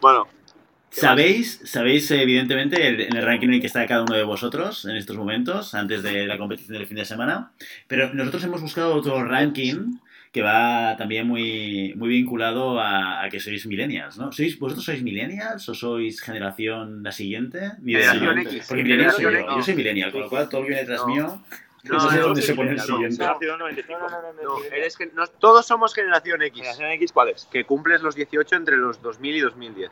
bueno, 0.00 0.26
¿Sabéis, 0.90 1.58
sabéis 1.64 2.10
evidentemente, 2.10 2.86
el- 2.86 3.00
en 3.00 3.16
el 3.16 3.24
ranking 3.24 3.48
en 3.48 3.54
el 3.54 3.60
que 3.62 3.66
está 3.66 3.86
cada 3.86 4.02
uno 4.02 4.14
de 4.14 4.24
vosotros 4.24 4.84
en 4.84 4.96
estos 4.96 5.16
momentos, 5.16 5.74
antes 5.74 6.02
de 6.02 6.26
la 6.26 6.36
competición 6.36 6.76
del 6.76 6.86
fin 6.86 6.98
de 6.98 7.06
semana? 7.06 7.52
Pero 7.88 8.12
nosotros 8.12 8.44
hemos 8.44 8.60
buscado 8.60 8.94
otro 8.94 9.24
ranking 9.24 9.94
que 10.32 10.40
va 10.40 10.96
también 10.96 11.28
muy, 11.28 11.92
muy 11.94 12.08
vinculado 12.08 12.80
a, 12.80 13.22
a 13.22 13.28
que 13.28 13.38
sois 13.38 13.66
millennials, 13.66 14.16
¿no? 14.16 14.32
¿Sois, 14.32 14.58
¿Vosotros 14.58 14.84
sois 14.86 15.02
millennials 15.02 15.68
o 15.68 15.74
sois 15.74 16.20
generación 16.22 17.02
la 17.02 17.12
siguiente? 17.12 17.72
Generación. 17.84 18.38
X. 18.38 18.64
Porque 18.66 18.82
millennial 18.82 19.12
soy 19.12 19.24
yo. 19.24 19.30
Yo 19.30 19.62
soy 19.62 19.74
millennial, 19.74 20.10
con 20.10 20.22
lo 20.22 20.28
cual 20.30 20.48
todo 20.48 20.62
lo 20.62 20.66
que 20.68 20.72
viene 20.72 20.86
tras 20.86 21.02
No. 21.02 21.06
mío, 21.06 21.42
No, 21.84 21.94
no 21.94 22.00
sé 22.10 22.16
no, 22.16 22.22
dónde 22.22 22.40
no 22.40 22.46
se 22.46 22.54
pone 22.54 22.70
el 22.70 22.80
siguiente. 22.80 23.24
Nacido 23.24 23.52
en 23.52 23.58
95. 23.58 23.98
No, 24.00 24.08
no, 24.08 24.22
no, 24.22 24.32
no. 24.32 24.42
no, 24.58 24.64
eres 24.74 24.96
que 24.96 25.06
no- 25.14 25.26
todos 25.26 25.66
somos 25.66 25.92
generación 25.94 26.40
X. 26.40 26.60
¿Generación 26.62 26.90
X 26.92 27.12
cuál 27.12 27.28
es? 27.28 27.46
Que 27.52 27.64
cumples 27.64 28.00
los 28.02 28.14
18 28.14 28.56
entre 28.56 28.76
los 28.78 29.02
2000 29.02 29.36
y 29.36 29.40
2010. 29.40 29.90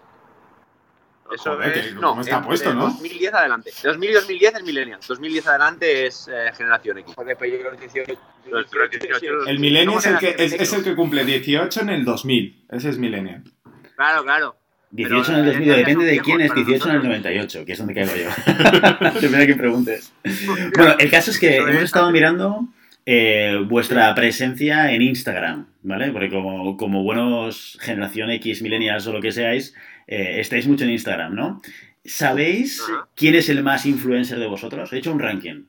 Eso 1.34 1.54
Joder, 1.54 1.78
es. 1.78 1.94
No, 1.94 2.10
¿cómo 2.10 2.20
está 2.22 2.42
puesto, 2.42 2.74
no? 2.74 2.84
2010 2.86 3.34
adelante. 3.34 3.70
De 3.82 3.88
2000 3.88 4.10
y 4.10 4.12
2010 4.14 4.54
es 4.54 4.62
Millennial. 4.62 5.00
2010 5.06 5.46
adelante 5.46 6.06
es 6.06 6.28
eh, 6.28 6.50
generación 6.56 6.98
X. 6.98 7.14
Joder, 7.14 7.36
pero 7.38 7.56
yo 7.56 7.70
los 7.70 7.80
18. 7.80 8.20
Los 8.50 8.70
18, 8.90 9.46
El 9.46 9.58
millennial 9.58 9.98
es 9.98 10.06
el, 10.06 10.18
que, 10.18 10.34
es, 10.38 10.52
es 10.54 10.72
el 10.72 10.82
que 10.82 10.96
cumple 10.96 11.24
18 11.24 11.80
en 11.82 11.88
el 11.90 12.04
2000. 12.04 12.66
Ese 12.70 12.88
es 12.88 12.98
millennial. 12.98 13.44
Claro, 13.96 14.24
claro. 14.24 14.56
18 14.92 15.32
en 15.32 15.38
el 15.38 15.44
Pero, 15.44 15.52
2000, 15.52 15.70
eh, 15.70 15.76
depende 15.76 16.04
de 16.04 16.20
quién 16.20 16.40
es 16.40 16.54
viejos 16.54 16.66
18 16.66 16.88
en 16.88 16.94
el 16.94 17.00
para 17.00 17.08
98, 17.10 17.64
que 17.64 17.72
es 17.72 17.78
donde 17.78 17.94
caigo 17.94 18.12
yo. 18.16 18.30
Depende 19.14 19.38
de 19.38 19.46
quién 19.46 19.58
preguntes. 19.58 20.12
Bueno, 20.76 20.96
el 20.98 21.10
caso 21.10 21.30
es 21.30 21.38
que 21.38 21.56
hemos 21.58 21.82
estado 21.82 22.10
mirando 22.10 22.68
eh, 23.06 23.56
vuestra 23.68 24.12
presencia 24.14 24.92
en 24.92 25.02
Instagram, 25.02 25.66
¿vale? 25.82 26.10
Porque 26.10 26.28
como, 26.28 26.76
como 26.76 27.02
buenos 27.02 27.78
generación 27.80 28.30
X, 28.30 28.62
millennials 28.62 29.06
o 29.06 29.12
lo 29.12 29.20
que 29.20 29.32
seáis, 29.32 29.74
eh, 30.10 30.40
estáis 30.40 30.66
mucho 30.66 30.84
en 30.84 30.90
Instagram, 30.90 31.34
¿no? 31.34 31.62
¿Sabéis 32.04 32.82
Ajá. 32.82 33.08
quién 33.14 33.34
es 33.34 33.48
el 33.48 33.62
más 33.62 33.86
influencer 33.86 34.38
de 34.38 34.46
vosotros? 34.46 34.92
He 34.92 34.98
hecho 34.98 35.12
un 35.12 35.20
ranking. 35.20 35.64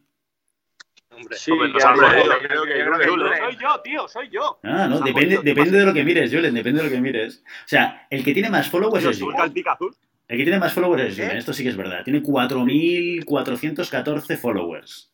Hombre, 1.09 1.37
Sí, 1.37 1.51
hombre, 1.51 1.71
ya, 1.79 1.91
hombre, 1.91 2.07
ya, 2.07 2.23
yo 2.23 2.31
ya, 2.31 2.39
creo 2.39 2.63
que 2.63 2.69
ya, 2.69 2.77
yo 2.77 2.85
creo 2.85 2.97
que 2.97 3.03
ya, 3.05 3.09
Julen. 3.11 3.31
ya. 3.31 3.37
Soy 3.45 3.55
yo, 3.61 3.79
tío, 3.81 4.07
soy 4.07 4.29
yo. 4.29 4.59
Ah, 4.63 4.87
no, 4.87 4.99
depende, 5.01 5.37
de 5.77 5.85
lo 5.85 5.93
que 5.93 6.03
mires, 6.03 6.31
Julen, 6.33 6.53
depende 6.55 6.81
de 6.81 6.89
lo 6.89 6.95
que 6.95 7.01
mires. 7.01 7.43
O 7.45 7.67
sea, 7.67 8.07
el 8.09 8.23
que 8.23 8.33
tiene 8.33 8.49
más 8.49 8.69
followers 8.69 9.05
es 9.05 9.21
Julen. 9.21 9.39
el 9.41 9.51
pica 9.51 9.73
azul. 9.73 9.93
El 10.27 10.37
que 10.37 10.43
tiene 10.43 10.57
más 10.59 10.73
followers 10.73 11.03
es 11.03 11.15
Julen, 11.15 11.31
¿Eh? 11.35 11.39
esto 11.39 11.53
sí 11.53 11.61
que 11.63 11.69
es 11.69 11.77
verdad. 11.77 12.03
Tiene 12.03 12.23
4.414 12.23 14.37
followers. 14.37 15.11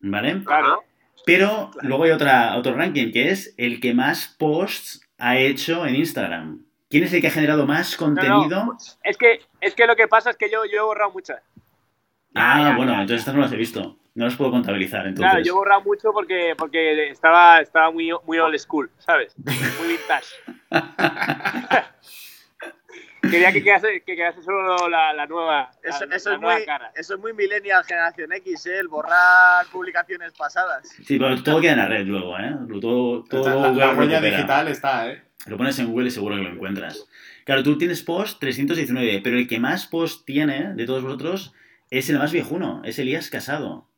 ¿Vale? 0.00 0.42
Claro. 0.44 0.82
Pero 1.24 1.70
luego 1.82 2.04
hay 2.04 2.10
otra, 2.10 2.56
otro 2.56 2.74
ranking 2.74 3.10
que 3.12 3.30
es 3.30 3.54
el 3.56 3.80
que 3.80 3.94
más 3.94 4.34
posts 4.38 5.00
ha 5.18 5.38
hecho 5.38 5.86
en 5.86 5.96
Instagram. 5.96 6.64
¿Quién 6.88 7.04
es 7.04 7.12
el 7.12 7.20
que 7.20 7.26
ha 7.28 7.30
generado 7.32 7.66
más 7.66 7.96
contenido? 7.96 8.76
Es 9.02 9.16
que, 9.16 9.40
es 9.60 9.74
que 9.74 9.86
lo 9.86 9.96
que 9.96 10.06
pasa 10.06 10.30
es 10.30 10.36
que 10.36 10.50
yo, 10.50 10.64
yo 10.64 10.78
he 10.78 10.84
borrado 10.84 11.10
muchas. 11.10 11.42
ah, 12.34 12.70
ya, 12.70 12.76
bueno, 12.76 12.92
ya. 12.92 13.02
entonces 13.02 13.20
estas 13.20 13.34
no 13.34 13.40
las 13.40 13.52
he 13.52 13.56
visto. 13.56 13.98
No 14.14 14.24
las 14.24 14.34
puedo 14.34 14.50
contabilizar, 14.50 15.06
entonces. 15.06 15.30
Claro, 15.30 15.44
yo 15.44 15.52
he 15.52 15.56
borrado 15.56 15.82
mucho 15.82 16.10
porque, 16.12 16.54
porque 16.56 17.10
estaba, 17.10 17.60
estaba 17.60 17.90
muy, 17.90 18.10
muy 18.24 18.38
old 18.38 18.56
school, 18.58 18.90
¿sabes? 18.98 19.34
Muy 19.36 19.88
vintage. 19.88 20.26
Quería 23.30 23.52
que 23.52 23.62
quedase, 23.62 24.02
que 24.04 24.16
quedase 24.16 24.42
solo 24.42 24.88
la, 24.88 25.12
la 25.12 25.26
nueva, 25.26 25.70
Eso, 25.82 26.06
la, 26.06 26.16
eso 26.16 26.28
la 26.30 26.34
es 26.36 26.40
nueva 26.40 26.56
muy, 26.56 26.64
cara. 26.66 26.92
eso 26.96 27.14
es 27.14 27.20
muy 27.20 27.32
millennial 27.32 27.84
generación 27.84 28.32
X, 28.32 28.66
¿eh? 28.66 28.78
El 28.78 28.88
borrar 28.88 29.66
publicaciones 29.72 30.32
pasadas. 30.32 30.88
Sí, 31.04 31.18
pero 31.18 31.42
todo 31.42 31.60
queda 31.60 31.72
en 31.72 31.78
la 31.78 31.88
red 31.88 32.06
luego, 32.06 32.38
¿eh? 32.38 32.54
Todo, 32.80 33.24
todo 33.24 33.48
la, 33.60 33.72
la 33.72 33.94
huella 33.94 34.20
digital 34.20 34.68
está, 34.68 35.10
¿eh? 35.10 35.22
Lo 35.46 35.56
pones 35.56 35.78
en 35.78 35.86
Google 35.86 36.08
y 36.08 36.10
seguro 36.10 36.36
que 36.36 36.42
lo 36.42 36.50
encuentras. 36.50 37.06
Claro, 37.44 37.62
tú 37.62 37.78
tienes 37.78 38.02
post 38.02 38.40
319, 38.40 39.20
pero 39.22 39.36
el 39.38 39.46
que 39.46 39.60
más 39.60 39.86
post 39.86 40.24
tiene 40.26 40.74
de 40.74 40.86
todos 40.86 41.02
vosotros 41.04 41.54
es 41.90 42.10
el 42.10 42.18
más 42.18 42.32
viejuno, 42.32 42.82
es 42.84 42.98
Elías 42.98 43.30
Casado, 43.30 43.88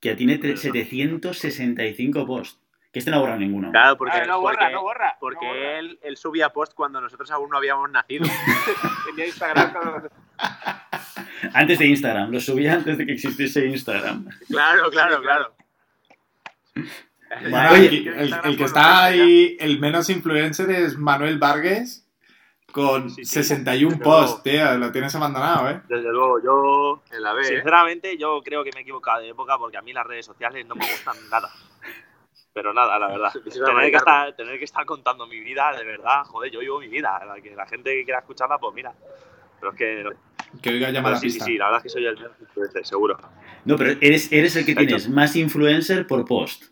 que 0.00 0.14
tiene 0.14 0.40
tre- 0.40 0.56
765 0.56 2.26
posts. 2.26 2.60
Que 2.96 3.00
este 3.00 3.10
no 3.10 3.18
ha 3.18 3.20
borrado 3.20 3.38
ninguno. 3.40 3.70
Claro, 3.72 3.98
porque, 3.98 4.16
Ah, 4.16 4.24
no 4.26 4.40
borra, 4.40 4.56
porque, 4.58 4.72
no 4.72 4.80
borra. 4.80 5.16
porque 5.20 5.44
no 5.46 5.52
borra. 5.52 5.78
él, 5.80 5.98
él 6.02 6.16
subía 6.16 6.48
post 6.48 6.72
cuando 6.72 6.98
nosotros 6.98 7.30
aún 7.30 7.50
no 7.50 7.58
habíamos 7.58 7.90
nacido. 7.90 8.24
Tenía 9.06 9.26
Instagram 9.26 9.70
cuando- 9.74 10.08
Antes 11.52 11.78
de 11.78 11.86
Instagram, 11.88 12.30
lo 12.30 12.40
subía 12.40 12.72
antes 12.72 12.96
de 12.96 13.04
que 13.04 13.12
existiese 13.12 13.66
Instagram. 13.66 14.26
claro, 14.48 14.88
claro, 14.90 15.20
claro. 15.20 15.54
Bueno, 17.50 17.74
el, 17.74 18.34
el 18.44 18.56
que 18.56 18.64
está 18.64 19.04
ahí, 19.04 19.58
el 19.60 19.78
menos 19.78 20.08
influencer 20.08 20.70
es 20.70 20.96
Manuel 20.96 21.38
Vargas 21.38 22.08
con 22.72 23.10
Sí, 23.10 23.26
sí. 23.26 23.42
61 23.42 23.96
Pero- 23.98 24.04
posts, 24.10 24.42
tío. 24.42 24.78
Lo 24.78 24.90
tienes 24.90 25.14
abandonado, 25.14 25.68
¿eh? 25.68 25.82
Desde 25.86 26.10
luego, 26.10 26.42
yo. 26.42 27.02
En 27.14 27.22
la 27.22 27.34
B, 27.34 27.42
¿eh? 27.42 27.44
Sinceramente, 27.44 28.16
yo 28.16 28.40
creo 28.42 28.64
que 28.64 28.70
me 28.72 28.80
he 28.80 28.82
equivocado 28.84 29.20
de 29.20 29.28
época 29.28 29.58
porque 29.58 29.76
a 29.76 29.82
mí 29.82 29.92
las 29.92 30.06
redes 30.06 30.24
sociales 30.24 30.64
no 30.66 30.74
me 30.74 30.86
gustan 30.90 31.16
nada. 31.30 31.50
Pero 32.56 32.72
nada, 32.72 32.98
la 32.98 33.08
verdad. 33.08 33.30
Tener 33.34 33.90
que, 33.90 33.96
estar, 33.98 34.34
tener 34.34 34.58
que 34.58 34.64
estar 34.64 34.86
contando 34.86 35.26
mi 35.26 35.40
vida, 35.40 35.74
de 35.76 35.84
verdad, 35.84 36.22
joder, 36.24 36.50
yo 36.50 36.60
vivo 36.60 36.80
mi 36.80 36.88
vida. 36.88 37.20
La, 37.26 37.38
que 37.38 37.54
la 37.54 37.66
gente 37.66 37.94
que 37.94 38.04
quiera 38.04 38.20
escucharla, 38.20 38.56
pues 38.56 38.74
mira. 38.74 38.94
Pero 39.60 39.72
es 39.72 39.76
que. 39.76 40.04
Que 40.62 40.70
oiga 40.70 40.90
llamar 40.90 41.12
a 41.12 41.16
sí, 41.18 41.28
sí, 41.28 41.34
pista. 41.34 41.44
sí, 41.44 41.58
la 41.58 41.66
verdad 41.66 41.80
es 41.80 41.82
que 41.82 41.88
soy 41.90 42.06
el 42.06 42.16
influencer, 42.40 42.86
seguro. 42.86 43.18
No, 43.66 43.76
pero 43.76 43.98
eres, 44.00 44.32
eres 44.32 44.56
el 44.56 44.64
que 44.64 44.74
tienes 44.74 45.06
más 45.06 45.36
influencer 45.36 46.06
por 46.06 46.24
post. 46.24 46.64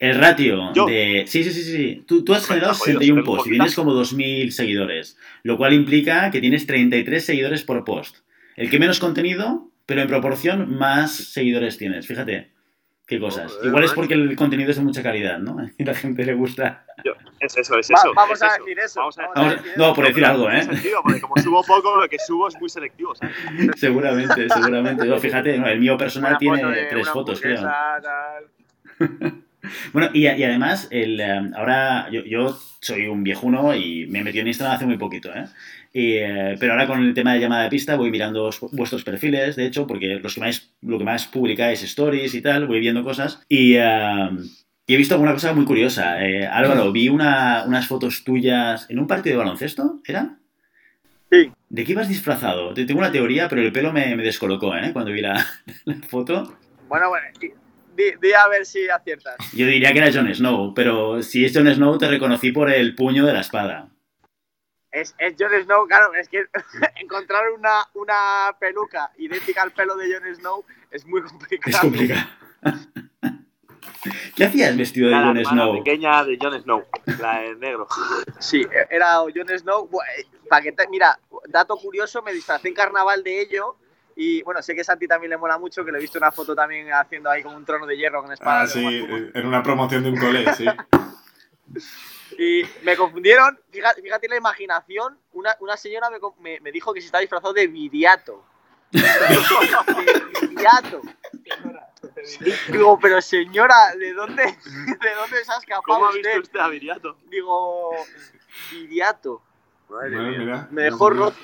El 0.00 0.18
ratio 0.18 0.72
¿Yo? 0.72 0.86
de... 0.86 1.26
Sí, 1.28 1.44
sí, 1.44 1.52
sí, 1.52 1.62
sí. 1.62 2.04
Tú, 2.08 2.24
tú 2.24 2.34
has 2.34 2.44
generado 2.44 2.72
está 2.72 2.86
jodido, 2.86 2.98
61 2.98 3.22
tengo 3.22 3.32
posts 3.36 3.46
y 3.46 3.50
tienes 3.50 3.74
como 3.76 3.92
2.000 3.92 4.50
seguidores, 4.50 5.16
lo 5.44 5.58
cual 5.58 5.74
implica 5.74 6.28
que 6.32 6.40
tienes 6.40 6.66
33 6.66 7.24
seguidores 7.24 7.62
por 7.62 7.84
post. 7.84 8.16
El 8.56 8.68
que 8.68 8.80
menos 8.80 8.98
contenido, 8.98 9.70
pero 9.86 10.00
en 10.00 10.08
proporción 10.08 10.76
más 10.76 11.14
seguidores 11.14 11.78
tienes. 11.78 12.08
Fíjate 12.08 12.58
qué 13.10 13.20
cosas. 13.20 13.52
Igual 13.62 13.84
es 13.84 13.92
porque 13.92 14.14
el 14.14 14.34
contenido 14.36 14.70
es 14.70 14.76
de 14.78 14.82
mucha 14.82 15.02
calidad, 15.02 15.38
¿no? 15.38 15.56
Y 15.78 15.84
la 15.84 15.94
gente 15.94 16.24
le 16.24 16.32
gusta. 16.34 16.84
Es 17.40 17.56
eso, 17.56 17.76
es 17.78 17.90
Va- 17.90 17.98
eso. 17.98 18.12
vamos 18.14 18.36
es 18.38 18.42
a 18.42 18.46
eso. 18.54 18.64
decir 18.64 18.78
eso. 18.78 19.00
Vamos 19.00 19.18
a 19.18 19.22
vamos 19.22 19.34
decir 19.34 19.36
a 19.36 19.40
Vamos- 19.50 19.64
decir 19.64 19.78
no, 19.78 19.94
por 19.94 20.06
decir 20.06 20.24
algo, 20.24 20.44
tiene 20.44 20.58
¿eh? 20.60 20.64
sentido, 20.64 21.00
porque 21.02 21.20
como 21.20 21.36
subo 21.36 21.62
poco, 21.64 21.96
lo 22.00 22.08
que 22.08 22.18
subo 22.18 22.48
es 22.48 22.58
muy 22.60 22.68
selectivo, 22.70 23.14
¿sabes? 23.14 23.34
Seguramente, 23.76 24.48
seguramente. 24.48 25.06
No, 25.06 25.18
fíjate, 25.18 25.58
no, 25.58 25.66
el 25.66 25.80
mío 25.80 25.96
personal 25.98 26.30
Una 26.32 26.38
tiene 26.38 26.58
foto 26.62 26.70
de 26.70 26.84
tres 26.86 27.02
una 27.02 27.12
fotos, 27.12 27.40
creo. 27.40 27.62
tal. 27.62 28.44
Bueno, 29.92 30.08
y, 30.14 30.22
y 30.26 30.42
además, 30.44 30.88
el, 30.90 31.20
eh, 31.20 31.50
ahora 31.54 32.08
yo, 32.10 32.24
yo 32.24 32.58
soy 32.80 33.06
un 33.08 33.22
viejuno 33.22 33.74
y 33.74 34.06
me 34.06 34.24
metí 34.24 34.40
en 34.40 34.46
Instagram 34.48 34.76
hace 34.76 34.86
muy 34.86 34.96
poquito, 34.96 35.30
¿eh? 35.34 35.44
Y, 35.92 36.12
eh, 36.18 36.56
pero 36.60 36.72
ahora 36.72 36.86
con 36.86 37.02
el 37.02 37.14
tema 37.14 37.34
de 37.34 37.40
llamada 37.40 37.64
de 37.64 37.68
pista 37.70 37.96
voy 37.96 38.10
mirando 38.10 38.44
os- 38.44 38.60
vuestros 38.72 39.02
perfiles, 39.02 39.56
de 39.56 39.66
hecho, 39.66 39.86
porque 39.86 40.20
los 40.22 40.34
que 40.34 40.40
más, 40.40 40.70
lo 40.82 40.98
que 40.98 41.04
más 41.04 41.26
publicáis 41.26 41.82
stories 41.82 42.34
y 42.34 42.42
tal, 42.42 42.66
voy 42.68 42.78
viendo 42.80 43.02
cosas. 43.02 43.42
Y, 43.48 43.74
eh, 43.76 44.28
y 44.86 44.94
he 44.94 44.96
visto 44.96 45.14
alguna 45.14 45.32
cosa 45.32 45.52
muy 45.52 45.64
curiosa. 45.64 46.24
Eh, 46.24 46.46
Álvaro, 46.46 46.92
vi 46.92 47.08
una- 47.08 47.64
unas 47.66 47.86
fotos 47.88 48.22
tuyas 48.24 48.86
en 48.88 48.98
un 49.00 49.06
partido 49.08 49.34
de 49.34 49.38
baloncesto, 49.44 50.00
¿era? 50.06 50.36
Sí. 51.30 51.50
¿De 51.68 51.84
qué 51.84 51.92
ibas 51.92 52.08
disfrazado? 52.08 52.74
Te- 52.74 52.84
Tengo 52.84 53.00
una 53.00 53.12
teoría, 53.12 53.48
pero 53.48 53.62
el 53.62 53.72
pelo 53.72 53.92
me, 53.92 54.14
me 54.16 54.22
descolocó, 54.22 54.76
¿eh? 54.76 54.90
Cuando 54.92 55.12
vi 55.12 55.20
la, 55.20 55.44
la 55.84 55.94
foto. 56.08 56.56
Bueno, 56.88 57.08
bueno, 57.08 57.26
di 57.96 58.32
a 58.32 58.48
ver 58.48 58.64
si 58.66 58.88
aciertas. 58.88 59.36
Yo 59.54 59.66
diría 59.66 59.92
que 59.92 59.98
era 59.98 60.12
Jon 60.12 60.32
Snow, 60.34 60.72
pero 60.74 61.22
si 61.22 61.44
es 61.44 61.52
Jon 61.56 61.72
Snow 61.72 61.98
te 61.98 62.08
reconocí 62.08 62.50
por 62.52 62.70
el 62.70 62.94
puño 62.94 63.26
de 63.26 63.32
la 63.32 63.40
espada. 63.40 63.88
Es, 64.92 65.14
es 65.18 65.34
Jon 65.38 65.50
Snow, 65.64 65.86
claro, 65.86 66.12
es 66.14 66.28
que 66.28 66.46
encontrar 66.96 67.42
una, 67.56 67.86
una 67.94 68.54
peluca 68.58 69.10
idéntica 69.18 69.62
al 69.62 69.72
pelo 69.72 69.96
de 69.96 70.12
Jon 70.12 70.34
Snow 70.34 70.64
es 70.90 71.06
muy 71.06 71.22
complicado. 71.22 71.70
Es 71.76 71.80
complicado. 71.80 72.20
¿Qué 74.34 74.44
hacías 74.44 74.76
vestido 74.76 75.08
de 75.08 75.14
la 75.14 75.26
Jon 75.26 75.44
Snow? 75.44 75.74
pequeña 75.84 76.24
de 76.24 76.38
Jon 76.40 76.60
Snow, 76.60 76.84
la 77.20 77.40
de 77.40 77.54
negro. 77.56 77.86
Sí, 78.38 78.66
era 78.90 79.16
Jon 79.18 79.48
Snow. 79.58 79.88
Eh, 80.18 80.26
pa' 80.48 80.60
que 80.62 80.72
te- 80.72 80.88
mira, 80.88 81.18
dato 81.48 81.76
curioso, 81.76 82.22
me 82.22 82.32
disfracé 82.32 82.68
en 82.68 82.74
carnaval 82.74 83.22
de 83.22 83.40
ello. 83.42 83.76
Y 84.16 84.42
bueno, 84.42 84.60
sé 84.60 84.74
que 84.74 84.80
a 84.80 84.84
Santi 84.84 85.06
también 85.06 85.30
le 85.30 85.36
mola 85.38 85.56
mucho, 85.56 85.84
que 85.84 85.92
le 85.92 85.98
he 85.98 86.00
visto 86.00 86.18
una 86.18 86.32
foto 86.32 86.54
también 86.54 86.92
haciendo 86.92 87.30
ahí 87.30 87.42
como 87.42 87.56
un 87.56 87.64
trono 87.64 87.86
de 87.86 87.96
hierro 87.96 88.22
con 88.22 88.32
espada. 88.32 88.62
Ah, 88.62 88.66
sí, 88.66 88.84
en 89.34 89.46
una 89.46 89.62
promoción 89.62 90.02
de 90.02 90.10
un 90.10 90.18
cole, 90.18 90.52
sí. 90.54 90.66
Y 92.42 92.62
me 92.84 92.96
confundieron, 92.96 93.58
fíjate, 93.70 94.00
fíjate 94.00 94.26
la 94.28 94.36
imaginación, 94.36 95.18
una, 95.32 95.54
una 95.60 95.76
señora 95.76 96.08
me, 96.08 96.18
me- 96.40 96.58
me 96.60 96.72
dijo 96.72 96.94
que 96.94 97.00
se 97.02 97.06
estaba 97.06 97.20
disfrazado 97.20 97.52
de 97.52 97.66
Viriato. 97.66 98.42
de 98.90 99.02
Viriato. 100.48 101.02
Digo, 102.72 102.98
pero 103.00 103.20
señora, 103.20 103.94
¿de 103.96 104.12
dónde, 104.14 104.42
¿de 104.44 105.14
dónde 105.16 105.44
se 105.44 105.52
ha 105.52 105.56
escapado 105.58 105.82
¿Cómo 105.84 106.06
ha 106.06 106.12
visto 106.12 106.28
usted? 106.28 106.40
usted 106.42 106.60
a 106.60 106.68
Viriato? 106.68 107.16
Digo, 107.28 107.90
Viriato. 108.70 109.42
Madre 109.90 110.10
mía. 110.16 110.38
mira. 110.38 110.68
Me 110.70 110.82
dejó 110.84 111.10
roto. 111.10 111.36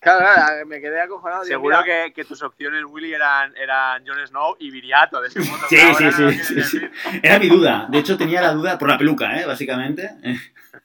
Claro, 0.00 0.20
claro, 0.32 0.66
me 0.66 0.80
quedé 0.80 1.00
acojonado. 1.00 1.44
Seguro 1.44 1.82
que, 1.84 2.12
que 2.14 2.24
tus 2.24 2.40
opciones, 2.42 2.84
Willy, 2.86 3.12
eran, 3.12 3.56
eran 3.56 4.06
Jon 4.06 4.24
Snow 4.26 4.56
y 4.60 4.70
Viriato. 4.70 5.20
De 5.20 5.28
ese 5.28 5.40
modo, 5.40 5.66
Sí, 5.68 5.76
sí, 5.76 6.04
no 6.04 6.30
sí, 6.30 6.62
sí. 6.62 6.80
Era 7.22 7.38
mi 7.38 7.48
duda. 7.48 7.86
De 7.90 7.98
hecho, 7.98 8.16
tenía 8.16 8.40
la 8.40 8.52
duda 8.52 8.78
por 8.78 8.88
la 8.88 8.96
peluca, 8.96 9.40
¿eh? 9.40 9.44
Básicamente. 9.44 10.10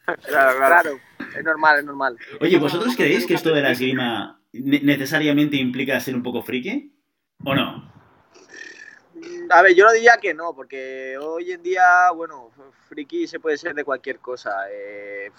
Claro, 0.06 0.18
claro. 0.58 0.58
Claro, 0.58 1.00
es 1.38 1.44
normal, 1.44 1.80
es 1.80 1.86
normal. 1.86 2.18
Oye, 2.42 2.58
¿vosotros 2.58 2.96
creéis 2.96 3.26
que 3.28 3.36
esto 3.36 3.54
de 3.54 3.62
la 3.62 3.72
esgrima 3.72 4.40
ne- 4.52 4.82
necesariamente 4.82 5.58
implica 5.58 6.00
ser 6.00 6.16
un 6.16 6.24
poco 6.24 6.42
friki? 6.42 6.92
¿O 7.46 7.54
no? 7.54 7.92
A 9.50 9.62
ver, 9.62 9.76
yo 9.76 9.86
no 9.86 9.92
diría 9.92 10.18
que 10.22 10.34
no, 10.34 10.54
porque 10.56 11.18
hoy 11.20 11.52
en 11.52 11.62
día, 11.62 12.10
bueno, 12.16 12.50
friki 12.90 13.28
se 13.28 13.40
puede 13.40 13.58
ser 13.58 13.76
de 13.76 13.84
cualquier 13.84 14.20
cosa. 14.20 14.52
Eh, 14.72 15.32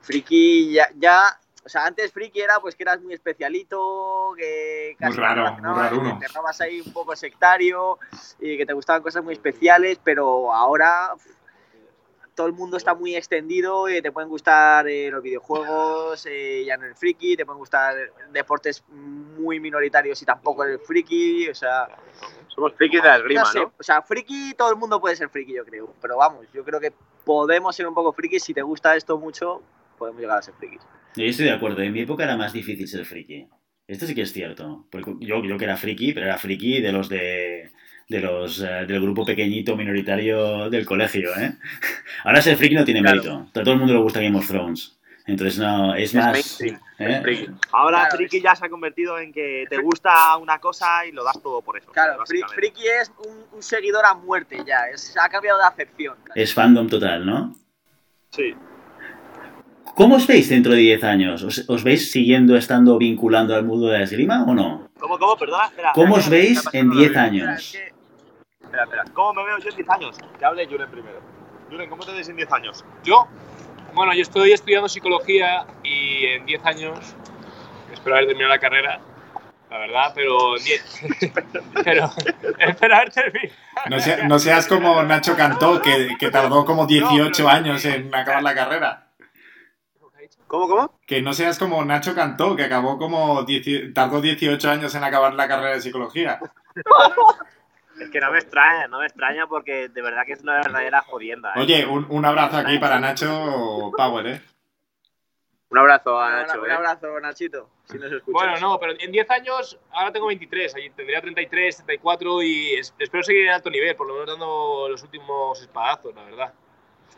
friki 0.00 0.72
ya, 0.72 0.88
ya, 0.96 1.38
o 1.64 1.68
sea, 1.68 1.86
antes 1.86 2.12
friki 2.12 2.40
era 2.40 2.58
pues 2.60 2.74
que 2.74 2.82
eras 2.82 3.00
muy 3.00 3.14
especialito, 3.14 4.34
que 4.36 4.96
casi 4.98 5.18
Muy 5.18 5.26
raro, 5.26 5.42
no 5.42 5.56
te 5.56 5.62
muy 5.62 5.78
raro 5.78 6.00
uno. 6.00 6.18
que 6.18 6.26
te 6.26 6.64
ahí 6.64 6.80
un 6.80 6.92
poco 6.92 7.14
sectario 7.14 7.98
y 8.40 8.56
que 8.56 8.66
te 8.66 8.72
gustaban 8.72 9.02
cosas 9.02 9.22
muy 9.22 9.34
especiales, 9.34 10.00
pero 10.02 10.52
ahora 10.52 11.14
todo 12.34 12.46
el 12.46 12.52
mundo 12.54 12.76
está 12.76 12.94
muy 12.94 13.14
extendido 13.14 13.88
y 13.88 14.00
te 14.00 14.10
pueden 14.10 14.28
gustar 14.28 14.88
eh, 14.88 15.10
los 15.10 15.22
videojuegos, 15.22 16.26
eh, 16.26 16.64
ya 16.64 16.76
no 16.76 16.86
el 16.86 16.96
friki, 16.96 17.36
te 17.36 17.44
pueden 17.44 17.58
gustar 17.58 17.94
deportes 18.32 18.82
muy 18.88 19.60
minoritarios 19.60 20.20
y 20.22 20.24
tampoco 20.24 20.64
el 20.64 20.78
friki, 20.78 21.48
o 21.48 21.54
sea... 21.54 21.88
Somos 22.48 22.74
frikis 22.74 23.02
de 23.02 23.08
la 23.08 23.16
esgrima, 23.16 23.40
No 23.42 23.46
sé, 23.46 23.60
¿no? 23.60 23.72
o 23.78 23.82
sea, 23.82 24.02
friki, 24.02 24.54
todo 24.54 24.70
el 24.70 24.76
mundo 24.76 25.00
puede 25.00 25.16
ser 25.16 25.30
friki, 25.30 25.54
yo 25.54 25.64
creo. 25.64 25.94
Pero 26.02 26.18
vamos, 26.18 26.46
yo 26.52 26.62
creo 26.64 26.80
que 26.80 26.92
podemos 27.24 27.74
ser 27.74 27.86
un 27.86 27.94
poco 27.94 28.12
frikis. 28.12 28.44
Si 28.44 28.52
te 28.52 28.60
gusta 28.60 28.94
esto 28.94 29.16
mucho, 29.16 29.62
podemos 30.02 30.20
llegar 30.20 30.38
a 30.38 30.42
ser 30.42 30.54
frikis. 30.54 30.80
Yo 31.16 31.24
estoy 31.24 31.46
de 31.46 31.52
acuerdo. 31.52 31.80
En 31.82 31.92
mi 31.92 32.00
época 32.00 32.24
era 32.24 32.36
más 32.36 32.52
difícil 32.52 32.88
ser 32.88 33.04
friki. 33.04 33.46
Esto 33.86 34.06
sí 34.06 34.14
que 34.14 34.22
es 34.22 34.32
cierto. 34.32 34.86
Porque 34.90 35.14
yo, 35.20 35.42
yo 35.44 35.56
que 35.58 35.64
era 35.64 35.76
friki, 35.76 36.12
pero 36.12 36.26
era 36.26 36.38
friki 36.38 36.80
de 36.80 36.92
los 36.92 37.08
de, 37.08 37.70
de 38.08 38.20
los 38.20 38.60
eh, 38.60 38.86
del 38.86 39.00
grupo 39.00 39.24
pequeñito 39.24 39.76
minoritario 39.76 40.70
del 40.70 40.84
colegio, 40.86 41.30
¿eh? 41.36 41.54
Ahora 42.24 42.40
ser 42.42 42.56
friki 42.56 42.74
no 42.74 42.84
tiene 42.84 43.00
Claro. 43.00 43.16
mérito. 43.22 43.60
A 43.60 43.62
todo 43.62 43.72
el 43.74 43.78
mundo 43.80 43.94
le 43.94 44.00
gusta 44.00 44.20
Game 44.20 44.38
of 44.38 44.46
Thrones. 44.48 44.98
Entonces 45.26 45.58
no, 45.58 45.94
es 45.94 46.10
Es 46.10 46.14
más... 46.16 46.60
¿eh? 46.62 47.20
Friki. 47.22 47.46
Ahora 47.72 47.98
Claro, 48.00 48.16
friki 48.16 48.36
es- 48.38 48.42
ya 48.42 48.54
se 48.56 48.66
ha 48.66 48.68
convertido 48.68 49.18
en 49.18 49.32
que 49.32 49.66
te 49.70 49.78
gusta 49.78 50.36
una 50.38 50.58
cosa 50.58 51.06
y 51.06 51.12
lo 51.12 51.22
das 51.22 51.40
todo 51.42 51.60
por 51.62 51.78
eso. 51.78 51.92
Claro, 51.92 52.24
friki 52.26 52.82
es 53.00 53.12
un, 53.28 53.44
un 53.52 53.62
seguidor 53.62 54.04
a 54.04 54.14
muerte 54.14 54.58
ya. 54.66 54.86
Es, 54.92 55.14
ha 55.22 55.28
cambiado 55.28 55.58
de 55.58 55.64
acepción. 55.66 56.16
Es 56.34 56.52
fandom 56.54 56.88
total, 56.88 57.24
¿no? 57.26 57.54
Sí. 58.30 58.54
¿Cómo 59.94 60.16
os 60.16 60.26
veis 60.26 60.48
dentro 60.48 60.72
de 60.72 60.78
10 60.78 61.04
años? 61.04 61.42
¿Os, 61.42 61.64
os 61.68 61.84
veis 61.84 62.10
siguiendo 62.10 62.56
estando 62.56 62.96
vinculando 62.98 63.54
al 63.54 63.64
mundo 63.64 63.88
de 63.88 63.98
la 63.98 64.04
esgrima 64.04 64.44
o 64.44 64.54
no? 64.54 64.88
¿Cómo, 64.98 65.18
cómo? 65.18 65.36
Perdona, 65.36 65.66
espera. 65.66 65.92
¿Cómo 65.94 66.14
os 66.14 66.28
veis 66.28 66.58
en 66.72 66.88
pasando 66.90 66.94
10 66.98 67.10
una- 67.10 67.26
Espera, 67.26 67.26
es 67.26 67.50
años? 67.50 67.72
que- 67.72 67.92
Espera, 68.64 68.84
espera. 68.84 69.04
¿Cómo 69.12 69.34
me 69.34 69.44
veo 69.44 69.58
yo 69.58 69.68
en 69.70 69.76
10 69.76 69.88
años? 69.90 70.16
Que 70.38 70.44
hable 70.44 70.66
Julen 70.66 70.90
primero. 70.90 71.20
Julen, 71.68 71.90
¿cómo 71.90 72.04
te 72.04 72.12
ves 72.12 72.28
en 72.28 72.36
10 72.36 72.52
años? 72.52 72.84
Yo, 73.04 73.26
bueno, 73.94 74.14
yo 74.14 74.22
estoy 74.22 74.52
estudiando 74.52 74.88
psicología 74.88 75.66
y 75.82 76.24
en 76.26 76.46
10 76.46 76.64
años 76.64 76.98
espero 77.92 78.16
haber 78.16 78.28
terminado 78.28 78.54
la 78.54 78.60
carrera, 78.60 79.00
la 79.70 79.78
verdad, 79.78 80.12
pero 80.14 80.56
en 80.56 80.64
10. 80.64 81.00
pero 81.84 82.10
espero 82.58 82.94
haber 82.96 83.10
terminado. 83.10 83.54
No, 83.90 84.00
sea- 84.00 84.24
no 84.26 84.38
seas 84.38 84.66
como 84.66 85.02
Nacho 85.02 85.36
Cantó, 85.36 85.82
que, 85.82 86.16
que 86.18 86.30
tardó 86.30 86.64
como 86.64 86.86
18 86.86 87.18
No, 87.18 87.32
pero- 87.34 87.48
años 87.50 87.84
en 87.84 88.14
acabar 88.14 88.42
la 88.42 88.54
carrera. 88.54 89.01
¿Cómo, 90.52 90.68
cómo? 90.68 91.00
Que 91.06 91.22
no 91.22 91.32
seas 91.32 91.58
como 91.58 91.82
Nacho 91.82 92.14
Cantó, 92.14 92.54
que 92.54 92.64
acabó 92.64 92.98
como 92.98 93.42
10 93.44 93.94
tardó 93.94 94.20
18 94.20 94.70
años 94.70 94.94
en 94.94 95.02
acabar 95.02 95.32
la 95.32 95.48
carrera 95.48 95.70
de 95.76 95.80
psicología. 95.80 96.38
Es 97.98 98.10
que 98.10 98.20
no 98.20 98.30
me 98.30 98.38
extraña, 98.38 98.86
no 98.86 98.98
me 98.98 99.06
extraña 99.06 99.46
porque 99.46 99.88
de 99.88 100.02
verdad 100.02 100.26
que 100.26 100.34
es 100.34 100.42
una 100.42 100.56
verdadera 100.56 101.00
jodienda. 101.00 101.54
¿eh? 101.56 101.60
Oye, 101.60 101.86
un, 101.86 102.06
un 102.10 102.24
abrazo 102.26 102.58
aquí 102.58 102.78
para 102.78 103.00
Nacho 103.00 103.92
Power, 103.96 104.26
¿eh? 104.26 104.42
Un 105.70 105.78
abrazo 105.78 106.20
a 106.20 106.26
un, 106.26 106.32
Nacho. 106.46 106.60
un 106.60 106.68
¿eh? 106.70 106.72
abrazo, 106.74 107.20
Nachito, 107.20 107.70
si 107.84 107.96
nos 107.98 108.12
escuchas. 108.12 108.26
Bueno, 108.34 108.60
no, 108.60 108.78
pero 108.78 108.92
en 108.98 109.10
10 109.10 109.30
años, 109.30 109.78
ahora 109.90 110.12
tengo 110.12 110.26
23, 110.26 110.74
ahí 110.74 110.90
tendría 110.90 111.22
33, 111.22 111.76
34 111.76 112.42
y 112.42 112.74
es- 112.74 112.94
espero 112.98 113.22
seguir 113.22 113.44
en 113.46 113.54
alto 113.54 113.70
nivel, 113.70 113.96
por 113.96 114.06
lo 114.06 114.12
menos 114.12 114.26
dando 114.28 114.86
los 114.90 115.02
últimos 115.02 115.62
espadazos, 115.62 116.14
la 116.14 116.24
verdad. 116.24 116.52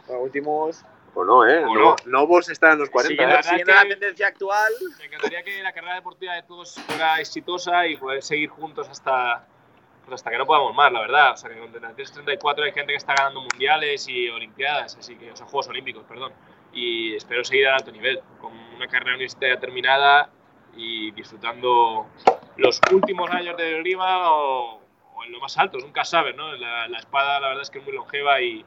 Los 0.06 0.18
últimos. 0.22 0.84
O 1.14 1.24
no, 1.24 1.46
¿eh? 1.48 1.64
O 1.64 1.74
no. 1.74 1.80
no. 1.80 1.96
No 2.06 2.26
vos 2.26 2.48
está 2.48 2.72
en 2.72 2.78
los 2.80 2.90
40. 2.90 3.08
Siguiendo, 3.12 3.34
la 3.34 3.40
¿eh? 3.40 3.42
siguiendo 3.44 3.72
que- 3.72 3.78
la 3.78 3.88
tendencia 3.88 4.26
actual. 4.26 4.72
Me 4.98 5.04
encantaría 5.06 5.42
que 5.42 5.62
la 5.62 5.72
carrera 5.72 5.94
deportiva 5.94 6.34
de 6.34 6.42
todos 6.42 6.74
fuera 6.86 7.20
exitosa 7.20 7.86
y 7.86 7.96
poder 7.96 8.22
seguir 8.22 8.48
juntos 8.50 8.88
hasta, 8.88 9.46
pues 10.04 10.14
hasta 10.16 10.30
que 10.30 10.38
no 10.38 10.46
podamos 10.46 10.74
más, 10.74 10.90
la 10.92 11.00
verdad. 11.00 11.32
O 11.32 11.36
sea, 11.36 11.50
que 11.50 11.58
con 11.58 11.70
33, 11.70 12.12
34 12.12 12.64
hay 12.64 12.72
gente 12.72 12.92
que 12.92 12.96
está 12.98 13.14
ganando 13.14 13.40
mundiales 13.42 14.08
y 14.08 14.28
olimpiadas, 14.28 14.96
así 14.96 15.16
que, 15.16 15.30
o 15.30 15.36
sea, 15.36 15.46
Juegos 15.46 15.68
Olímpicos, 15.68 16.04
perdón. 16.04 16.32
Y 16.72 17.14
espero 17.14 17.44
seguir 17.44 17.68
a 17.68 17.76
alto 17.76 17.92
nivel, 17.92 18.20
con 18.40 18.52
una 18.74 18.88
carrera 18.88 19.14
universitaria 19.14 19.60
terminada 19.60 20.28
y 20.76 21.12
disfrutando 21.12 22.08
los 22.56 22.80
últimos 22.92 23.30
años 23.30 23.56
de 23.56 23.76
esgrima 23.76 24.32
o, 24.32 24.80
o 25.14 25.24
en 25.24 25.30
lo 25.30 25.38
más 25.38 25.56
alto, 25.58 25.78
nunca 25.78 26.04
sabes, 26.04 26.34
¿no? 26.34 26.52
La, 26.56 26.88
la 26.88 26.98
espada, 26.98 27.38
la 27.38 27.48
verdad 27.48 27.62
es 27.62 27.70
que 27.70 27.78
es 27.78 27.84
muy 27.84 27.94
longeva 27.94 28.40
y, 28.40 28.64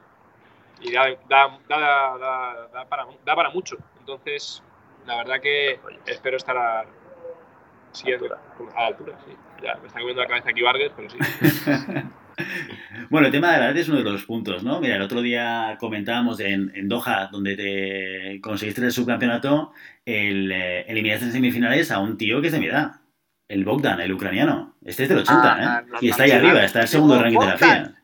y 0.80 0.92
da, 0.92 1.06
da, 1.28 1.58
da- 1.68 2.18
da- 2.18 2.68
da 2.72 2.84
para, 2.88 3.06
da 3.24 3.34
para 3.36 3.50
mucho. 3.50 3.76
Entonces, 4.00 4.62
la 5.06 5.16
verdad 5.16 5.40
que 5.40 5.78
espero 6.06 6.36
estar 6.36 6.56
a, 6.56 6.84
sí, 7.92 8.12
a 8.12 8.18
la 8.18 8.86
altura. 8.86 9.18
Sí. 9.26 9.32
Ya, 9.62 9.76
me 9.80 9.86
está 9.88 9.98
comiendo 10.00 10.22
la 10.22 10.28
cabeza 10.28 10.50
aquí 10.50 10.62
Vargas, 10.62 10.92
pero 10.96 11.10
sí. 11.10 11.18
Bueno, 13.10 13.26
el 13.26 13.32
tema 13.32 13.50
de 13.52 13.58
la 13.58 13.64
edad 13.66 13.76
es 13.76 13.88
uno 13.88 13.98
de 13.98 14.04
los 14.04 14.24
puntos, 14.24 14.62
¿no? 14.62 14.80
Mira, 14.80 14.94
el 14.94 15.02
otro 15.02 15.20
día 15.22 15.76
comentábamos 15.80 16.38
en, 16.38 16.70
en 16.74 16.88
Doha, 16.88 17.28
donde 17.32 17.56
te 17.56 18.40
conseguiste 18.40 18.80
el 18.84 18.92
subcampeonato, 18.92 19.72
el, 20.04 20.52
eh, 20.52 20.82
eliminaste 20.88 21.24
en 21.26 21.32
semifinales 21.32 21.90
a 21.90 21.98
un 21.98 22.16
tío 22.16 22.40
que 22.40 22.46
es 22.46 22.52
de 22.52 22.60
mi 22.60 22.66
edad, 22.66 22.92
el 23.48 23.64
Bogdan, 23.64 24.00
el 24.00 24.12
ucraniano. 24.12 24.76
Este 24.84 25.02
es 25.04 25.08
del 25.08 25.18
80, 25.18 25.42
Ah, 25.42 25.80
¿eh? 25.82 25.86
no, 25.88 25.98
Y 26.00 26.06
no, 26.06 26.10
está 26.12 26.22
ahí 26.24 26.30
no, 26.30 26.36
arriba, 26.36 26.64
está 26.64 26.80
el 26.82 26.88
segundo 26.88 27.20
ranking 27.20 27.40
de 27.40 27.46
la. 27.46 27.56
FIA. 27.58 27.94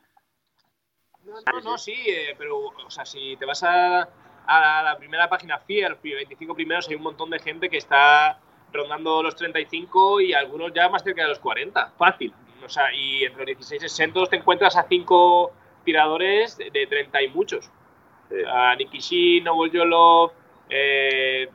No, 1.52 1.60
No, 1.60 1.78
sí, 1.78 1.94
eh, 2.06 2.34
pero, 2.38 2.58
o 2.58 2.90
sea, 2.90 3.04
si 3.04 3.36
te 3.36 3.44
vas 3.46 3.62
a, 3.62 4.08
a 4.46 4.82
la 4.82 4.96
primera 4.98 5.28
página 5.28 5.58
FIA, 5.58 5.90
los 5.90 6.02
25 6.02 6.54
primeros, 6.54 6.88
hay 6.88 6.94
un 6.96 7.02
montón 7.02 7.30
de 7.30 7.38
gente 7.38 7.68
que 7.68 7.76
está 7.78 8.38
rondando 8.72 9.22
los 9.22 9.36
35 9.36 10.20
y 10.20 10.32
algunos 10.32 10.72
ya 10.74 10.88
más 10.88 11.02
cerca 11.02 11.22
de 11.22 11.28
los 11.28 11.38
40. 11.38 11.92
Fácil. 11.98 12.32
O 12.64 12.68
sea, 12.68 12.92
y 12.94 13.24
entre 13.24 13.40
los 13.42 13.46
16 13.46 13.82
y 13.84 13.88
60 13.88 14.26
te 14.26 14.36
encuentras 14.36 14.76
a 14.76 14.84
cinco 14.88 15.52
tiradores 15.84 16.56
de, 16.56 16.70
de 16.70 16.86
30 16.86 17.22
y 17.22 17.28
muchos. 17.28 17.70
Sí. 18.30 18.36
A 18.50 18.74
Nikishi, 18.74 19.40
Noble 19.42 19.70
Yolov, 19.70 20.32
eh, 20.70 21.48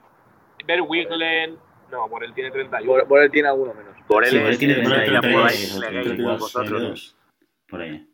Ber 0.65 0.81
Wiglen. 0.81 1.57
No, 1.91 2.07
por 2.07 2.23
él 2.23 2.33
tiene 2.33 2.51
31. 2.51 2.91
Por, 2.93 3.07
por 3.07 3.23
él 3.23 3.31
tiene 3.31 3.47
alguno 3.49 3.73
menos. 3.73 3.97
Por 4.07 4.23
él 4.23 4.29
Sí, 4.29 4.37
es- 4.37 4.59
tiene 4.59 4.73
es- 4.81 4.87
33, 4.87 5.33
por 5.33 5.47
ahí, 5.47 5.71
o 5.75 5.79
le- 5.81 5.87
32, 6.03 6.39
vosotros. 6.39 6.69
32, 6.69 7.15
por 7.67 7.81
ahí. 7.81 8.07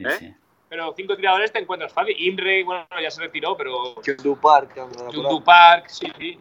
¿Eh? 0.00 0.10
sí. 0.18 0.34
Pero 0.68 0.92
cinco 0.96 1.16
tiradores 1.16 1.52
te 1.52 1.60
encuentras 1.60 1.92
fácil. 1.92 2.16
Imre, 2.18 2.64
bueno, 2.64 2.86
ya 3.00 3.10
se 3.10 3.20
retiró, 3.20 3.56
pero. 3.56 3.94
Chundu 4.02 4.36
Park. 4.40 4.72
Jundu 5.14 5.42
Park, 5.44 5.84
sí, 5.88 6.06
sí. 6.18 6.38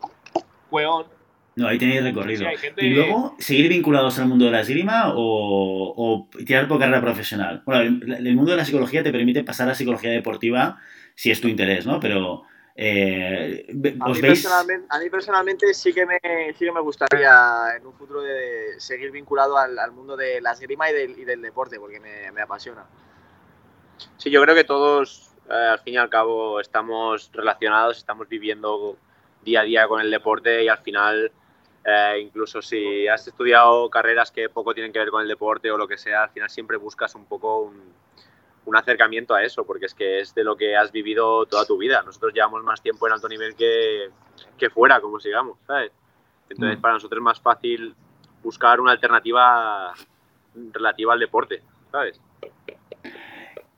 Cueón. 0.69 1.05
No, 1.57 1.67
ahí 1.67 1.77
tenéis 1.77 2.03
recorrido. 2.03 2.39
Sí, 2.39 2.45
hay 2.45 2.57
gente- 2.57 2.85
Y 2.85 2.89
luego, 2.89 3.35
¿seguir 3.39 3.69
vinculados 3.69 4.19
al 4.19 4.27
mundo 4.27 4.45
de 4.45 4.51
la 4.51 4.59
esgrima 4.61 5.13
o, 5.15 5.93
o 5.95 6.27
tirar 6.45 6.67
por 6.67 6.79
carrera 6.79 6.99
profesional? 7.01 7.61
Bueno, 7.65 7.81
el, 7.81 8.27
el 8.27 8.35
mundo 8.35 8.51
de 8.51 8.57
la 8.57 8.65
psicología 8.65 9.03
te 9.03 9.11
permite 9.11 9.43
pasar 9.43 9.69
a 9.69 9.75
psicología 9.75 10.09
deportiva 10.11 10.79
si 11.15 11.31
es 11.31 11.39
tu 11.39 11.47
interés, 11.47 11.85
¿no? 11.85 11.99
Pero, 12.01 12.43
eh, 12.75 13.65
A 14.01 14.09
¿os 14.09 14.17
mí, 14.17 14.21
veis? 14.21 14.41
personalmente, 14.41 14.87
a 14.89 14.99
mí 14.99 15.09
personalmente 15.09 15.73
sí 15.73 15.93
que 15.93 16.05
me, 16.05 16.19
sí 16.57 16.65
que 16.65 16.71
me 16.73 16.81
gustaría 16.81 17.31
en 17.77 17.85
un 17.87 17.93
futuro 17.93 18.21
de 18.21 18.77
seguir 18.79 19.11
vinculado 19.11 19.57
al, 19.57 19.79
al 19.79 19.93
mundo 19.93 20.17
de 20.17 20.41
la 20.41 20.51
esgrima 20.51 20.89
y 20.91 20.93
del, 20.93 21.17
y 21.19 21.23
del 21.23 21.41
deporte, 21.41 21.79
porque 21.79 22.01
me, 22.01 22.33
me 22.33 22.41
apasiona. 22.41 22.83
Sí, 24.17 24.29
yo 24.29 24.41
creo 24.41 24.55
que 24.55 24.63
todos, 24.63 25.31
eh, 25.49 25.53
al 25.53 25.79
fin 25.79 25.95
y 25.95 25.97
al 25.97 26.09
cabo, 26.09 26.59
estamos 26.59 27.29
relacionados, 27.33 27.97
estamos 27.97 28.27
viviendo 28.27 28.97
día 29.41 29.61
a 29.61 29.63
día 29.63 29.87
con 29.87 30.01
el 30.01 30.09
deporte 30.09 30.63
y 30.63 30.67
al 30.67 30.79
final, 30.79 31.31
eh, 31.83 32.19
incluso 32.21 32.61
si 32.61 33.07
has 33.07 33.27
estudiado 33.27 33.89
carreras 33.89 34.31
que 34.31 34.49
poco 34.49 34.73
tienen 34.73 34.91
que 34.91 34.99
ver 34.99 35.09
con 35.09 35.21
el 35.21 35.27
deporte 35.27 35.71
o 35.71 35.77
lo 35.77 35.87
que 35.87 35.97
sea, 35.97 36.23
al 36.23 36.29
final 36.31 36.49
siempre 36.49 36.77
buscas 36.77 37.13
un 37.15 37.25
poco 37.25 37.59
un, 37.59 37.93
un 38.65 38.75
acercamiento 38.75 39.35
a 39.35 39.43
eso, 39.43 39.65
porque 39.65 39.85
es 39.85 39.93
que 39.93 40.19
es 40.19 40.33
de 40.33 40.43
lo 40.43 40.55
que 40.55 40.75
has 40.75 40.91
vivido 40.91 41.45
toda 41.45 41.65
tu 41.65 41.77
vida. 41.77 42.01
Nosotros 42.01 42.33
llevamos 42.33 42.63
más 42.63 42.81
tiempo 42.81 43.05
en 43.05 43.13
alto 43.13 43.29
nivel 43.29 43.55
que, 43.55 44.09
que 44.57 44.69
fuera, 44.69 44.99
como 44.99 45.19
sigamos, 45.19 45.59
¿sabes? 45.67 45.91
Entonces, 46.49 46.77
Mm. 46.77 46.81
para 46.81 46.93
nosotros 46.95 47.17
es 47.19 47.23
más 47.23 47.39
fácil 47.39 47.95
buscar 48.43 48.79
una 48.79 48.91
alternativa 48.91 49.93
relativa 50.71 51.13
al 51.13 51.19
deporte, 51.19 51.61
¿sabes? 51.91 52.19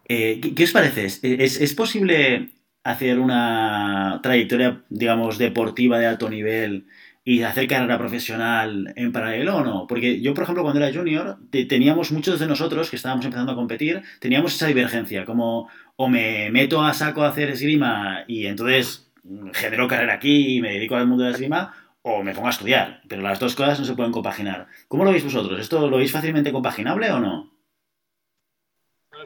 Eh, 0.10 0.40
¿qué, 0.56 0.64
os 0.64 0.72
parece? 0.72 1.06
¿Es, 1.06 1.74
posible 1.74 2.52
hacer 2.84 3.20
una 3.20 4.20
trayectoria, 4.24 4.84
digamos, 4.90 5.38
deportiva 5.38 6.00
de 6.00 6.06
alto 6.08 6.30
nivel 6.30 6.88
y 7.26 7.42
hacer 7.44 7.68
carrera 7.68 7.98
profesional 7.98 8.94
en 8.96 9.12
paralelo 9.12 9.58
o 9.58 9.64
no? 9.64 9.86
Porque 9.88 10.22
yo, 10.22 10.34
por 10.34 10.44
ejemplo, 10.44 10.64
cuando 10.64 10.82
era 10.84 10.98
junior, 10.98 11.38
te- 11.52 11.66
teníamos 11.66 12.12
muchos 12.14 12.40
de 12.40 12.48
nosotros 12.48 12.90
que 12.90 12.96
estábamos 12.96 13.26
empezando 13.26 13.52
a 13.52 13.56
competir, 13.56 14.02
teníamos 14.20 14.56
esa 14.56 14.68
divergencia, 14.68 15.26
como 15.26 15.70
o 15.98 16.08
me 16.08 16.50
meto 16.52 16.82
a 16.84 16.94
saco 16.94 17.24
a 17.24 17.30
hacer 17.30 17.50
esgrima 17.50 18.24
y 18.28 18.46
entonces 18.46 19.12
genero 19.54 19.88
carrera 19.88 20.14
aquí 20.14 20.58
y 20.58 20.62
me 20.62 20.72
dedico 20.74 20.96
al 20.96 21.08
mundo 21.08 21.24
de 21.24 21.32
la 21.32 21.36
esgrima, 21.36 21.74
o 22.02 22.24
me 22.24 22.34
pongo 22.34 22.48
a 22.48 22.52
estudiar. 22.52 23.02
Pero 23.10 23.22
las 23.22 23.40
dos 23.40 23.56
cosas 23.56 23.80
no 23.80 23.86
se 23.86 23.96
pueden 23.96 24.14
compaginar. 24.14 24.68
¿Cómo 24.88 25.04
lo 25.04 25.12
veis 25.12 25.24
vosotros? 25.26 25.60
¿Esto 25.60 25.90
lo 25.90 25.98
veis 25.98 26.12
fácilmente 26.14 26.52
compaginable 26.54 27.12
o 27.12 27.20
no? 27.20 27.57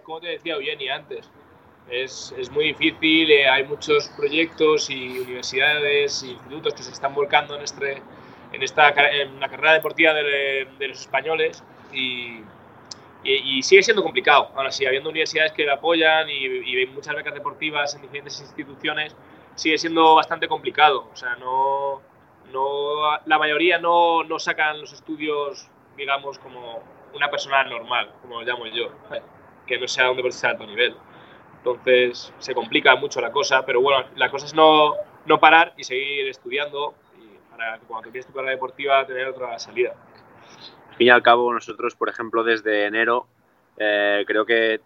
Como 0.04 0.20
te 0.20 0.28
decía 0.28 0.56
Eugeni 0.56 0.90
antes, 0.90 1.30
es, 1.90 2.34
es 2.38 2.50
muy 2.52 2.66
difícil, 2.66 3.30
eh, 3.32 3.48
hay 3.48 3.64
muchos 3.66 4.10
proyectos 4.10 4.90
y 4.90 5.20
universidades 5.20 6.24
y 6.24 6.32
institutos 6.32 6.74
que 6.74 6.84
se 6.84 6.92
están 6.92 7.14
volcando 7.14 7.56
en, 7.56 7.62
este, 7.64 8.02
en, 8.54 8.64
esta, 8.64 8.90
en 8.90 9.40
la 9.40 9.50
carrera 9.50 9.74
deportiva 9.74 10.14
de, 10.14 10.68
de 10.78 10.88
los 10.88 11.00
españoles 11.02 11.64
y, 11.92 12.40
y- 13.24 13.58
y 13.60 13.64
sigue 13.64 13.84
siendo 13.84 14.04
complicado. 14.04 14.52
Ahora 14.56 14.72
sí, 14.72 14.86
habiendo 14.86 15.10
universidades 15.10 15.52
que 15.52 15.66
la 15.66 15.74
apoyan 15.74 16.30
y, 16.30 16.46
y 16.46 16.86
muchas 16.88 17.16
becas 17.16 17.34
deportivas 17.34 17.94
en 17.96 18.02
diferentes 18.02 18.40
instituciones, 18.42 19.16
sigue 19.56 19.78
siendo 19.78 20.16
bastante 20.16 20.48
complicado. 20.48 21.08
O 21.12 21.16
sea, 21.16 21.36
no, 21.36 22.02
no, 22.52 23.18
la 23.26 23.38
mayoría 23.38 23.78
no, 23.80 24.24
no 24.24 24.40
sacan 24.40 24.80
los 24.82 24.94
estudios, 24.94 25.68
digamos, 25.98 26.40
como 26.40 26.82
una 27.14 27.30
persona 27.30 27.64
normal, 27.66 28.12
como 28.22 28.40
lo 28.42 28.48
llamo 28.48 28.66
yo, 28.68 28.90
que 29.66 29.78
no 29.80 29.88
sea 29.88 30.10
un 30.12 30.18
deportista 30.18 30.48
de 30.48 30.54
alto 30.54 30.66
nivel. 30.68 30.96
Entonces 31.58 32.34
se 32.40 32.54
complica 32.54 32.96
mucho 32.96 33.22
la 33.22 33.32
cosa, 33.32 33.64
pero 33.66 33.82
bueno, 33.82 34.06
la 34.16 34.30
cosa 34.32 34.46
es 34.48 34.54
no, 34.54 34.96
no 35.26 35.40
parar 35.40 35.74
y 35.78 35.84
seguir 35.84 36.28
estudiando 36.28 36.96
y 37.20 37.52
para 37.52 37.78
que 37.78 37.86
cuando 37.86 38.10
quieres 38.10 38.26
tu 38.26 38.34
carrera 38.34 38.52
deportiva 38.54 39.06
tener 39.06 39.28
otra 39.28 39.58
salida. 39.60 39.94
Al 40.90 40.96
fin 40.96 41.08
y 41.08 41.10
al 41.10 41.22
cabo, 41.22 41.54
nosotros, 41.54 41.96
por 41.96 42.10
ejemplo, 42.10 42.44
desde 42.44 42.86
enero, 42.86 43.28
eh, 43.78 44.24
creo 44.28 44.46
que 44.46 44.82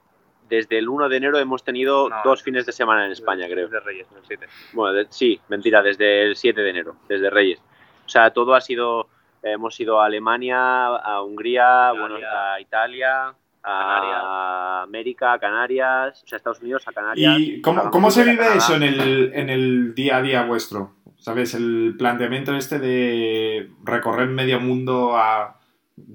desde 0.49 0.77
el 0.77 0.87
1 0.89 1.09
de 1.09 1.17
enero 1.17 1.39
hemos 1.39 1.63
tenido 1.63 2.09
No, 2.09 2.21
dos 2.23 2.43
fines 2.43 2.65
de 2.65 2.71
semana 2.71 3.05
en 3.05 3.11
España, 3.13 3.47
creo. 3.49 3.67
De 3.67 3.79
Reyes, 3.79 4.07
el 4.15 4.23
7. 4.25 4.47
Bueno, 4.73 4.93
de- 4.93 5.07
sí, 5.09 5.39
mentira, 5.47 5.81
desde 5.81 6.23
el 6.23 6.35
7 6.35 6.61
de 6.61 6.69
enero, 6.69 6.95
desde 7.07 7.29
Reyes. 7.29 7.59
O 8.05 8.09
sea, 8.09 8.29
todo 8.31 8.53
ha 8.53 8.61
sido, 8.61 9.07
hemos 9.41 9.79
ido 9.79 9.99
a 9.99 10.05
Alemania, 10.05 10.85
a 10.87 11.23
Hungría, 11.23 11.91
Italia. 11.93 11.99
bueno, 11.99 12.15
a 12.31 12.59
Italia, 12.61 13.33
a 13.65 13.79
Canarias. 13.79 14.83
América, 14.83 15.33
a 15.33 15.39
Canarias, 15.39 16.23
o 16.23 16.27
sea, 16.27 16.37
Estados 16.37 16.61
Unidos, 16.61 16.87
a 16.87 16.91
Canarias. 16.93 17.35
¿Y 17.39 17.61
cómo, 17.61 17.81
a 17.81 17.89
cómo 17.89 18.11
se 18.11 18.23
vive 18.23 18.45
eso 18.55 18.75
en 18.75 18.83
el, 18.83 19.31
en 19.33 19.49
el 19.49 19.95
día 19.95 20.17
a 20.17 20.21
día 20.21 20.43
vuestro? 20.43 20.93
¿Sabes? 21.17 21.55
El 21.55 21.95
planteamiento 21.97 22.55
este 22.55 22.77
de 22.79 23.71
recorrer 23.83 24.27
medio 24.27 24.59
mundo 24.59 25.17
a... 25.17 25.59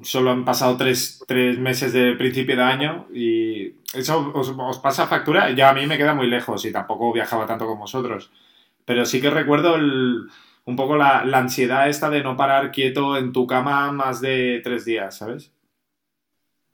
Solo 0.03 0.30
han 0.30 0.44
pasado 0.44 0.76
tres, 0.76 1.24
tres 1.26 1.59
meses 1.59 1.92
de 1.94 2.12
principio 2.14 2.55
de 2.55 2.62
año 2.62 3.07
y 3.12 3.76
eso 3.94 4.30
os, 4.34 4.55
os 4.57 4.78
pasa 4.78 5.07
factura. 5.07 5.51
Ya 5.51 5.70
a 5.70 5.72
mí 5.72 5.86
me 5.86 5.96
queda 5.96 6.14
muy 6.14 6.28
lejos 6.28 6.64
y 6.66 6.72
tampoco 6.72 7.12
viajaba 7.12 7.46
tanto 7.46 7.66
como 7.66 7.80
vosotros. 7.80 8.30
Pero 8.84 9.05
sí 9.07 9.20
que 9.20 9.30
recuerdo 9.30 9.76
el- 9.76 10.28
un 10.66 10.76
poco 10.76 10.96
la, 10.96 11.24
la 11.24 11.38
ansiedad 11.38 11.88
esta 11.88 12.11
de 12.11 12.22
no 12.22 12.36
parar 12.36 12.70
quieto 12.70 13.16
en 13.16 13.32
tu 13.32 13.46
cama 13.46 13.90
más 13.90 14.20
de 14.20 14.61
tres 14.62 14.84
días, 14.84 15.16
¿sabes? 15.16 15.51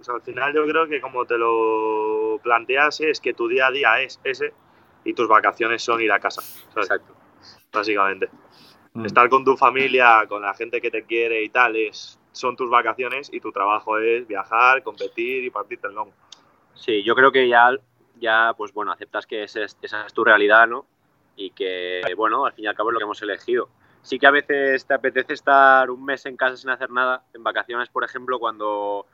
Pues 0.07 0.15
al 0.15 0.23
final 0.23 0.55
yo 0.55 0.65
creo 0.67 0.87
que 0.87 1.01
como 1.01 1.25
te 1.25 1.37
lo 1.37 2.39
planteas 2.43 3.01
es 3.01 3.21
que 3.21 3.35
tu 3.35 3.49
día 3.49 3.67
a 3.67 3.71
día 3.73 4.01
es 4.01 4.21
ese 4.23 4.53
y 5.05 5.15
tus 5.15 5.27
vacaciones 5.27 5.83
son 5.83 6.01
ir 6.01 6.13
a 6.13 6.21
casa, 6.21 6.43
¿sabes? 6.43 6.89
Exacto. 6.91 7.13
básicamente. 7.73 8.29
Mm. 8.95 9.07
Estar 9.07 9.29
con 9.29 9.45
tu 9.45 9.57
familia, 9.57 10.25
con 10.29 10.43
la 10.43 10.55
gente 10.55 10.81
que 10.81 10.91
te 10.93 11.05
quiere 11.05 11.43
y 11.43 11.49
tal, 11.49 11.75
es, 11.77 12.21
son 12.31 12.57
tus 12.57 12.71
vacaciones 12.71 13.33
y 13.33 13.41
tu 13.41 13.51
trabajo 13.51 13.99
es 13.99 14.27
viajar, 14.29 14.83
competir 14.85 15.45
y 15.45 15.51
partirte 15.51 15.89
el 15.89 15.95
lomo. 15.95 16.13
Sí, 16.75 17.03
yo 17.03 17.15
creo 17.17 17.33
que 17.33 17.49
ya, 17.49 17.71
ya 18.21 18.55
pues 18.57 18.73
bueno, 18.73 18.93
aceptas 18.93 19.27
que 19.27 19.43
ese 19.43 19.65
es- 19.65 19.77
esa 19.83 20.07
es 20.07 20.15
tu 20.15 20.23
realidad, 20.25 20.69
¿no? 20.69 20.87
Y 21.35 21.51
que, 21.51 22.03
bueno, 22.17 22.47
al 22.47 22.53
fin 22.53 22.65
y 22.65 22.69
al 22.69 22.77
cabo 22.77 22.91
es 22.91 22.95
lo 22.95 22.99
que 23.01 23.05
hemos 23.05 23.23
elegido. 23.23 23.69
Sí 24.03 24.19
que 24.21 24.27
a 24.29 24.31
veces 24.31 24.87
te 24.87 24.95
apetece 24.95 25.33
estar 25.33 25.91
un 25.91 26.05
mes 26.05 26.25
en 26.27 26.37
casa 26.37 26.57
sin 26.57 26.71
hacer 26.71 26.91
nada, 26.91 27.25
en 27.35 27.43
vacaciones, 27.43 27.89
por 27.89 28.05
ejemplo, 28.05 28.39
cuando 28.39 29.07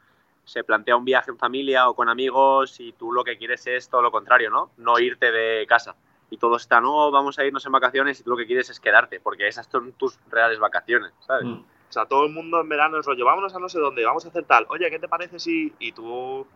se 0.45 0.65
plantea 0.65 0.97
un 0.97 1.05
viaje 1.05 1.31
en 1.31 1.39
familia 1.39 1.89
o 1.89 1.95
con 1.95 2.09
amigos 2.09 2.81
y 2.81 2.93
tú 2.93 3.13
lo 3.13 3.25
que 3.25 3.37
quieres 3.37 3.67
es 3.67 3.89
todo 3.89 4.03
lo 4.03 4.11
contrario, 4.11 4.51
¿no? 4.51 4.71
No 4.77 4.99
irte 4.99 5.31
de 5.31 5.67
casa. 5.67 5.95
Y 6.31 6.39
todos 6.39 6.63
están, 6.63 6.85
no, 6.85 7.11
vamos 7.11 7.39
a 7.39 7.45
irnos 7.45 7.65
en 7.67 7.73
vacaciones 7.73 8.19
y 8.21 8.23
tú 8.23 8.31
lo 8.31 8.37
que 8.37 8.47
quieres 8.47 8.71
es 8.71 8.81
quedarte, 8.81 9.21
porque 9.21 9.47
esas 9.47 9.67
son 9.67 9.93
tus 9.93 10.19
reales 10.31 10.59
vacaciones, 10.59 11.13
¿sabes? 11.21 11.45
Mm. 11.45 11.63
O 11.93 11.93
sea, 11.93 12.07
todo 12.07 12.25
el 12.25 12.33
mundo 12.33 12.59
en 12.59 12.71
verano 12.71 12.99
es 12.99 13.05
rollo, 13.05 13.27
vámonos 13.27 13.55
a 13.55 13.59
no 13.59 13.69
sé 13.69 13.79
dónde, 13.79 14.03
vamos 14.03 14.25
a 14.25 14.29
hacer 14.29 14.45
tal. 14.45 14.65
Oye, 14.71 14.91
¿qué 14.91 14.99
te 14.99 15.09
parece 15.09 15.39
si...? 15.39 15.75
Y 15.79 15.93
tú... 15.93 16.47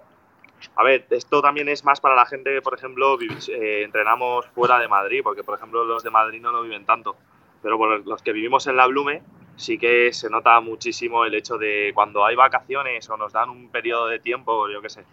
A 0.77 0.83
ver, 0.83 1.07
esto 1.11 1.43
también 1.43 1.69
es 1.69 1.85
más 1.85 2.01
para 2.01 2.15
la 2.15 2.25
gente 2.25 2.55
que, 2.55 2.63
por 2.63 2.73
ejemplo, 2.73 3.19
eh, 3.21 3.83
entrenamos 3.85 4.47
fuera 4.55 4.79
de 4.79 4.89
Madrid, 4.89 5.21
porque, 5.23 5.45
por 5.45 5.59
ejemplo, 5.59 5.85
los 5.85 6.03
de 6.03 6.09
Madrid 6.09 6.41
no 6.41 6.53
lo 6.53 6.63
viven 6.63 6.87
tanto. 6.87 7.17
Pero 7.63 7.77
por 7.77 8.07
los 8.07 8.23
que 8.23 8.33
vivimos 8.33 8.67
en 8.67 8.77
la 8.77 8.87
Blume, 8.87 9.23
sí 9.57 9.79
que 9.79 10.13
se 10.13 10.31
nota 10.31 10.61
muchísimo 10.61 11.25
el 11.25 11.35
hecho 11.35 11.59
de 11.59 11.93
cuando 11.95 12.25
hay 12.25 12.37
vacaciones 12.37 13.09
o 13.11 13.17
nos 13.17 13.33
dan 13.33 13.51
un 13.51 13.69
periodo 13.71 14.07
de 14.07 14.19
tiempo, 14.19 14.69
yo 14.69 14.81
qué 14.81 14.91
sé, 14.91 15.05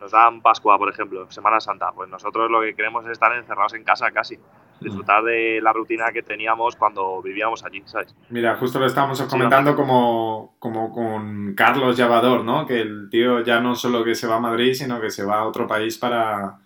nos 0.00 0.10
dan 0.10 0.40
Pascua, 0.40 0.78
por 0.78 0.88
ejemplo, 0.88 1.30
Semana 1.30 1.60
Santa, 1.60 1.92
pues 1.92 2.08
nosotros 2.08 2.50
lo 2.50 2.60
que 2.60 2.74
queremos 2.74 3.04
es 3.04 3.12
estar 3.12 3.32
encerrados 3.36 3.74
en 3.74 3.84
casa 3.84 4.10
casi, 4.10 4.36
disfrutar 4.80 5.22
de 5.22 5.60
la 5.62 5.72
rutina 5.72 6.06
que 6.12 6.22
teníamos 6.22 6.74
cuando 6.76 7.22
vivíamos 7.22 7.64
allí, 7.64 7.82
¿sabes? 7.86 8.14
Mira, 8.30 8.56
justo 8.56 8.80
lo 8.80 8.86
estábamos 8.86 9.22
comentando 9.22 9.76
como, 9.76 10.56
como 10.58 10.92
con 10.92 11.54
Carlos 11.54 11.96
Llavador, 11.96 12.44
¿no? 12.44 12.66
Que 12.66 12.80
el 12.80 13.08
tío 13.10 13.40
ya 13.42 13.60
no 13.60 13.76
solo 13.76 14.02
que 14.02 14.14
se 14.14 14.26
va 14.26 14.36
a 14.36 14.40
Madrid, 14.40 14.74
sino 14.74 15.00
que 15.00 15.10
se 15.10 15.24
va 15.24 15.38
a 15.38 15.46
otro 15.46 15.68
país 15.68 15.98
para, 15.98 16.58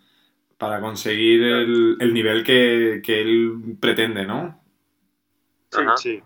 para 0.57 0.81
conseguir 0.81 1.43
el, 1.43 1.97
el 2.01 2.15
nivel 2.15 2.43
que, 2.43 3.03
que 3.05 3.21
él 3.21 3.77
pretende, 3.79 4.25
¿no? 4.25 4.61
Sí, 5.71 5.83
Ajá. 5.83 5.97
sí. 5.99 6.23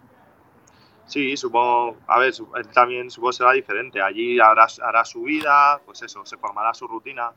Sí, 1.11 1.37
supongo, 1.37 1.97
a 2.07 2.21
ver, 2.21 2.33
él 2.57 2.69
también 2.69 3.11
supongo 3.11 3.33
será 3.33 3.53
diferente. 3.53 4.01
Allí 4.01 4.39
hará, 4.39 4.67
hará 4.83 5.05
su 5.05 5.23
vida, 5.23 5.81
pues 5.85 6.01
eso, 6.03 6.25
se 6.25 6.37
formará 6.37 6.73
su 6.73 6.87
rutina. 6.87 7.33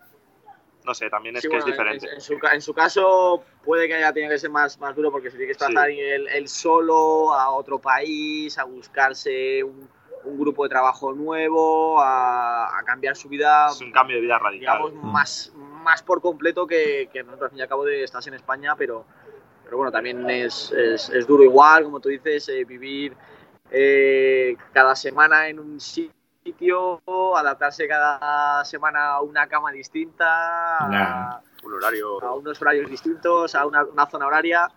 no 0.85 0.93
sé, 0.93 1.09
también 1.09 1.35
es 1.35 1.41
Sí, 1.41 1.47
que 1.47 1.55
bueno, 1.55 1.65
es 1.65 1.71
diferente. 1.71 2.07
En, 2.07 2.13
en 2.15 2.21
su, 2.21 2.33
en 2.51 2.61
su 2.61 2.73
caso 2.73 3.43
puede 3.63 3.87
que 3.87 3.95
haya 3.95 4.11
tenido 4.13 4.31
que 4.31 4.37
ser 4.37 4.49
más, 4.51 4.77
más 4.79 4.95
duro 4.95 5.11
porque 5.11 5.31
se 5.31 5.37
tiene 5.37 5.53
que 5.53 5.57
desplazar 5.57 5.89
Sí. 5.89 5.99
él, 5.99 6.27
él 6.27 6.47
solo 6.47 7.33
a 7.33 7.49
otro 7.51 7.79
país, 7.79 8.57
a 8.59 8.65
buscarse 8.65 9.63
un, 9.63 9.89
un 10.25 10.39
grupo 10.39 10.63
de 10.63 10.69
trabajo 10.69 11.13
nuevo, 11.13 11.99
a, 12.01 12.77
a 12.77 12.83
cambiar 12.83 13.15
su 13.15 13.27
vida, 13.29 13.67
Es 13.71 13.81
un 13.81 13.91
cambio 13.91 14.17
de 14.17 14.21
vida 14.21 14.37
radical. 14.37 14.77
digamos, 14.89 14.93
más, 15.13 15.51
más 15.55 16.03
por 16.03 16.21
completo 16.21 16.67
que, 16.67 17.09
que 17.11 17.23
nosotros, 17.23 17.45
al 17.45 17.49
fin 17.51 17.59
y 17.59 17.61
al 17.63 17.69
cabo, 17.69 17.85
de 17.85 18.03
estás 18.03 18.27
en 18.27 18.33
España, 18.35 18.75
pero, 18.77 19.05
pero 19.63 19.77
bueno, 19.77 19.91
también 19.91 20.29
es, 20.29 20.71
es, 20.73 21.09
es 21.09 21.25
duro 21.25 21.43
igual, 21.43 21.85
como 21.85 21.99
tú 22.01 22.09
dices, 22.09 22.47
eh, 22.49 22.65
vivir 22.65 23.15
eh, 23.71 24.55
cada 24.71 24.95
semana 24.95 25.47
en 25.47 25.59
un 25.59 25.79
sitio, 25.79 27.01
adaptarse 27.35 27.87
cada 27.87 28.63
semana 28.65 29.11
a 29.11 29.21
una 29.21 29.47
cama 29.47 29.71
distinta, 29.71 30.77
a-. 30.79 31.41
Un 31.63 31.73
horario. 31.73 32.21
a 32.23 32.35
unos 32.35 32.61
horarios 32.61 32.89
distintos, 32.89 33.55
a 33.55 33.65
una, 33.65 33.85
una 33.85 34.05
zona 34.07 34.27
horaria, 34.27 34.67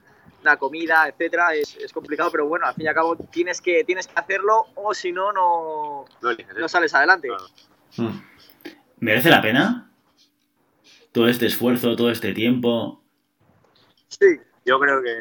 una 0.42 0.56
comida, 0.56 1.08
etcétera, 1.08 1.54
es, 1.54 1.76
es 1.76 1.92
complicado, 1.92 2.30
pero 2.30 2.46
bueno, 2.46 2.66
al 2.66 2.74
fin 2.74 2.84
y 2.84 2.88
al 2.88 2.94
cabo 2.94 3.16
tienes 3.16 3.60
que, 3.60 3.82
tienes 3.84 4.06
que 4.06 4.18
hacerlo 4.18 4.66
o 4.76 4.94
si 4.94 5.10
no, 5.10 5.32
no, 5.32 6.04
No 6.56 6.68
sales 6.68 6.94
adelante. 6.94 7.28
Claro. 7.28 7.44
Mm. 7.96 8.22
¿Merece 9.00 9.30
la 9.30 9.42
pena? 9.42 9.90
Todo 11.12 11.28
este 11.28 11.46
esfuerzo, 11.46 11.96
todo 11.96 12.10
este 12.10 12.32
tiempo. 12.32 13.02
Sí, 14.08 14.38
Yo 14.64 14.78
creo 14.78 15.02
que. 15.02 15.14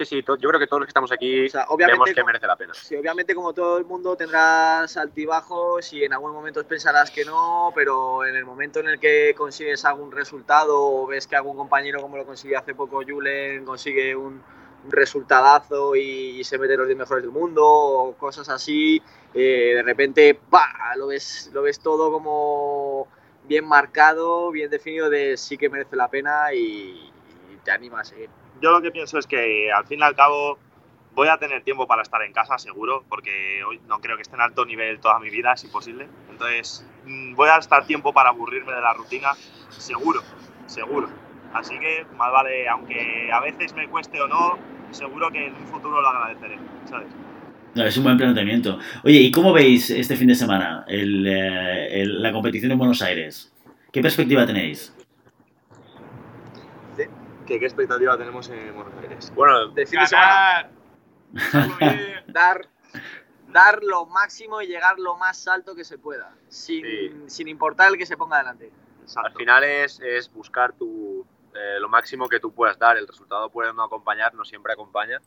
Sí, 0.00 0.06
sí, 0.06 0.24
yo 0.26 0.48
creo 0.48 0.58
que 0.58 0.66
todos 0.66 0.80
los 0.80 0.86
que 0.86 0.90
estamos 0.92 1.12
aquí 1.12 1.44
o 1.44 1.50
sea, 1.50 1.66
obviamente, 1.68 2.00
vemos 2.00 2.14
que 2.14 2.24
merece 2.24 2.46
la 2.46 2.56
pena. 2.56 2.72
sí, 2.72 2.96
obviamente 2.96 3.34
como 3.34 3.52
todo 3.52 3.76
el 3.76 3.84
mundo 3.84 4.16
tendrás 4.16 4.96
altibajos 4.96 5.92
y 5.92 6.04
en 6.04 6.14
algún 6.14 6.32
momento 6.32 6.64
pensarás 6.64 7.10
que 7.10 7.22
no, 7.26 7.70
pero 7.74 8.24
en 8.24 8.34
el 8.34 8.46
momento 8.46 8.80
en 8.80 8.88
el 8.88 8.98
que 8.98 9.34
consigues 9.36 9.84
algún 9.84 10.10
resultado 10.10 10.80
o 10.80 11.06
ves 11.06 11.26
que 11.26 11.36
algún 11.36 11.54
compañero 11.54 12.00
como 12.00 12.16
lo 12.16 12.24
consiguió 12.24 12.58
hace 12.58 12.74
poco 12.74 13.02
Julen 13.06 13.66
consigue 13.66 14.16
un, 14.16 14.42
resultadazo 14.88 15.94
y, 15.94 16.42
se 16.44 16.56
mete 16.56 16.78
los 16.78 16.86
10 16.86 16.98
mejores 16.98 17.22
del 17.22 17.32
mundo 17.32 17.62
o 17.62 18.14
cosas 18.14 18.48
así, 18.48 19.02
eh, 19.34 19.74
de 19.74 19.82
repente. 19.82 20.40
Lo, 20.96 21.08
ves, 21.08 21.50
lo 21.52 21.60
ves 21.60 21.78
todo 21.78 22.10
como 22.10 23.06
bien 23.44 23.66
marcado, 23.66 24.50
bien 24.50 24.70
definido 24.70 25.10
de 25.10 25.36
sí 25.36 25.58
que 25.58 25.68
merece 25.68 25.94
la 25.94 26.08
pena 26.08 26.54
y, 26.54 27.12
y 27.52 27.56
te 27.62 27.70
anima 27.70 28.00
a 28.00 28.04
seguir. 28.04 28.30
Yo 28.60 28.70
lo 28.72 28.82
que 28.82 28.90
pienso 28.90 29.18
es 29.18 29.26
que 29.26 29.70
al 29.72 29.86
fin 29.86 30.00
y 30.00 30.02
al 30.02 30.14
cabo 30.14 30.58
voy 31.14 31.28
a 31.28 31.38
tener 31.38 31.62
tiempo 31.62 31.86
para 31.86 32.02
estar 32.02 32.22
en 32.22 32.32
casa, 32.32 32.58
seguro, 32.58 33.04
porque 33.08 33.62
hoy 33.64 33.80
no 33.88 34.00
creo 34.00 34.16
que 34.16 34.22
esté 34.22 34.34
en 34.36 34.42
alto 34.42 34.64
nivel 34.64 35.00
toda 35.00 35.18
mi 35.18 35.30
vida, 35.30 35.52
es 35.54 35.64
imposible. 35.64 36.06
Entonces, 36.30 36.86
mm, 37.06 37.34
voy 37.34 37.48
a 37.48 37.56
estar 37.56 37.86
tiempo 37.86 38.12
para 38.12 38.30
aburrirme 38.30 38.72
de 38.72 38.80
la 38.80 38.92
rutina, 38.92 39.30
seguro, 39.70 40.20
seguro. 40.66 41.08
Así 41.52 41.78
que, 41.78 42.04
más 42.16 42.30
vale, 42.30 42.68
aunque 42.68 43.30
a 43.32 43.40
veces 43.40 43.74
me 43.74 43.88
cueste 43.88 44.20
o 44.20 44.28
no, 44.28 44.56
seguro 44.92 45.30
que 45.30 45.46
en 45.46 45.54
un 45.54 45.66
futuro 45.66 46.00
lo 46.00 46.08
agradeceré, 46.08 46.58
¿sabes? 46.88 47.08
Es 47.74 47.96
un 47.96 48.04
buen 48.04 48.16
planteamiento. 48.16 48.78
Oye, 49.04 49.18
¿y 49.20 49.30
cómo 49.30 49.52
veis 49.52 49.90
este 49.90 50.16
fin 50.16 50.28
de 50.28 50.34
semana 50.34 50.84
el, 50.88 51.26
eh, 51.26 52.02
el- 52.02 52.22
la 52.22 52.32
competición 52.32 52.72
en 52.72 52.78
Buenos 52.78 53.00
Aires? 53.02 53.52
¿Qué 53.92 54.00
perspectiva 54.00 54.44
tenéis? 54.46 54.92
¿Qué, 57.50 57.58
qué 57.58 57.66
expectativa 57.66 58.16
tenemos 58.16 58.48
en 58.48 58.72
Buenos 58.76 58.94
Aires? 59.02 59.32
Bueno, 59.34 59.70
De 59.70 59.84
fin 59.84 59.98
de 59.98 60.06
semana. 60.06 60.70
Dar, 62.28 62.68
dar 63.48 63.82
lo 63.82 64.06
máximo 64.06 64.62
y 64.62 64.68
llegar 64.68 65.00
lo 65.00 65.16
más 65.16 65.48
alto 65.48 65.74
que 65.74 65.82
se 65.82 65.98
pueda, 65.98 66.32
sin, 66.48 66.84
Sí. 66.84 67.24
sin 67.26 67.48
importar 67.48 67.88
el 67.88 67.98
que 67.98 68.06
se 68.06 68.16
ponga 68.16 68.38
delante. 68.38 68.70
al 69.16 69.32
final 69.32 69.64
es, 69.64 69.98
es 69.98 70.32
buscar 70.32 70.74
tu, 70.74 71.26
eh, 71.52 71.80
lo 71.80 71.88
máximo 71.88 72.28
que 72.28 72.38
tú 72.38 72.52
puedas 72.54 72.78
dar. 72.78 72.96
El 72.96 73.08
resultado 73.08 73.50
puede 73.50 73.72
no 73.72 73.82
acompañar, 73.82 74.32
no 74.32 74.44
siempre 74.44 74.72
acompaña, 74.72 75.20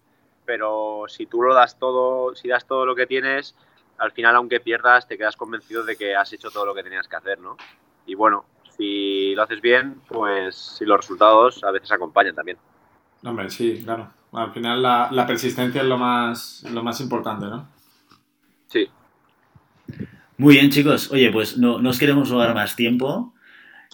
pero 0.45 1.03
si 1.09 1.25
tú 1.25 1.41
lo 1.41 1.53
das 1.53 1.77
todo, 1.77 2.33
si 2.37 2.47
das 2.47 2.65
todo 2.65 2.85
lo 2.85 2.95
que 2.95 3.05
tienes, 3.05 3.53
al 3.97 4.13
final, 4.13 4.33
aunque 4.37 4.61
pierdas, 4.61 5.09
te 5.09 5.17
quedas 5.17 5.35
convencido 5.35 5.83
de 5.83 5.97
que 5.97 6.15
has 6.15 6.31
hecho 6.31 6.51
todo 6.51 6.65
lo 6.65 6.73
que 6.73 6.83
tenías 6.83 7.09
que 7.09 7.17
hacer, 7.17 7.39
¿no? 7.39 7.57
Y 8.05 8.15
bueno, 8.15 8.45
si 8.77 9.33
lo 9.35 9.43
haces 9.43 9.61
bien, 9.61 10.01
pues 10.07 10.55
si 10.55 10.85
los 10.85 10.97
resultados 10.97 11.63
a 11.63 11.71
veces 11.71 11.91
acompañan 11.91 12.35
también. 12.35 12.57
No, 13.21 13.31
Hombre, 13.31 13.49
sí, 13.49 13.81
claro. 13.83 14.11
Al 14.33 14.51
final 14.51 14.81
la, 14.81 15.09
la 15.11 15.27
persistencia 15.27 15.81
es 15.81 15.87
lo 15.87 15.97
más, 15.97 16.63
lo 16.71 16.83
más 16.83 16.99
importante, 17.01 17.45
¿no? 17.45 17.67
Sí, 18.67 18.89
Muy 20.37 20.55
bien, 20.55 20.71
chicos. 20.71 21.11
Oye, 21.11 21.31
pues 21.31 21.57
no, 21.57 21.79
no 21.79 21.89
os 21.91 21.99
queremos 21.99 22.29
robar 22.29 22.55
más 22.55 22.75
tiempo, 22.75 23.33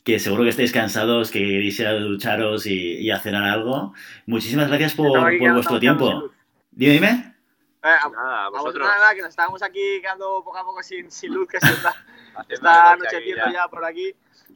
que 0.05 0.19
seguro 0.19 0.43
que 0.43 0.49
estáis 0.49 0.71
cansados, 0.71 1.31
que 1.31 1.39
queréis 1.39 1.79
ir 1.79 1.87
a 1.87 1.93
ducharos 1.93 2.65
y, 2.65 2.99
y 2.99 3.11
a 3.11 3.19
cenar 3.19 3.43
algo. 3.43 3.93
Muchísimas 4.25 4.69
gracias 4.69 4.93
por, 4.93 5.11
por 5.11 5.53
vuestro 5.53 5.79
tiempo. 5.79 6.31
Dime, 6.71 6.93
dime. 6.93 7.35
Eh, 7.83 7.87
a, 7.87 8.09
nada, 8.09 8.45
a 8.45 8.49
vosotros 8.49 8.73
vosotros. 8.75 8.87
nada, 8.87 9.15
que 9.15 9.21
nos 9.21 9.29
estábamos 9.29 9.61
aquí 9.61 10.01
quedando 10.01 10.41
poco 10.43 10.57
a 10.57 10.63
poco 10.63 10.81
sin, 10.83 11.11
sin 11.11 11.33
luz, 11.33 11.47
que 11.47 11.59
se 11.59 11.67
está, 11.73 11.95
está 12.47 12.93
anocheciendo 12.93 13.51
ya 13.51 13.67
por 13.67 13.83
aquí. 13.85 14.13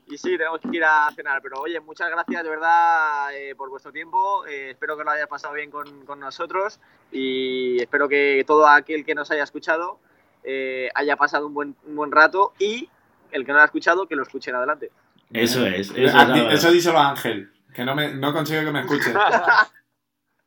Y 0.07 0.17
sí, 0.17 0.37
tenemos 0.37 0.59
que 0.59 0.75
ir 0.75 0.83
a 0.83 1.09
cenar. 1.15 1.41
Pero 1.41 1.61
oye, 1.61 1.79
muchas 1.79 2.09
gracias 2.09 2.43
de 2.43 2.49
verdad 2.49 3.33
eh, 3.35 3.55
por 3.55 3.69
vuestro 3.69 3.91
tiempo. 3.91 4.45
Eh, 4.45 4.71
espero 4.71 4.97
que 4.97 5.03
lo 5.03 5.11
hayáis 5.11 5.27
pasado 5.27 5.53
bien 5.53 5.71
con, 5.71 6.05
con 6.05 6.19
nosotros. 6.19 6.79
Y 7.11 7.81
espero 7.81 8.07
que 8.07 8.43
todo 8.45 8.67
aquel 8.67 9.05
que 9.05 9.15
nos 9.15 9.31
haya 9.31 9.43
escuchado 9.43 9.99
eh, 10.43 10.89
haya 10.95 11.15
pasado 11.15 11.47
un 11.47 11.53
buen, 11.53 11.75
un 11.85 11.95
buen 11.95 12.11
rato. 12.11 12.53
Y 12.59 12.89
el 13.31 13.45
que 13.45 13.51
no 13.51 13.57
lo 13.57 13.61
ha 13.63 13.65
escuchado, 13.65 14.07
que 14.07 14.15
lo 14.15 14.23
escuche 14.23 14.49
en 14.49 14.57
adelante. 14.57 14.91
Eso 15.31 15.65
es. 15.65 15.91
Eso, 15.95 16.17
eso 16.49 16.71
díselo 16.71 16.99
a 16.99 17.09
Ángel, 17.09 17.51
que 17.73 17.83
no, 17.83 17.95
me, 17.95 18.13
no 18.13 18.33
consigo 18.33 18.63
que 18.63 18.71
me 18.71 18.81
escuche. 18.81 19.13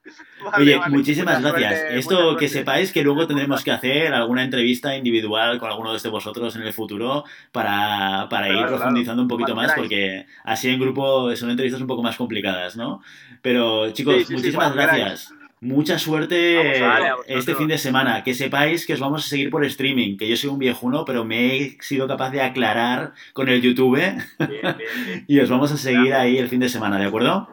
Vale, 0.45 0.63
Oye, 0.63 0.77
vale. 0.79 0.97
muchísimas 0.97 1.41
gracias. 1.43 1.79
suerte, 1.81 1.99
Esto 1.99 2.17
que 2.37 2.47
suerte. 2.47 2.49
sepáis 2.49 2.93
que 2.93 3.03
luego 3.03 3.27
tendremos 3.27 3.65
que 3.65 3.73
hacer 3.73 4.15
alguna 4.15 4.45
entrevista 4.45 4.97
individual 4.97 5.59
con 5.59 5.71
alguno 5.71 5.93
de 5.99 6.09
vosotros 6.09 6.55
en 6.57 6.63
el 6.63 6.73
futuro 6.73 7.25
para, 7.53 8.29
para 8.31 8.49
ir 8.49 8.55
Claro, 8.55 8.77
profundizando 8.77 9.23
un 9.23 9.29
poquito 9.29 9.55
más, 9.57 9.73
queráis. 9.73 9.81
porque 9.81 10.27
así 10.45 10.69
en 10.69 10.79
grupo 10.81 11.35
son 11.35 11.51
entrevistas 11.51 11.81
un 11.81 11.87
poco 11.89 12.03
más 12.03 12.17
complicadas, 12.17 12.77
¿no? 12.77 13.03
Pero 13.43 13.91
chicos, 13.91 14.15
Sí, 14.15 14.21
sí, 14.21 14.27
sí, 14.29 14.35
muchísimas 14.35 14.73
queráis. 14.73 14.89
gracias. 15.01 15.33
Mucha 15.61 15.99
suerte 15.99 16.81
vale, 16.83 17.11
este 17.29 17.55
fin 17.55 17.67
de 17.67 17.79
semana. 17.79 18.23
Que 18.23 18.35
sepáis 18.35 18.87
que 18.87 18.93
os 18.93 19.01
vamos 19.01 19.25
a 19.25 19.29
seguir 19.29 19.51
por 19.51 19.65
streaming, 19.65 20.17
que 20.19 20.29
yo 20.29 20.37
soy 20.37 20.51
un 20.51 20.59
viejuno, 20.59 21.05
pero 21.07 21.25
me 21.25 21.57
he 21.57 21.77
sido 21.81 22.07
capaz 22.07 22.31
de 22.31 22.43
aclarar 22.43 23.15
con 23.33 23.49
el 23.49 23.63
YouTube 23.63 23.97
Bien, 23.97 24.23
bien, 24.39 24.51
bien. 24.61 25.25
y 25.27 25.41
os 25.41 25.49
vamos 25.51 25.73
a 25.73 25.77
seguir 25.79 26.13
ahí 26.15 26.37
el 26.39 26.49
fin 26.49 26.61
de 26.61 26.69
semana, 26.69 26.99
¿de 26.99 27.07
acuerdo? 27.07 27.49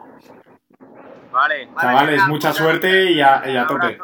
Vale. 1.34 1.66
Vale, 1.66 1.80
Chavales, 1.80 2.16
mucha 2.20 2.28
muchas 2.28 2.56
suerte 2.56 2.88
gracias. 2.88 3.16
y 3.16 3.20
a, 3.20 3.52
y 3.52 3.56
a 3.56 3.66
tope. 3.66 3.98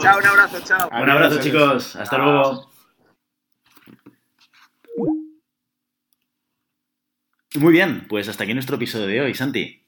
Chao, 0.00 0.18
un 0.18 0.26
abrazo, 0.26 0.60
chao. 0.64 0.88
Un 0.90 1.10
abrazo, 1.10 1.34
Adiós. 1.38 1.44
chicos. 1.44 1.96
Hasta 1.96 2.18
luego. 2.18 2.70
Muy 7.54 7.72
bien, 7.72 8.06
pues 8.08 8.28
hasta 8.28 8.44
aquí 8.44 8.54
nuestro 8.54 8.76
episodio 8.76 9.06
de 9.06 9.20
hoy, 9.20 9.34
Santi. 9.34 9.78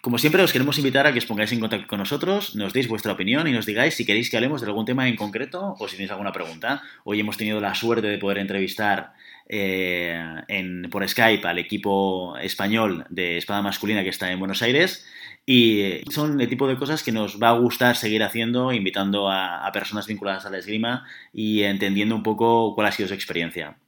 Como 0.00 0.18
siempre, 0.18 0.42
os 0.42 0.52
queremos 0.52 0.78
invitar 0.78 1.06
a 1.06 1.12
que 1.12 1.18
os 1.18 1.26
pongáis 1.26 1.52
en 1.52 1.60
contacto 1.60 1.86
con 1.86 1.98
nosotros, 1.98 2.56
nos 2.56 2.72
deis 2.72 2.88
vuestra 2.88 3.12
opinión 3.12 3.46
y 3.46 3.52
nos 3.52 3.66
digáis 3.66 3.94
si 3.94 4.06
queréis 4.06 4.30
que 4.30 4.38
hablemos 4.38 4.62
de 4.62 4.66
algún 4.66 4.86
tema 4.86 5.06
en 5.06 5.14
concreto 5.14 5.76
o 5.78 5.88
si 5.88 5.96
tenéis 5.96 6.10
alguna 6.10 6.32
pregunta. 6.32 6.82
Hoy 7.04 7.20
hemos 7.20 7.36
tenido 7.36 7.60
la 7.60 7.74
suerte 7.74 8.06
de 8.08 8.18
poder 8.18 8.38
entrevistar 8.38 9.12
eh, 9.46 10.18
en- 10.48 10.88
por 10.90 11.06
Skype 11.06 11.46
al 11.46 11.58
equipo 11.58 12.36
español 12.38 13.04
de 13.10 13.36
espada 13.36 13.60
masculina 13.62 14.02
que 14.02 14.08
está 14.08 14.32
en 14.32 14.38
Buenos 14.38 14.62
Aires 14.62 15.06
y 15.46 15.80
eh, 15.82 16.04
son 16.10 16.40
el 16.40 16.48
tipo 16.48 16.68
de 16.68 16.76
cosas 16.76 17.02
que 17.02 17.12
nos 17.12 17.40
va 17.42 17.50
a 17.50 17.58
gustar 17.58 17.96
seguir 17.96 18.22
haciendo, 18.22 18.72
invitando 18.72 19.28
a, 19.28 19.66
a 19.66 19.72
personas 19.72 20.06
vinculadas 20.06 20.46
a 20.46 20.50
la 20.50 20.58
esgrima 20.58 21.06
y 21.32 21.62
entendiendo 21.62 22.14
un 22.14 22.22
poco 22.22 22.74
cuál 22.74 22.88
ha 22.88 22.92
sido 22.92 23.08
su 23.08 23.14
experiencia. 23.14 23.78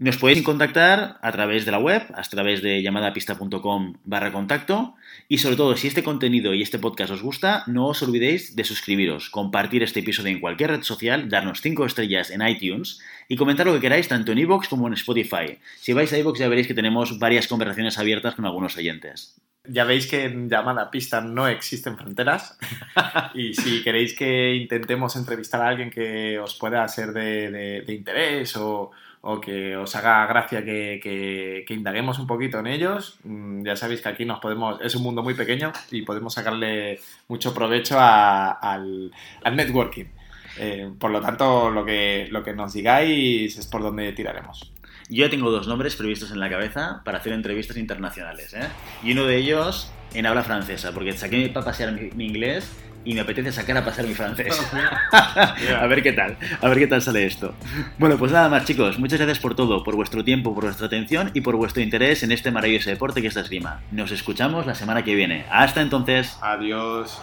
Nos 0.00 0.16
podéis 0.16 0.40
contactar 0.42 1.18
a 1.20 1.30
través 1.30 1.66
de 1.66 1.72
la 1.72 1.78
web, 1.78 2.02
a 2.14 2.22
través 2.22 2.62
de 2.62 2.80
llamadapista.com 2.82 3.96
barra 4.04 4.32
contacto 4.32 4.94
y 5.28 5.36
sobre 5.36 5.56
todo 5.56 5.76
si 5.76 5.88
este 5.88 6.02
contenido 6.02 6.54
y 6.54 6.62
este 6.62 6.78
podcast 6.78 7.12
os 7.12 7.20
gusta, 7.22 7.64
no 7.66 7.86
os 7.88 8.02
olvidéis 8.02 8.56
de 8.56 8.64
suscribiros, 8.64 9.28
compartir 9.28 9.82
este 9.82 10.00
episodio 10.00 10.30
en 10.32 10.40
cualquier 10.40 10.70
red 10.70 10.82
social, 10.84 11.28
darnos 11.28 11.60
5 11.60 11.84
estrellas 11.84 12.30
en 12.30 12.40
iTunes 12.40 12.98
y 13.28 13.36
comentar 13.36 13.66
lo 13.66 13.74
que 13.74 13.80
queráis 13.80 14.08
tanto 14.08 14.32
en 14.32 14.38
iVoox 14.38 14.68
como 14.68 14.86
en 14.88 14.94
Spotify. 14.94 15.58
Si 15.76 15.92
vais 15.92 16.10
a 16.14 16.18
iVoox 16.18 16.38
ya 16.38 16.48
veréis 16.48 16.66
que 16.66 16.72
tenemos 16.74 17.18
varias 17.18 17.46
conversaciones 17.46 17.98
abiertas 17.98 18.34
con 18.34 18.46
algunos 18.46 18.78
oyentes. 18.78 19.36
Ya 19.68 19.84
veis 19.84 20.06
que 20.06 20.24
en 20.24 20.48
llamada 20.48 20.90
pista 20.90 21.20
no 21.20 21.46
existen 21.46 21.98
fronteras 21.98 22.56
y 23.34 23.52
si 23.52 23.82
queréis 23.82 24.16
que 24.16 24.54
intentemos 24.54 25.14
entrevistar 25.16 25.60
a 25.60 25.68
alguien 25.68 25.90
que 25.90 26.38
os 26.38 26.54
pueda 26.56 26.88
ser 26.88 27.12
de, 27.12 27.50
de- 27.50 27.80
de 27.82 27.92
interés 27.94 28.56
o, 28.56 28.90
o 29.22 29.40
que 29.40 29.76
os 29.76 29.94
haga 29.96 30.26
gracia 30.26 30.64
que, 30.64 30.98
que- 31.02 31.64
que 31.66 31.74
indaguemos 31.74 32.18
un 32.18 32.26
poquito 32.26 32.58
en 32.58 32.66
ellos, 32.68 33.18
mm, 33.24 33.64
ya 33.64 33.76
sabéis 33.76 34.00
que 34.00 34.08
aquí 34.08 34.24
nos 34.24 34.40
podemos, 34.40 34.80
es 34.80 34.94
un 34.94 35.02
mundo 35.02 35.22
muy 35.22 35.34
pequeño 35.34 35.72
y 35.90 36.02
podemos 36.02 36.32
sacarle 36.34 37.00
mucho 37.28 37.52
provecho 37.52 37.98
a- 37.98 38.50
al, 38.52 39.10
al 39.44 39.56
networking. 39.56 40.06
Eh, 40.58 40.90
por 40.98 41.10
lo 41.10 41.20
tanto, 41.20 41.70
lo 41.70 41.84
que, 41.84 42.28
lo 42.30 42.42
que 42.42 42.52
nos 42.54 42.72
digáis 42.72 43.56
es 43.58 43.66
por 43.66 43.82
donde 43.82 44.12
tiraremos. 44.12 44.72
Yo 45.08 45.28
tengo 45.28 45.50
dos 45.50 45.66
nombres 45.68 45.96
previstos 45.96 46.30
en 46.32 46.40
la 46.40 46.48
cabeza 46.48 47.02
para 47.04 47.18
hacer 47.18 47.32
entrevistas 47.32 47.76
internacionales, 47.76 48.54
¿eh? 48.54 48.68
Y 49.02 49.12
uno 49.12 49.24
de 49.26 49.36
ellos 49.36 49.92
en 50.14 50.26
habla 50.26 50.42
francesa, 50.42 50.92
porque 50.92 51.12
saqué 51.12 51.48
para 51.48 51.66
pasear 51.66 51.92
mi, 51.92 52.10
mi 52.12 52.26
inglés 52.26 52.70
y 53.04 53.14
me 53.14 53.20
apetece 53.20 53.52
sacar 53.52 53.76
a 53.76 53.84
pasar 53.84 54.06
mi 54.06 54.14
francés. 54.14 54.60
a 55.12 55.86
ver 55.86 56.02
qué 56.02 56.12
tal, 56.12 56.36
a 56.60 56.68
ver 56.68 56.78
qué 56.78 56.86
tal 56.86 57.02
sale 57.02 57.24
esto. 57.24 57.54
Bueno, 57.98 58.16
pues 58.18 58.32
nada 58.32 58.48
más 58.48 58.64
chicos, 58.64 58.98
muchas 58.98 59.18
gracias 59.18 59.38
por 59.38 59.54
todo, 59.54 59.82
por 59.84 59.96
vuestro 59.96 60.24
tiempo, 60.24 60.54
por 60.54 60.64
vuestra 60.64 60.86
atención 60.86 61.30
y 61.34 61.40
por 61.40 61.56
vuestro 61.56 61.82
interés 61.82 62.22
en 62.22 62.32
este 62.32 62.50
maravilloso 62.50 62.90
deporte 62.90 63.22
que 63.22 63.28
es 63.28 63.34
la 63.34 63.42
esgrima. 63.42 63.80
Nos 63.90 64.10
escuchamos 64.10 64.66
la 64.66 64.74
semana 64.74 65.04
que 65.04 65.14
viene. 65.14 65.44
Hasta 65.50 65.80
entonces. 65.80 66.36
Adiós. 66.40 67.20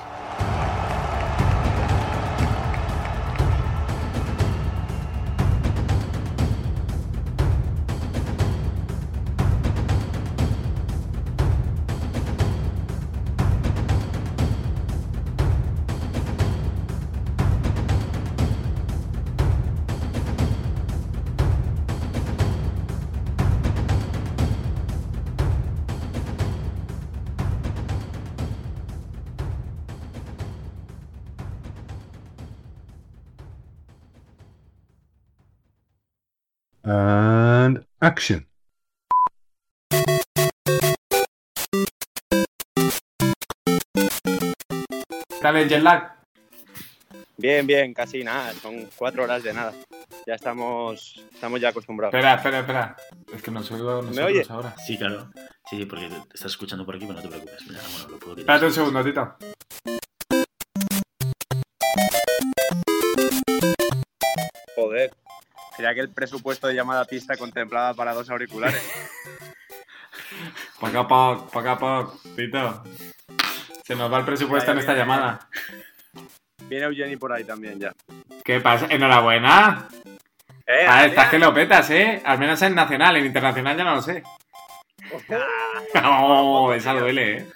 And 36.89 37.83
action. 37.99 38.47
Dale, 45.41 45.67
jet 45.67 45.81
lag. 45.83 46.15
Bien, 47.35 47.67
bien, 47.67 47.93
casi 47.93 48.23
nada, 48.23 48.53
son 48.53 48.87
cuatro 48.95 49.23
horas 49.23 49.43
de 49.43 49.53
nada. 49.53 49.73
Ya 50.25 50.35
estamos, 50.35 51.25
estamos 51.33 51.59
ya 51.59 51.69
acostumbrados. 51.69 52.13
Espera, 52.15 52.35
espera, 52.35 52.59
espera. 52.59 52.95
Es 53.33 53.41
que 53.41 53.51
nos 53.51 53.69
oigo 53.69 54.01
nosotros 54.01 54.25
oye? 54.25 54.45
ahora. 54.47 54.73
Sí, 54.77 54.97
claro. 54.97 55.29
Sí, 55.69 55.85
porque 55.85 56.07
te 56.07 56.35
estás 56.35 56.51
escuchando 56.51 56.85
por 56.85 56.95
aquí, 56.95 57.05
pero 57.05 57.17
no 57.17 57.21
te 57.21 57.27
preocupes. 57.27 57.67
Mira, 57.67 57.81
bueno, 57.91 58.09
lo 58.11 58.17
puedo 58.19 58.35
quitar. 58.37 58.55
Espérate 58.55 58.65
un 58.65 58.71
segundo, 58.73 59.03
Tito. 59.03 59.56
Sería 65.77 65.93
que 65.93 66.01
el 66.01 66.09
presupuesto 66.09 66.65
de 66.67 66.73
llamada 66.73 67.05
pista 67.05 67.37
contemplaba 67.37 67.93
para 67.93 68.15
dos 68.15 68.27
auriculares. 68.31 68.81
Poco 70.79 70.99
a 70.99 71.07
poco, 71.07 71.49
poco 71.51 71.69
a 71.69 71.77
poco, 71.77 72.19
Tito. 72.35 72.83
Se 73.83 73.95
nos 73.95 74.11
va 74.11 74.17
el 74.17 74.25
presupuesto 74.25 74.71
en 74.71 74.79
esta 74.79 74.95
llamada. 74.95 75.47
Viene 76.63 76.85
Eugeni 76.85 77.15
por 77.15 77.31
ahí 77.31 77.43
también 77.43 77.79
ya. 77.79 77.93
¿Qué 78.43 78.59
pasa? 78.59 78.87
Enhorabuena. 78.89 79.87
¡Eh! 80.65 80.85
Ah, 80.87 81.05
estás 81.05 81.29
que 81.29 81.37
lo 81.37 81.53
petas, 81.53 81.89
¿eh? 81.91 82.23
Al 82.25 82.39
menos 82.39 82.59
en 82.63 82.73
nacional, 82.73 83.15
en 83.17 83.27
internacional 83.27 83.77
ya 83.77 83.83
no 83.83 83.95
lo 83.95 84.01
sé. 84.01 84.23
Oh, 86.03 86.73
esa 86.73 86.93
duele, 86.93 87.37
¿eh? 87.37 87.47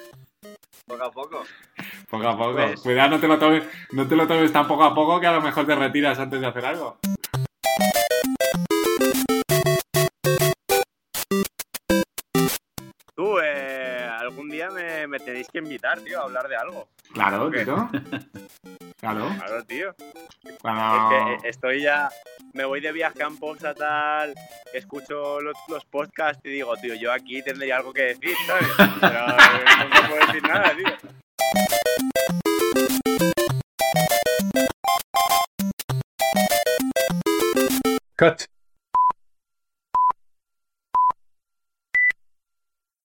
Poco 0.85 1.03
a 1.03 1.11
poco. 1.11 1.43
Poco 2.07 2.27
a 2.27 2.37
poco. 2.37 2.53
Pues- 2.53 2.81
Cuidado, 2.81 3.09
no 3.09 3.19
te, 3.19 3.27
lo 3.27 3.39
tomes, 3.39 3.63
no 3.91 4.07
te 4.07 4.15
lo 4.15 4.27
tomes 4.27 4.53
tan 4.53 4.67
poco 4.67 4.83
a 4.83 4.93
poco 4.93 5.19
que 5.19 5.27
a 5.27 5.31
lo 5.31 5.41
mejor 5.41 5.65
te 5.65 5.75
retiras 5.75 6.19
antes 6.19 6.39
de 6.39 6.47
hacer 6.47 6.65
algo. 6.65 6.99
Me, 15.11 15.19
tenéis 15.19 15.47
que 15.49 15.59
invitar, 15.59 15.99
tío, 15.99 16.19
a 16.19 16.23
hablar 16.23 16.47
de 16.47 16.55
algo. 16.55 16.87
Claro. 17.13 17.51
Tito. 17.51 17.89
Claro. 19.01 19.29
Claro, 19.35 19.63
tío. 19.63 19.95
Cuando... 20.61 20.93
Es 20.93 21.09
que 21.09 21.33
eh, 21.33 21.49
estoy 21.49 21.81
ya. 21.81 22.11
Me 22.53 22.65
voy 22.65 22.81
de 22.81 22.91
viaje 22.91 23.23
a 23.23 23.73
tal. 23.73 24.35
Escucho 24.71 25.41
los, 25.41 25.55
los 25.69 25.83
podcasts 25.85 26.45
y 26.45 26.51
digo, 26.51 26.77
tío, 26.77 26.93
yo 26.93 27.11
aquí 27.11 27.41
tendría 27.41 27.77
algo 27.77 27.91
que 27.93 28.13
decir, 28.13 28.35
¿sabes? 28.45 28.67
Pero 29.01 29.27
eh, 29.27 29.89
no 29.89 30.07
puedo 30.07 30.25
decir 30.27 30.43
nada, 30.43 30.75
tío. 30.75 30.95
Cut. 38.15 38.60